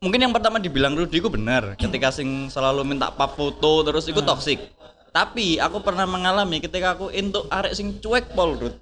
mungkin 0.00 0.24
yang 0.24 0.32
pertama 0.32 0.56
dibilang 0.56 0.96
Rudi 0.96 1.20
itu 1.20 1.28
benar 1.28 1.76
ketika 1.76 2.08
sing 2.14 2.48
selalu 2.48 2.86
minta 2.86 3.12
pap 3.12 3.36
foto 3.36 3.84
terus 3.84 4.06
itu 4.08 4.22
toksik 4.22 4.56
tapi 5.10 5.58
aku 5.58 5.82
pernah 5.82 6.06
mengalami 6.06 6.62
ketika 6.62 6.94
aku 6.94 7.10
untuk 7.10 7.50
arek 7.50 7.74
sing 7.74 7.98
cuek 7.98 8.32
pol 8.32 8.56
Rud 8.56 8.76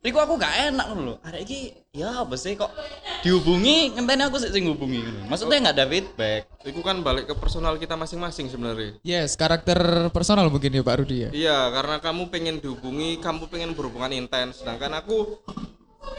Iku 0.00 0.16
aku 0.16 0.40
gak 0.40 0.72
enak 0.72 0.86
ngono 0.88 1.02
lho. 1.04 1.14
Arek 1.20 1.44
iki 1.44 1.76
ya 1.92 2.24
apa 2.24 2.32
sih 2.40 2.56
kok 2.56 2.72
dihubungi 3.20 3.92
ngenteni 3.92 4.24
aku 4.24 4.40
sih 4.40 4.48
sing 4.48 4.64
hubungi 4.64 5.04
ngono. 5.04 5.28
Maksudnya 5.28 5.60
nggak 5.60 5.76
ada 5.76 5.84
feedback. 5.84 6.42
itu 6.64 6.80
kan 6.80 7.04
balik 7.04 7.28
ke 7.28 7.34
personal 7.36 7.76
kita 7.80 7.96
masing-masing 7.96 8.48
sebenarnya 8.52 9.00
Yes, 9.00 9.32
karakter 9.36 10.08
personal 10.12 10.48
mungkin 10.48 10.72
ya 10.72 10.80
Pak 10.80 10.96
Rudi 11.04 11.16
ya. 11.24 11.30
Iya, 11.32 11.58
karena 11.72 11.96
kamu 12.00 12.32
pengen 12.32 12.56
dihubungi, 12.64 13.20
kamu 13.20 13.52
pengen 13.52 13.76
berhubungan 13.76 14.12
intens. 14.16 14.64
Sedangkan 14.64 14.96
aku 14.96 15.36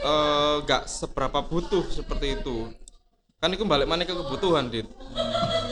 eh, 0.06 0.56
nggak 0.62 0.86
seberapa 0.86 1.42
butuh 1.42 1.90
seperti 1.90 2.38
itu. 2.38 2.70
Kan 3.42 3.58
itu 3.58 3.66
balik 3.66 3.90
mana 3.90 4.06
ke 4.06 4.14
kebutuhan, 4.14 4.70
Dit. 4.70 4.86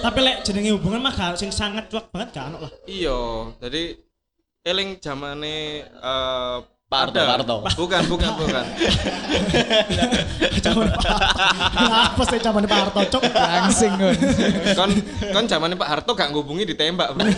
Tapi 0.01 0.20
lek 0.26 0.41
jenenge 0.41 0.74
hubungan 0.74 1.05
mah 1.05 1.14
gak 1.14 1.38
sing 1.38 1.53
sangat 1.53 1.86
cuek 1.93 2.10
banget 2.10 2.34
gak 2.34 2.49
ono 2.49 2.57
lah. 2.66 2.74
Iya, 2.89 3.53
jadi 3.62 4.01
eling 4.66 4.97
zamane 4.97 5.86
eh 5.86 6.57
Pak 6.89 7.13
Arto. 7.13 7.21
Pak 7.21 7.35
Arto. 7.37 7.55
Bukan, 7.77 8.01
bukan, 8.09 8.31
bukan. 8.33 8.65
Zaman 10.57 10.89
Pak. 10.89 11.05
Apa 12.17 12.23
sih 12.25 12.41
zaman 12.41 12.65
Pak 12.65 12.79
Harto 12.81 13.01
cok? 13.13 13.23
Langsing 13.29 13.93
kan. 13.93 14.15
Kon 14.73 14.91
kon 15.29 15.45
zamane 15.45 15.77
Pak 15.77 15.85
Harto 15.85 16.17
gak 16.17 16.33
ngubungi 16.33 16.65
ditembak, 16.65 17.13
Bro. 17.13 17.29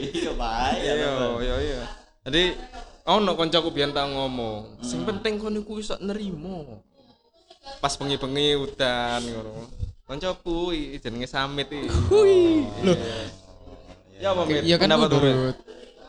Iya, 0.00 0.32
Pak. 0.32 0.80
Iya, 0.80 0.92
iya, 1.44 1.56
iya. 1.60 1.80
Jadi 2.24 2.56
ono 3.04 3.36
koncoku 3.36 3.68
biyen 3.68 3.92
tau 3.92 4.08
ngomong, 4.08 4.80
sing 4.80 5.04
penting 5.04 5.36
kon 5.36 5.52
iku 5.52 5.76
iso 5.76 6.00
nerimo. 6.00 6.80
Pas 7.84 8.00
bengi-bengi 8.00 8.56
udan 8.56 9.28
ngono. 9.28 9.68
Koncoku 10.08 10.72
jenenge 10.96 11.28
Samit 11.28 11.68
iki. 11.68 11.84
Loh. 12.80 12.96
Ya 14.16 14.32
apa 14.32 14.42
Mit? 14.48 14.64
Iya 14.64 14.80
kan 14.80 14.88
menurut. 14.88 15.67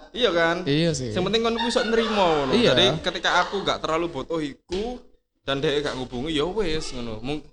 Iya 0.09 0.29
kan? 0.33 0.55
Iya 0.65 0.91
sih. 0.93 1.13
Yang 1.13 1.23
penting 1.29 1.41
kon 1.45 1.55
iku 1.57 1.67
iso 1.69 1.81
nerimo 1.85 2.25
ngono. 2.45 2.51
Iya. 2.53 2.73
Jadi 2.73 2.85
ketika 3.01 3.29
aku 3.45 3.61
gak 3.61 3.79
terlalu 3.83 4.09
butuh 4.09 4.41
iku 4.41 4.97
dan 5.45 5.61
dia 5.61 5.77
gak 5.81 5.95
ngubungi 5.97 6.33
ya 6.33 6.45
wis 6.45 6.91
ngono. 6.93 7.21
Mung- 7.21 7.45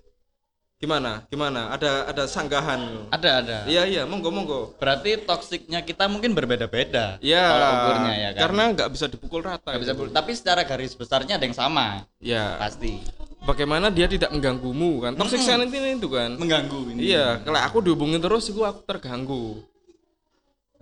Gimana? 0.77 1.25
Gimana? 1.33 1.73
Ada 1.73 2.13
ada 2.13 2.25
sanggahan. 2.29 3.09
Ada, 3.09 3.31
ada. 3.41 3.59
Iya 3.65 3.89
iya, 3.89 4.03
monggo 4.05 4.29
monggo. 4.29 4.77
Berarti 4.77 5.17
toksiknya 5.17 5.81
kita 5.81 6.05
mungkin 6.05 6.37
berbeda-beda. 6.37 7.17
Iya. 7.25 7.45
Kalau 7.49 7.69
ukurnya 7.81 8.13
ya 8.13 8.31
kan. 8.37 8.41
Karena 8.45 8.63
nggak 8.77 8.89
bisa 8.93 9.07
dipukul 9.09 9.41
rata. 9.41 9.73
Nggak 9.73 9.83
bisa 9.89 9.93
gitu. 9.97 10.01
bul- 10.05 10.13
tapi 10.13 10.37
secara 10.37 10.69
garis 10.69 10.93
besarnya 10.93 11.41
ada 11.41 11.49
yang 11.49 11.57
sama, 11.57 12.05
Ya. 12.21 12.61
pasti. 12.61 13.01
Bagaimana 13.49 13.89
dia 13.89 14.05
tidak 14.05 14.29
mengganggumu 14.29 15.01
kan? 15.01 15.17
Toxic 15.17 15.41
masculinity 15.41 15.97
itu 15.97 16.09
kan. 16.13 16.37
Mengganggu 16.37 16.93
ini. 16.93 17.09
Iya, 17.09 17.41
kalau 17.41 17.61
aku 17.63 17.79
dihubungin 17.81 18.21
terus 18.21 18.45
aku 18.53 18.85
terganggu. 18.85 19.65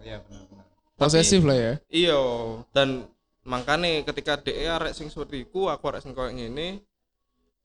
Iya, 0.02 0.20
benar-benar. 0.26 0.43
Posesif 0.94 1.42
lah 1.42 1.56
ya. 1.58 1.72
Iya, 1.90 2.20
dan 2.70 3.10
makanya 3.42 4.06
ketika 4.06 4.38
DE 4.38 4.64
arek 4.64 4.94
sing 4.94 5.10
seperti 5.10 5.42
iku, 5.42 5.66
aku 5.66 5.90
arek 5.90 6.06
sing 6.06 6.14
koyo 6.14 6.30
ngene, 6.30 6.80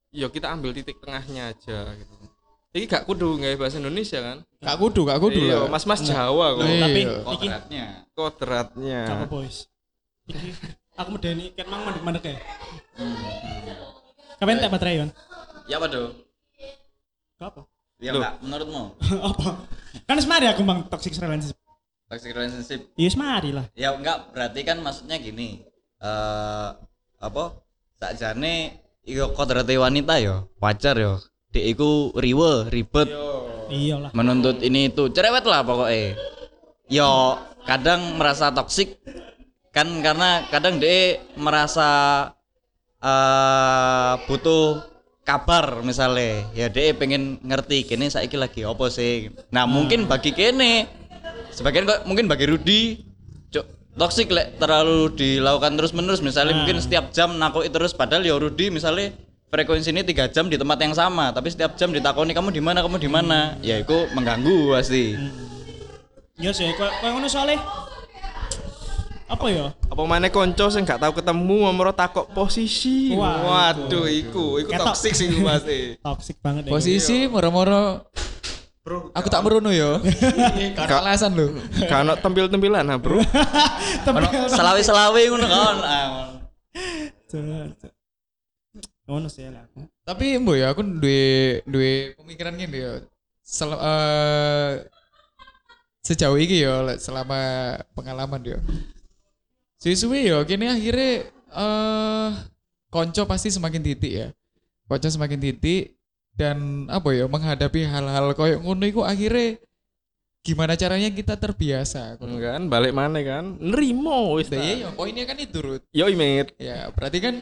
ya 0.09 0.27
kita 0.27 0.49
ambil 0.49 0.73
titik 0.73 0.97
tengahnya 0.97 1.53
aja 1.53 1.93
gitu. 1.93 2.13
Iki 2.69 2.85
gak 2.85 3.03
kudu 3.09 3.41
nggak 3.41 3.57
bahasa 3.57 3.81
Indonesia 3.81 4.21
kan? 4.21 4.37
Gak 4.61 4.77
kudu, 4.77 5.01
gak 5.05 5.17
kudu 5.17 5.41
Iya, 5.41 5.65
lah. 5.65 5.73
mas-mas 5.73 6.05
Jawa 6.05 6.53
kok. 6.53 6.65
Iya. 6.69 6.81
Tapi 6.85 7.01
iki 7.01 7.47
Kodratnya. 7.49 7.85
Kodratnya. 8.13 9.01
apa 9.09 9.25
boys? 9.25 9.57
Iki 10.29 10.49
aku 10.93 11.09
medeni 11.17 11.49
ket 11.57 11.65
mang 11.65 11.81
mandek-mandek 11.81 12.29
ya. 12.29 12.37
Kapan 14.39 14.61
tak 14.61 14.71
baterai 14.71 14.95
yon? 15.03 15.09
Ya 15.67 15.75
apa 15.81 15.87
dong? 15.91 16.13
Gak 17.41 17.49
apa? 17.51 17.61
Ya 17.99 18.15
Loh. 18.15 18.23
enggak, 18.23 18.35
menurutmu? 18.47 18.83
apa? 19.33 19.49
Kan 20.07 20.17
semari 20.23 20.47
aku 20.47 20.63
bang 20.63 20.79
toxic 20.87 21.11
relationship. 21.19 21.58
Toxic 22.09 22.33
relationship. 22.33 22.81
Iya 22.97 23.09
semari 23.13 23.53
lah. 23.53 23.69
Ya 23.77 23.93
enggak, 23.93 24.33
berarti 24.33 24.65
kan 24.65 24.81
maksudnya 24.81 25.21
gini. 25.21 25.61
Eh 26.01 26.69
apa? 27.21 27.43
Sakjane 28.01 28.81
iku 29.05 29.29
kodrate 29.37 29.77
wanita 29.77 30.17
yo, 30.17 30.49
wajar 30.57 30.97
yo. 30.97 31.21
Dek 31.53 31.65
iku 31.77 32.13
riwe, 32.17 32.69
ribet, 32.69 33.09
Iya 33.69 33.97
lah. 34.01 34.11
menuntut 34.13 34.61
ini 34.61 34.89
itu 34.89 35.09
cerewet 35.09 35.45
lah 35.45 35.61
pokoknya 35.65 36.13
yo 36.89 37.37
kadang 37.65 38.17
merasa 38.17 38.49
toksik 38.49 38.97
kan 39.69 39.85
karena 40.01 40.45
kadang 40.49 40.77
dia 40.81 41.21
merasa 41.37 41.89
eh 43.01 44.13
butuh 44.29 44.81
kabar 45.25 45.81
misalnya 45.85 46.49
ya 46.53 46.69
dia 46.69 46.93
pengen 46.97 47.37
ngerti 47.41 47.85
kini 47.85 48.09
saiki 48.09 48.37
lagi 48.37 48.65
apa 48.65 48.89
sih 48.89 49.29
nah 49.53 49.69
mungkin 49.69 50.05
bagi 50.09 50.33
kene 50.33 50.89
sebagian 51.51 51.85
kok 51.85 52.05
mungkin 52.05 52.25
bagi 52.25 52.45
Rudi 52.47 52.81
toksik 53.99 54.31
lek 54.31 54.55
terlalu 54.55 55.11
dilakukan 55.11 55.75
terus 55.75 55.91
menerus 55.91 56.23
misalnya 56.23 56.55
Nah. 56.55 56.63
mungkin 56.63 56.79
setiap 56.79 57.11
jam 57.11 57.35
nakoi 57.35 57.67
terus 57.67 57.91
padahal 57.91 58.23
ya 58.23 58.39
Rudi 58.39 58.71
misalnya 58.71 59.11
frekuensi 59.51 59.91
ini 59.91 60.07
tiga 60.07 60.31
jam 60.31 60.47
di 60.47 60.55
tempat 60.55 60.79
yang 60.79 60.95
sama 60.95 61.35
tapi 61.35 61.51
setiap 61.51 61.75
jam 61.75 61.91
ditakoni 61.91 62.31
kamu 62.31 62.53
di 62.55 62.61
mana 62.63 62.79
kamu 62.79 62.95
di 62.95 63.09
mana 63.11 63.59
ya 63.59 63.75
itu 63.81 64.07
mengganggu 64.15 64.71
pasti 64.71 65.19
Iya 66.39 66.55
sih, 66.55 66.71
kok 66.71 66.87
kok 66.87 67.09
ngono 67.11 67.27
soalnya 67.27 67.59
apa 69.27 69.45
ya? 69.51 69.75
Apa 69.91 70.01
mana 70.07 70.31
konco 70.31 70.71
sing 70.71 70.87
gak 70.87 71.03
tahu 71.03 71.19
ketemu 71.19 71.67
mau 71.69 71.91
takok 71.91 72.31
posisi. 72.31 73.11
Wah, 73.11 73.43
Waduh, 73.75 74.07
iku, 74.07 74.57
iku 74.63 74.71
Ketok. 74.71 74.87
toxic 74.89 75.13
sih 75.19 75.27
iku 75.29 75.43
pasti. 75.43 75.79
Toxic 76.07 76.35
banget 76.39 76.63
ya. 76.65 76.71
Posisi 76.71 77.27
moro-moro 77.27 78.07
Bro, 78.89 79.13
aku 79.13 79.29
tak 79.29 79.45
merono 79.45 79.69
yo. 79.69 80.01
Karena 80.77 81.05
alasan 81.05 81.37
lu. 81.37 81.53
ono 81.85 82.17
tempil-tempilan 82.17 82.89
ha, 82.89 82.97
Bro. 82.97 83.21
selawi 84.57 84.81
selawi 84.81 85.29
ngono 85.29 85.45
kan 85.45 85.77
Ah, 85.85 86.09
Ngono 89.05 89.29
sih 89.29 89.45
lah. 89.45 89.69
aku. 89.69 89.85
Tapi 90.01 90.41
mbok 90.41 90.57
ya 90.57 90.73
aku 90.73 90.81
duwe 90.81 91.61
duwe 91.69 92.17
pemikiran 92.17 92.57
gini 92.57 92.81
ya. 92.81 93.05
Sel, 93.45 93.77
eh, 93.77 94.89
sejauh 96.01 96.41
ini 96.41 96.65
ya 96.65 96.81
le- 96.81 96.97
selama 96.97 97.37
pengalaman 97.93 98.41
ya. 98.41 98.57
Suwi-suwi 99.77 100.33
ya 100.33 100.41
kini 100.49 100.65
akhirnya 100.65 101.29
eh 101.29 102.29
konco 102.89 103.21
pasti 103.29 103.53
semakin 103.53 103.85
titik 103.85 104.09
ya. 104.09 104.27
Konco 104.89 105.05
semakin 105.05 105.37
titik 105.37 105.93
dan 106.39 106.87
apa 106.87 107.11
ya 107.11 107.27
menghadapi 107.27 107.83
hal-hal 107.83 108.31
koyo 108.31 108.63
ngono 108.63 108.87
iku 108.87 109.03
akhirnya 109.03 109.59
gimana 110.39 110.79
caranya 110.79 111.11
kita 111.11 111.35
terbiasa 111.35 112.15
ngono. 112.15 112.39
kan 112.39 112.61
balik 112.71 112.95
mana 112.95 113.19
kan? 113.19 113.59
Nerimo 113.59 114.39
wis. 114.39 114.47
Nah, 114.47 114.63
iya, 114.63 114.87
poinnya 114.95 115.27
kan 115.27 115.35
itu 115.35 115.59
Rut. 115.59 115.83
Yo 115.91 116.07
imit. 116.07 116.55
Ya, 116.55 116.87
berarti 116.95 117.19
kan 117.19 117.35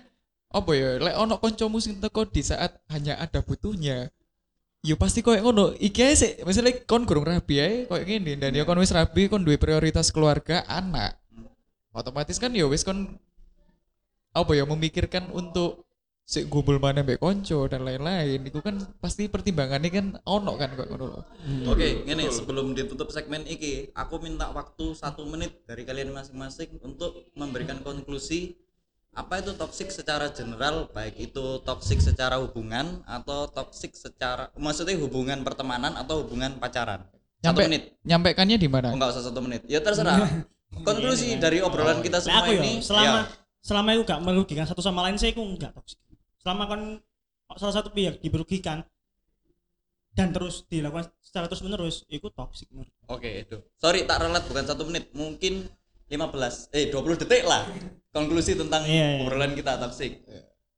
apa 0.49 0.71
ya, 0.73 0.97
lek 0.97 1.15
ono 1.15 1.37
koncomu 1.37 1.77
sing 1.77 2.01
teko 2.01 2.25
di 2.25 2.41
saat 2.41 2.81
hanya 2.89 3.21
ada 3.21 3.45
butuhnya. 3.45 4.09
Ya 4.81 4.95
pasti 4.97 5.21
koyo 5.21 5.45
ngono. 5.45 5.77
Iki 5.77 6.01
ae 6.01 6.15
sik, 6.17 6.33
misalnya 6.41 6.73
kon 6.89 7.05
kurang 7.05 7.29
rabi 7.29 7.61
ae 7.61 7.75
koyo 7.85 8.01
ngene 8.01 8.33
dan 8.41 8.51
ya 8.57 8.65
kon 8.65 8.81
wis 8.81 8.89
rabi 8.89 9.29
kon 9.29 9.45
duwe 9.45 9.61
prioritas 9.61 10.09
keluarga, 10.09 10.65
anak. 10.65 11.21
Otomatis 11.93 12.41
kan 12.41 12.49
ya 12.49 12.65
wis 12.65 12.81
kon 12.81 13.21
apa 14.33 14.51
ya 14.53 14.65
memikirkan 14.69 15.29
untuk 15.33 15.86
sik 16.27 16.51
gumbul 16.51 16.75
mana 16.75 17.07
mbek 17.07 17.23
konco 17.23 17.71
dan 17.71 17.87
lain-lain. 17.87 18.43
Itu 18.43 18.59
kan 18.59 18.75
pasti 18.99 19.31
pertimbangannya 19.31 19.87
kan 19.87 20.05
ono 20.27 20.59
kan 20.59 20.75
ngono 20.75 21.05
loh. 21.07 21.23
Oke, 21.71 22.03
gini 22.03 22.27
sebelum 22.27 22.75
ditutup 22.75 23.07
segmen 23.15 23.47
iki, 23.47 23.95
aku 23.95 24.19
minta 24.19 24.51
waktu 24.51 24.91
satu 24.91 25.23
menit 25.23 25.63
dari 25.63 25.87
kalian 25.87 26.11
masing-masing 26.11 26.83
untuk 26.83 27.31
memberikan 27.31 27.79
konklusi 27.79 28.59
apa 29.17 29.41
itu 29.41 29.55
toksik 29.57 29.89
secara 29.89 30.29
general, 30.29 30.91
baik 30.93 31.17
itu 31.17 31.63
toksik 31.65 31.97
secara 32.03 32.37
hubungan 32.37 33.01
atau 33.09 33.49
toksik 33.49 33.97
secara, 33.97 34.53
maksudnya 34.53 34.93
hubungan 35.01 35.41
pertemanan 35.41 35.97
atau 35.97 36.21
hubungan 36.21 36.53
pacaran. 36.61 37.01
Satu 37.41 37.41
Nyampe 37.41 37.61
menit, 37.65 37.83
nyampaikannya 38.05 38.57
di 38.61 38.69
mana? 38.69 38.93
oh, 38.93 38.97
enggak 38.99 39.17
usah 39.17 39.25
satu 39.25 39.41
menit. 39.41 39.65
Ya 39.65 39.81
terserah. 39.81 40.21
Konklusi 40.85 41.33
dari 41.41 41.65
obrolan 41.65 42.05
kita 42.05 42.21
Lah 42.21 42.25
semua 42.29 42.45
aku 42.45 42.53
ya 42.53 42.61
ini, 42.61 42.73
selama 42.85 43.07
ya, 43.09 43.21
selama 43.65 43.89
itu 43.97 44.03
gak 44.05 44.21
merugikan 44.21 44.65
satu 44.69 44.85
sama 44.85 45.01
lain 45.09 45.17
saya 45.17 45.33
aku 45.33 45.41
enggak 45.41 45.73
toxic. 45.73 45.97
Selama 46.47 46.63
kon 46.63 46.83
salah 47.59 47.75
satu 47.75 47.91
pihak 47.91 48.23
dirugikan 48.23 48.87
dan 50.15 50.31
terus 50.31 50.63
dilakukan 50.71 51.11
secara 51.19 51.51
terus 51.51 51.59
menerus 51.59 52.07
itu 52.07 52.31
toxic 52.31 52.71
menurut 52.71 52.87
Oke, 53.11 53.43
itu. 53.43 53.59
Sorry 53.75 54.07
tak 54.07 54.23
relat 54.23 54.47
bukan 54.47 54.63
satu 54.63 54.87
menit, 54.87 55.11
mungkin 55.11 55.67
15 56.07 56.71
eh 56.71 56.87
20 56.87 57.19
detik 57.19 57.43
lah 57.43 57.67
konklusi 58.15 58.55
tentang 58.55 58.87
Iya, 58.87 59.19
iya. 59.19 59.27
obrolan 59.27 59.59
kita 59.59 59.75
toxic. 59.75 60.23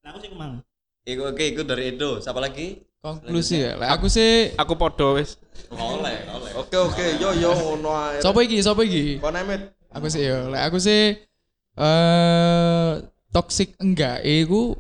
nah 0.01 0.09
aku 0.09 0.26
sih 0.26 0.30
kemang 0.34 0.65
Iku 1.05 1.22
oke, 1.30 1.41
itu 1.41 1.61
dari 1.61 1.93
Edo. 1.95 2.17
Siapa 2.17 2.41
lagi? 2.41 2.82
Konklusi 2.99 3.61
ya. 3.63 3.78
Lah 3.78 3.93
aku 3.97 4.09
sih 4.09 4.51
Aku 4.57 4.74
podo 4.74 5.15
wis. 5.22 5.38
Oleh, 5.70 6.26
oleh. 6.28 6.51
Oke 6.57 6.76
oke, 6.76 7.05
yo 7.22 7.30
yo 7.34 7.53
ngono 7.53 7.93
ae. 7.93 8.22
Sopo 8.22 8.41
iki? 8.41 8.57
Sopo 8.61 8.82
iki? 8.82 9.22
Kon 9.22 9.38
Emit. 9.38 9.70
Aku 9.93 10.09
sih. 10.09 10.26
Lah 10.26 10.65
aku 10.65 10.82
sih 10.82 11.13
eh 11.80 12.91
toxic 13.32 13.78
enggak 13.80 14.26
iku 14.26 14.74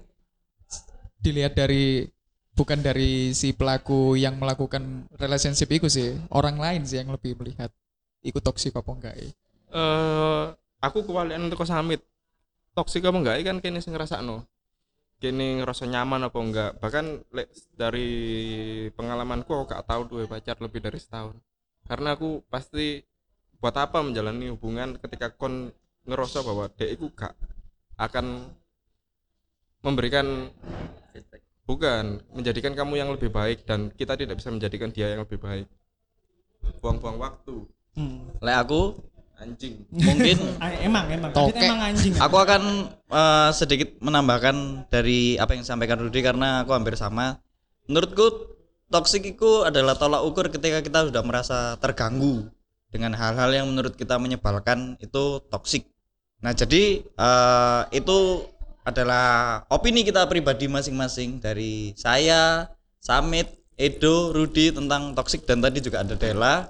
dilihat 1.19 1.55
dari 1.55 2.07
bukan 2.55 2.79
dari 2.83 3.31
si 3.31 3.55
pelaku 3.55 4.19
yang 4.19 4.35
melakukan 4.35 5.07
relationship 5.15 5.71
itu 5.71 5.87
sih, 5.87 6.15
orang 6.31 6.59
lain 6.59 6.83
sih 6.83 6.99
yang 6.99 7.11
lebih 7.11 7.35
melihat 7.39 7.71
ikut 8.23 8.43
toxic 8.43 8.75
apa 8.75 8.91
enggak 8.91 9.15
ya. 9.15 9.29
Eh 9.69 10.45
aku 10.83 11.03
kewalian 11.07 11.47
untuk 11.47 11.63
samit. 11.67 12.03
Toksik 12.75 13.03
apa 13.03 13.17
enggak 13.19 13.35
kan 13.43 13.57
kene 13.59 13.79
sing 13.83 13.91
ngrasakno. 13.95 14.47
Kene 15.19 15.59
ngerasa 15.63 15.83
nyaman 15.87 16.31
apa 16.31 16.37
enggak. 16.39 16.71
Bahkan 16.79 17.05
dari 17.75 18.09
pengalamanku 18.95 19.51
aku 19.51 19.75
gak 19.75 19.83
tahu 19.83 20.01
duwe 20.07 20.25
pacar 20.31 20.55
lebih 20.63 20.79
dari 20.79 20.95
setahun. 20.95 21.35
Karena 21.83 22.15
aku 22.15 22.43
pasti 22.47 23.03
buat 23.59 23.75
apa 23.75 23.99
menjalani 23.99 24.47
hubungan 24.55 24.95
ketika 25.03 25.35
kon 25.35 25.75
ngerasa 26.07 26.39
bahwa 26.47 26.71
dek 26.71 26.95
iku 26.95 27.11
gak 27.11 27.35
akan 27.99 28.47
memberikan 29.83 30.47
bukan 31.69 32.17
menjadikan 32.33 32.73
kamu 32.73 32.93
yang 32.97 33.09
lebih 33.13 33.29
baik 33.29 33.61
dan 33.69 33.93
kita 33.93 34.17
tidak 34.17 34.41
bisa 34.41 34.49
menjadikan 34.49 34.89
dia 34.89 35.13
yang 35.13 35.21
lebih 35.21 35.37
baik 35.37 35.69
buang-buang 36.81 37.21
waktu 37.21 37.65
hmm. 37.93 38.41
Lek 38.41 38.57
aku 38.65 38.81
anjing 39.39 39.85
mungkin 39.93 40.37
Ah, 40.63 40.73
emang 40.83 41.05
emang 41.07 41.31
Tokek. 41.31 41.61
Emang 41.61 41.79
anjing 41.79 42.13
aku 42.19 42.35
akan 42.35 42.63
eh, 42.91 43.49
sedikit 43.55 43.89
menambahkan 44.03 44.89
dari 44.91 45.39
apa 45.39 45.55
yang 45.55 45.63
disampaikan 45.63 46.01
Rudi 46.01 46.19
karena 46.19 46.65
aku 46.67 46.75
hampir 46.75 46.99
sama. 46.99 47.39
Menurutku 47.87 48.57
toksik 48.89 49.25
itu 49.37 49.65
adalah 49.65 49.95
tolak 49.95 50.25
ukur 50.25 50.49
ketika 50.49 50.81
kita 50.81 51.09
sudah 51.09 51.23
merasa 51.25 51.77
terganggu 51.77 52.49
dengan 52.89 53.13
hal-hal 53.13 53.49
yang 53.53 53.65
menurut 53.69 53.93
kita 53.93 54.17
menyebalkan 54.17 54.97
itu 54.99 55.41
toksik. 55.47 55.85
Nah, 56.41 56.51
jadi 56.53 57.05
eh, 57.05 57.81
itu 57.95 58.45
adalah 58.89 59.61
opini 59.69 60.01
kita 60.01 60.25
pribadi 60.25 60.65
masing-masing 60.65 61.37
dari 61.37 61.93
saya, 61.93 62.67
Samit, 62.99 63.59
Edo, 63.79 64.35
Rudi 64.35 64.75
tentang 64.75 65.15
toksik 65.15 65.47
dan 65.47 65.63
tadi 65.63 65.79
juga 65.79 66.03
ada 66.03 66.17
Dela. 66.19 66.67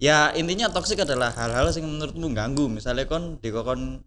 Ya 0.00 0.32
intinya 0.36 0.68
toksik 0.68 1.00
adalah 1.00 1.32
hal-hal 1.32 1.72
yang 1.72 1.88
menurutmu 1.88 2.32
ganggu. 2.36 2.68
Misalnya 2.68 3.08
kon 3.08 3.40
dikokon 3.40 4.04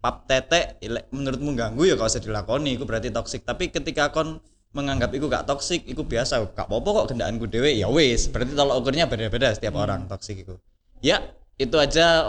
pap 0.00 0.24
tetek 0.24 0.80
menurutmu 1.12 1.52
ganggu 1.52 1.84
ya 1.84 1.96
gak 1.96 2.08
usah 2.12 2.24
dilakoni 2.24 2.80
itu 2.80 2.88
berarti 2.88 3.12
toksik. 3.12 3.44
Tapi 3.44 3.68
ketika 3.68 4.08
kon 4.08 4.40
menganggap 4.70 5.10
itu 5.12 5.26
gak 5.26 5.44
toksik, 5.44 5.84
itu 5.84 6.00
biasa. 6.00 6.40
Gak 6.56 6.68
apa-apa 6.70 7.04
kok 7.04 7.06
kendaanku 7.16 7.44
dewe 7.50 7.76
ya 7.76 7.88
wis. 7.92 8.32
Berarti 8.32 8.56
tolak 8.56 8.76
ukurnya 8.80 9.04
beda-beda 9.10 9.52
setiap 9.52 9.76
orang 9.76 10.08
toksik 10.08 10.46
itu. 10.46 10.56
Ya, 11.00 11.20
itu 11.60 11.76
aja 11.76 12.24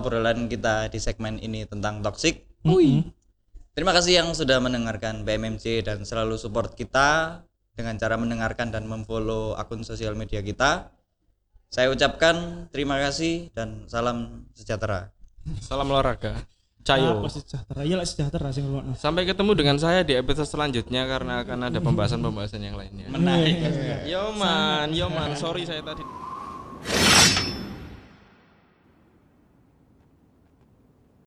obrolan 0.00 0.48
kita 0.48 0.88
di 0.88 0.96
segmen 0.96 1.36
ini 1.40 1.68
tentang 1.68 2.00
toksik. 2.00 2.48
Ui. 2.64 3.04
Terima 3.70 3.94
kasih 3.94 4.18
yang 4.18 4.28
sudah 4.34 4.58
mendengarkan 4.58 5.22
BMMC 5.22 5.86
dan 5.86 6.02
selalu 6.02 6.34
support 6.34 6.74
kita 6.74 7.40
dengan 7.78 7.94
cara 7.96 8.18
mendengarkan 8.18 8.74
dan 8.74 8.84
memfollow 8.90 9.54
akun 9.54 9.86
sosial 9.86 10.18
media 10.18 10.42
kita. 10.42 10.90
Saya 11.70 11.86
ucapkan 11.94 12.66
terima 12.74 12.98
kasih 12.98 13.54
dan 13.54 13.86
salam 13.86 14.42
sejahtera. 14.58 15.14
salam 15.62 15.86
olahraga. 15.86 16.34
Apa 16.34 16.96
cayo 16.96 17.28
sejahtera 17.28 17.80
iya 17.84 17.94
lah 18.00 18.08
sejahtera 18.08 18.48
sing 18.56 18.64
sampai 18.96 19.28
ketemu 19.28 19.52
dengan 19.52 19.76
saya 19.76 20.00
di 20.00 20.16
episode 20.16 20.48
selanjutnya 20.48 21.04
karena 21.04 21.44
akan 21.44 21.68
ada 21.68 21.78
pembahasan-pembahasan 21.78 22.64
yang 22.64 22.74
lainnya. 22.74 23.06
Menarik. 23.12 23.54
yo 24.08 24.32
man 24.34 24.88
yo 24.90 25.06
man. 25.12 25.36
Sorry 25.36 25.62
saya 25.68 25.84
tadi 25.84 26.02